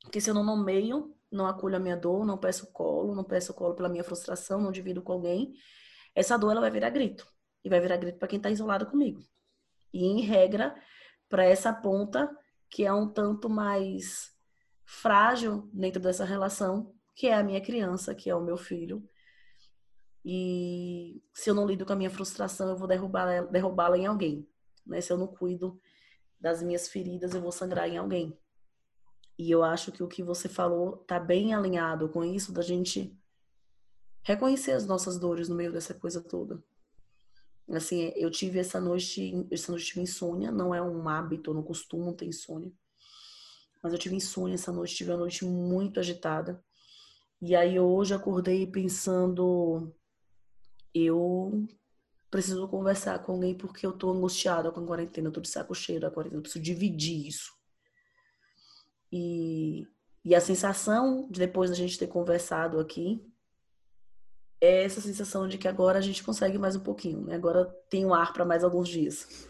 Porque 0.00 0.22
se 0.22 0.30
eu 0.30 0.34
não 0.34 0.42
nomeio, 0.42 1.14
não 1.30 1.46
acolho 1.46 1.76
a 1.76 1.78
minha 1.78 1.96
dor, 1.96 2.24
não 2.24 2.38
peço 2.38 2.72
colo, 2.72 3.14
não 3.14 3.24
peço 3.24 3.52
colo 3.52 3.74
pela 3.74 3.90
minha 3.90 4.02
frustração, 4.02 4.58
não 4.58 4.72
divido 4.72 5.02
com 5.02 5.12
alguém, 5.12 5.52
essa 6.14 6.38
dor 6.38 6.52
ela 6.52 6.62
vai 6.62 6.70
virar 6.70 6.88
grito. 6.88 7.30
E 7.62 7.68
vai 7.68 7.78
virar 7.78 7.98
grito 7.98 8.18
para 8.18 8.28
quem 8.28 8.38
está 8.38 8.48
isolado 8.48 8.86
comigo. 8.86 9.20
E, 9.92 10.06
em 10.06 10.22
regra, 10.22 10.74
para 11.28 11.44
essa 11.44 11.74
ponta 11.74 12.34
que 12.70 12.86
é 12.86 12.92
um 12.92 13.06
tanto 13.06 13.50
mais 13.50 14.30
frágil 14.84 15.68
dentro 15.74 16.00
dessa 16.00 16.24
relação, 16.24 16.94
que 17.14 17.26
é 17.26 17.34
a 17.34 17.42
minha 17.42 17.60
criança, 17.60 18.14
que 18.14 18.30
é 18.30 18.34
o 18.34 18.40
meu 18.40 18.56
filho, 18.56 19.06
e 20.24 21.22
se 21.32 21.48
eu 21.50 21.54
não 21.54 21.66
lido 21.66 21.86
com 21.86 21.92
a 21.92 21.96
minha 21.96 22.10
frustração, 22.10 22.68
eu 22.68 22.76
vou 22.76 22.88
derrubá-la 22.88 23.42
derrubá 23.42 23.96
em 23.96 24.06
alguém. 24.06 24.46
Né? 24.86 25.00
Se 25.00 25.12
eu 25.12 25.18
não 25.18 25.26
cuido 25.26 25.80
das 26.40 26.62
minhas 26.62 26.88
feridas, 26.88 27.34
eu 27.34 27.40
vou 27.40 27.52
sangrar 27.52 27.88
em 27.88 27.98
alguém. 27.98 28.36
E 29.38 29.50
eu 29.50 29.62
acho 29.62 29.92
que 29.92 30.02
o 30.02 30.08
que 30.08 30.22
você 30.22 30.48
falou 30.48 30.98
tá 30.98 31.18
bem 31.20 31.54
alinhado 31.54 32.08
com 32.08 32.24
isso 32.24 32.52
da 32.52 32.62
gente 32.62 33.16
reconhecer 34.22 34.72
as 34.72 34.86
nossas 34.86 35.18
dores 35.18 35.48
no 35.48 35.54
meio 35.54 35.72
dessa 35.72 35.94
coisa 35.94 36.20
toda. 36.20 36.62
Assim, 37.70 38.12
eu 38.16 38.30
tive 38.30 38.58
essa 38.58 38.80
noite, 38.80 39.46
essa 39.50 39.70
noite 39.70 39.86
tive 39.86 40.00
insônia, 40.00 40.50
não 40.50 40.74
é 40.74 40.82
um 40.82 41.08
hábito, 41.08 41.54
não 41.54 41.62
costumo 41.62 42.14
ter 42.14 42.26
insônia. 42.26 42.72
Mas 43.82 43.92
eu 43.92 43.98
tive 43.98 44.16
insônia 44.16 44.54
essa 44.54 44.72
noite, 44.72 44.96
tive 44.96 45.10
uma 45.10 45.18
noite 45.18 45.44
muito 45.44 46.00
agitada. 46.00 46.62
E 47.40 47.54
aí 47.54 47.78
hoje 47.78 48.14
acordei 48.14 48.66
pensando 48.66 49.94
eu 51.04 51.66
preciso 52.30 52.68
conversar 52.68 53.18
com 53.20 53.32
alguém 53.32 53.54
porque 53.54 53.86
eu 53.86 53.92
tô 53.92 54.10
angustiada 54.10 54.70
com 54.70 54.80
a 54.80 54.86
quarentena, 54.86 55.28
eu 55.28 55.32
tô 55.32 55.40
de 55.40 55.48
saco 55.48 55.74
cheio 55.74 56.00
da 56.00 56.10
quarentena, 56.10 56.38
eu 56.38 56.42
preciso 56.42 56.62
dividir 56.62 57.26
isso. 57.26 57.52
E, 59.10 59.86
e 60.24 60.34
a 60.34 60.40
sensação 60.40 61.28
de 61.30 61.40
depois 61.40 61.70
da 61.70 61.76
gente 61.76 61.98
ter 61.98 62.06
conversado 62.06 62.78
aqui 62.78 63.24
é 64.60 64.84
essa 64.84 65.00
sensação 65.00 65.48
de 65.48 65.56
que 65.56 65.68
agora 65.68 65.98
a 65.98 66.02
gente 66.02 66.22
consegue 66.22 66.58
mais 66.58 66.76
um 66.76 66.80
pouquinho, 66.80 67.22
né? 67.22 67.36
Agora 67.36 67.64
tem 67.88 68.04
o 68.04 68.08
um 68.08 68.14
ar 68.14 68.32
para 68.32 68.44
mais 68.44 68.64
alguns 68.64 68.88
dias. 68.88 69.48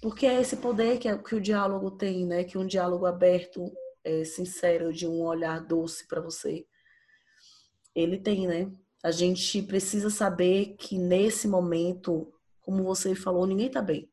Porque 0.00 0.26
é 0.26 0.40
esse 0.40 0.56
poder 0.56 0.98
que, 0.98 1.08
é, 1.08 1.16
que 1.16 1.34
o 1.36 1.40
diálogo 1.40 1.90
tem, 1.92 2.26
né? 2.26 2.42
Que 2.42 2.58
um 2.58 2.66
diálogo 2.66 3.06
aberto, 3.06 3.72
é, 4.02 4.24
sincero, 4.24 4.92
de 4.92 5.06
um 5.06 5.22
olhar 5.22 5.60
doce 5.60 6.06
para 6.08 6.20
você, 6.20 6.66
ele 7.94 8.18
tem, 8.18 8.48
né? 8.48 8.72
A 9.02 9.10
gente 9.10 9.60
precisa 9.62 10.08
saber 10.10 10.76
que 10.78 10.96
nesse 10.96 11.48
momento, 11.48 12.32
como 12.60 12.84
você 12.84 13.16
falou, 13.16 13.46
ninguém 13.46 13.68
tá 13.68 13.82
bem. 13.82 14.08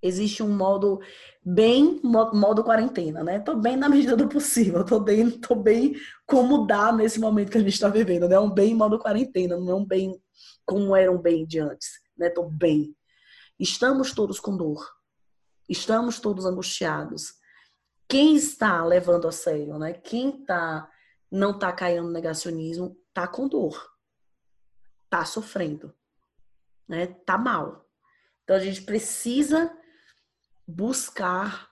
Existe 0.00 0.42
um 0.42 0.54
modo 0.54 1.00
bem, 1.44 1.98
modo 2.02 2.62
quarentena, 2.62 3.24
né? 3.24 3.40
Tô 3.40 3.56
bem 3.56 3.74
na 3.76 3.88
medida 3.90 4.16
do 4.16 4.28
possível, 4.28 4.84
tô 4.84 5.00
bem, 5.00 5.30
tô 5.30 5.56
bem 5.56 5.96
como 6.26 6.66
dá 6.66 6.92
nesse 6.92 7.18
momento 7.18 7.50
que 7.50 7.58
a 7.58 7.62
gente 7.62 7.80
tá 7.80 7.88
vivendo, 7.88 8.28
né? 8.28 8.38
Um 8.38 8.50
bem 8.50 8.74
modo 8.74 9.00
quarentena, 9.00 9.56
não 9.56 9.70
é 9.70 9.74
um 9.74 9.84
bem 9.84 10.20
como 10.64 10.94
era 10.94 11.10
um 11.10 11.18
bem 11.18 11.44
de 11.44 11.58
antes, 11.58 11.88
né? 12.16 12.30
Tô 12.30 12.44
bem. 12.44 12.94
Estamos 13.58 14.12
todos 14.12 14.38
com 14.38 14.56
dor. 14.56 14.86
Estamos 15.68 16.20
todos 16.20 16.44
angustiados. 16.44 17.34
Quem 18.06 18.36
está 18.36 18.84
levando 18.84 19.26
a 19.26 19.32
sério, 19.32 19.78
né? 19.78 19.94
Quem 19.94 20.44
tá 20.44 20.88
não 21.32 21.58
tá 21.58 21.72
caindo 21.72 22.04
no 22.04 22.12
negacionismo, 22.12 22.96
tá 23.12 23.26
com 23.26 23.48
dor 23.48 23.93
tá 25.14 25.24
sofrendo, 25.24 25.94
né? 26.88 27.06
Tá 27.06 27.38
mal. 27.38 27.88
Então 28.42 28.56
a 28.56 28.58
gente 28.58 28.82
precisa 28.82 29.72
buscar 30.66 31.70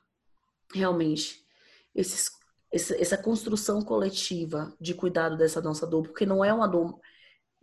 realmente 0.73 1.45
esses, 1.93 2.31
essa 2.73 3.19
construção 3.19 3.83
coletiva 3.83 4.73
de 4.81 4.95
cuidado 4.95 5.37
dessa 5.37 5.61
nossa 5.61 5.85
dor, 5.85 6.05
porque 6.05 6.25
não 6.25 6.45
é 6.45 6.55
uma 6.55 6.69
dor 6.69 7.01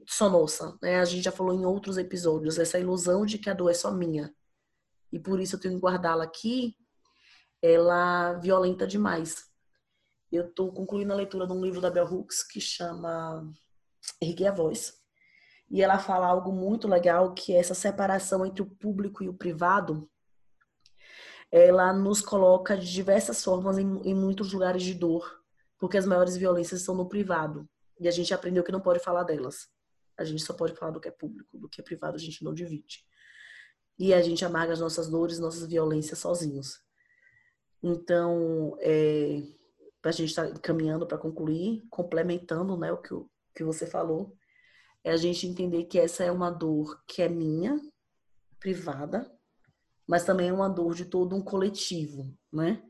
só 0.05 0.30
nossa, 0.30 0.77
né? 0.82 0.99
A 0.99 1.05
gente 1.05 1.23
já 1.23 1.32
falou 1.32 1.53
em 1.53 1.65
outros 1.65 1.97
episódios 1.97 2.59
essa 2.59 2.77
ilusão 2.77 3.25
de 3.25 3.38
que 3.38 3.49
a 3.49 3.53
dor 3.53 3.69
é 3.69 3.73
só 3.73 3.89
minha. 3.89 4.36
E 5.13 5.17
por 5.17 5.39
isso 5.39 5.55
eu 5.55 5.61
tenho 5.61 5.75
que 5.75 5.82
guardá-la 5.82 6.25
aqui, 6.25 6.75
ela 7.61 8.34
violenta 8.34 8.86
demais. 8.86 9.49
Eu 10.30 10.49
estou 10.49 10.73
concluindo 10.73 11.13
a 11.13 11.15
leitura 11.15 11.47
de 11.47 11.53
um 11.53 11.63
livro 11.63 11.80
da 11.80 11.89
Bell 11.89 12.05
Hooks 12.05 12.43
que 12.43 12.59
chama 12.59 13.49
Erguer 14.21 14.47
a 14.47 14.51
Voz. 14.51 14.98
E 15.70 15.82
ela 15.82 15.99
fala 15.99 16.28
algo 16.28 16.51
muito 16.51 16.88
legal, 16.88 17.34
que 17.34 17.53
é 17.53 17.59
essa 17.59 17.74
separação 17.74 18.45
entre 18.45 18.61
o 18.61 18.65
público 18.65 19.24
e 19.24 19.30
o 19.30 19.34
privado, 19.34 20.09
ela 21.51 21.91
nos 21.93 22.22
coloca 22.22 22.78
de 22.78 22.91
diversas 22.91 23.43
formas 23.43 23.78
em, 23.78 24.01
em 24.03 24.13
muitos 24.13 24.53
lugares 24.53 24.84
de 24.84 24.93
dor, 24.93 25.41
porque 25.78 25.97
as 25.97 26.05
maiores 26.05 26.38
violências 26.38 26.82
estão 26.82 26.95
no 26.95 27.07
privado. 27.07 27.67
E 27.99 28.07
a 28.07 28.11
gente 28.11 28.34
aprendeu 28.34 28.63
que 28.63 28.72
não 28.72 28.80
pode 28.80 28.99
falar 28.99 29.24
delas. 29.24 29.67
A 30.17 30.24
gente 30.24 30.43
só 30.43 30.53
pode 30.53 30.76
falar 30.76 30.91
do 30.91 30.99
que 30.99 31.07
é 31.07 31.11
público, 31.11 31.57
do 31.57 31.67
que 31.67 31.82
é 31.82 31.84
privado 31.84 32.15
a 32.15 32.20
gente 32.20 32.43
não 32.43 32.53
divide. 32.53 33.03
E 33.97 34.13
a 34.13 34.22
gente 34.22 34.45
amarga 34.45 34.74
as 34.74 34.80
nossas 34.80 35.09
dores, 35.09 35.39
nossas 35.39 35.67
violências 35.67 36.20
sozinhos. 36.20 36.82
Então, 37.82 38.78
é, 38.80 39.41
a 40.03 40.11
gente 40.11 40.30
está 40.30 40.49
caminhando 40.59 41.05
para 41.05 41.17
concluir, 41.17 41.86
complementando 41.89 42.78
né, 42.78 42.91
o 42.91 42.97
que, 42.97 43.13
o 43.13 43.30
que 43.55 43.63
você 43.63 43.86
falou, 43.86 44.38
é 45.03 45.11
a 45.11 45.17
gente 45.17 45.47
entender 45.47 45.85
que 45.85 45.99
essa 45.99 46.23
é 46.23 46.31
uma 46.31 46.49
dor 46.49 47.01
que 47.07 47.21
é 47.21 47.29
minha, 47.29 47.79
privada, 48.59 49.31
mas 50.05 50.25
também 50.25 50.49
é 50.49 50.53
uma 50.53 50.69
dor 50.69 50.93
de 50.93 51.05
todo 51.05 51.35
um 51.35 51.41
coletivo, 51.41 52.35
né? 52.51 52.83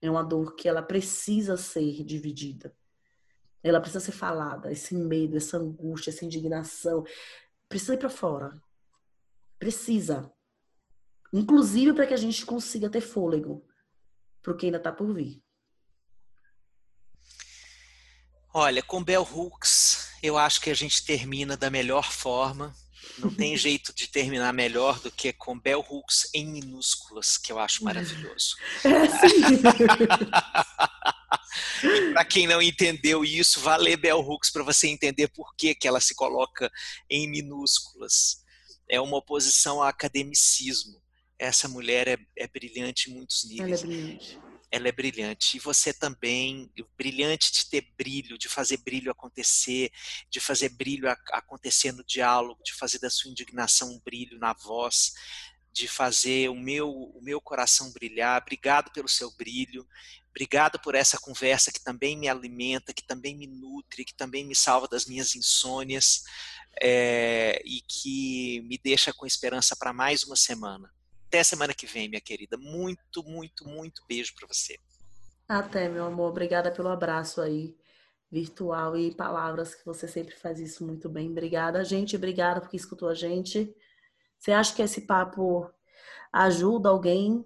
É 0.00 0.10
uma 0.10 0.22
dor 0.22 0.54
que 0.54 0.68
ela 0.68 0.82
precisa 0.82 1.56
ser 1.56 2.04
dividida. 2.04 2.74
Ela 3.62 3.80
precisa 3.80 4.00
ser 4.00 4.12
falada, 4.12 4.70
esse 4.70 4.94
medo, 4.94 5.36
essa 5.36 5.56
angústia, 5.56 6.10
essa 6.10 6.24
indignação, 6.24 7.04
precisa 7.68 7.94
ir 7.94 7.98
para 7.98 8.10
fora. 8.10 8.52
Precisa. 9.58 10.30
Inclusive 11.32 11.92
para 11.94 12.06
que 12.06 12.14
a 12.14 12.18
gente 12.18 12.44
consiga 12.44 12.90
ter 12.90 13.00
fôlego 13.00 13.66
para 14.42 14.52
o 14.52 14.56
que 14.56 14.66
ainda 14.66 14.78
está 14.78 14.92
por 14.92 15.12
vir. 15.12 15.42
Olha, 18.52 18.80
com 18.84 19.02
Bell 19.02 19.22
Hooks, 19.22 19.68
eu 20.24 20.36
acho 20.38 20.62
que 20.62 20.70
a 20.70 20.74
gente 20.74 21.04
termina 21.04 21.54
da 21.54 21.68
melhor 21.68 22.10
forma. 22.10 22.74
Não 23.18 23.30
tem 23.32 23.54
jeito 23.58 23.94
de 23.94 24.08
terminar 24.08 24.54
melhor 24.54 24.98
do 24.98 25.10
que 25.10 25.34
com 25.34 25.60
Bell 25.60 25.84
Hooks 25.86 26.30
em 26.32 26.46
minúsculas, 26.46 27.36
que 27.36 27.52
eu 27.52 27.58
acho 27.58 27.84
maravilhoso. 27.84 28.56
É, 28.84 29.06
para 32.14 32.24
quem 32.24 32.46
não 32.46 32.62
entendeu 32.62 33.22
isso, 33.22 33.60
vá 33.60 33.76
ler 33.76 33.98
Bell 33.98 34.18
Hooks 34.18 34.50
para 34.50 34.62
você 34.62 34.88
entender 34.88 35.28
por 35.28 35.54
que, 35.56 35.74
que 35.74 35.86
ela 35.86 36.00
se 36.00 36.14
coloca 36.14 36.72
em 37.10 37.28
minúsculas. 37.28 38.42
É 38.88 38.98
uma 38.98 39.18
oposição 39.18 39.82
ao 39.82 39.88
academicismo. 39.88 41.02
Essa 41.38 41.68
mulher 41.68 42.08
é, 42.08 42.16
é 42.38 42.48
brilhante 42.48 43.10
em 43.10 43.14
muitos 43.14 43.44
níveis. 43.44 43.82
Ela 43.82 43.92
é 43.92 43.94
brilhante 43.94 44.38
ela 44.74 44.88
é 44.88 44.92
brilhante. 44.92 45.56
E 45.56 45.60
você 45.60 45.92
também, 45.92 46.68
brilhante 46.96 47.52
de 47.52 47.66
ter 47.66 47.92
brilho, 47.96 48.36
de 48.36 48.48
fazer 48.48 48.78
brilho 48.78 49.10
acontecer, 49.10 49.92
de 50.28 50.40
fazer 50.40 50.70
brilho 50.70 51.08
acontecer 51.08 51.92
no 51.92 52.04
diálogo, 52.04 52.60
de 52.64 52.74
fazer 52.74 52.98
da 52.98 53.08
sua 53.08 53.30
indignação 53.30 53.92
um 53.92 54.00
brilho 54.00 54.36
na 54.36 54.52
voz, 54.52 55.12
de 55.72 55.86
fazer 55.86 56.50
o 56.50 56.56
meu, 56.56 56.90
o 56.90 57.20
meu 57.22 57.40
coração 57.40 57.92
brilhar. 57.92 58.42
Obrigado 58.42 58.90
pelo 58.90 59.08
seu 59.08 59.30
brilho. 59.30 59.86
Obrigado 60.30 60.80
por 60.80 60.96
essa 60.96 61.18
conversa 61.18 61.70
que 61.70 61.82
também 61.82 62.16
me 62.16 62.28
alimenta, 62.28 62.92
que 62.92 63.04
também 63.04 63.36
me 63.36 63.46
nutre, 63.46 64.04
que 64.04 64.14
também 64.14 64.44
me 64.44 64.56
salva 64.56 64.88
das 64.88 65.06
minhas 65.06 65.36
insônias 65.36 66.24
é, 66.82 67.62
e 67.64 67.80
que 67.82 68.60
me 68.62 68.76
deixa 68.76 69.12
com 69.12 69.24
esperança 69.24 69.76
para 69.76 69.92
mais 69.92 70.24
uma 70.24 70.34
semana. 70.34 70.92
Até 71.34 71.42
semana 71.42 71.74
que 71.74 71.84
vem, 71.84 72.08
minha 72.08 72.20
querida. 72.20 72.56
Muito, 72.56 73.24
muito, 73.24 73.66
muito 73.66 74.04
beijo 74.06 74.32
para 74.36 74.46
você. 74.46 74.78
Até, 75.48 75.88
meu 75.88 76.04
amor. 76.04 76.30
Obrigada 76.30 76.70
pelo 76.70 76.88
abraço 76.88 77.40
aí 77.40 77.76
virtual 78.30 78.96
e 78.96 79.12
palavras 79.12 79.74
que 79.74 79.84
você 79.84 80.06
sempre 80.06 80.36
faz 80.36 80.60
isso 80.60 80.86
muito 80.86 81.08
bem. 81.08 81.28
Obrigada, 81.28 81.82
gente. 81.82 82.14
Obrigada 82.14 82.60
porque 82.60 82.76
escutou 82.76 83.08
a 83.08 83.14
gente. 83.14 83.74
Você 84.38 84.52
acha 84.52 84.76
que 84.76 84.80
esse 84.80 85.00
papo 85.08 85.68
ajuda 86.32 86.88
alguém? 86.88 87.44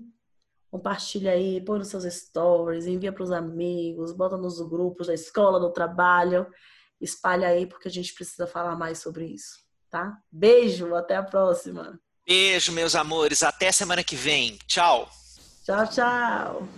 Compartilha 0.71 1.33
aí, 1.33 1.59
põe 1.65 1.79
nos 1.79 1.89
seus 1.89 2.05
stories, 2.05 2.87
envia 2.87 3.11
para 3.11 3.23
os 3.23 3.33
amigos, 3.33 4.13
bota 4.13 4.37
nos 4.37 4.61
grupos 4.61 5.07
da 5.07 5.15
escola, 5.15 5.59
do 5.59 5.73
trabalho, 5.73 6.47
espalha 7.01 7.49
aí 7.49 7.65
porque 7.65 7.89
a 7.89 7.91
gente 7.91 8.13
precisa 8.13 8.47
falar 8.47 8.77
mais 8.77 8.99
sobre 8.99 9.25
isso, 9.25 9.67
tá? 9.89 10.23
Beijo, 10.31 10.95
até 10.95 11.17
a 11.17 11.23
próxima. 11.23 11.99
Beijo, 12.29 12.73
meus 12.73 12.95
amores. 12.95 13.43
Até 13.43 13.73
semana 13.73 14.05
que 14.05 14.15
vem. 14.15 14.59
Tchau. 14.67 15.11
Tchau, 15.65 15.87
tchau. 15.87 16.69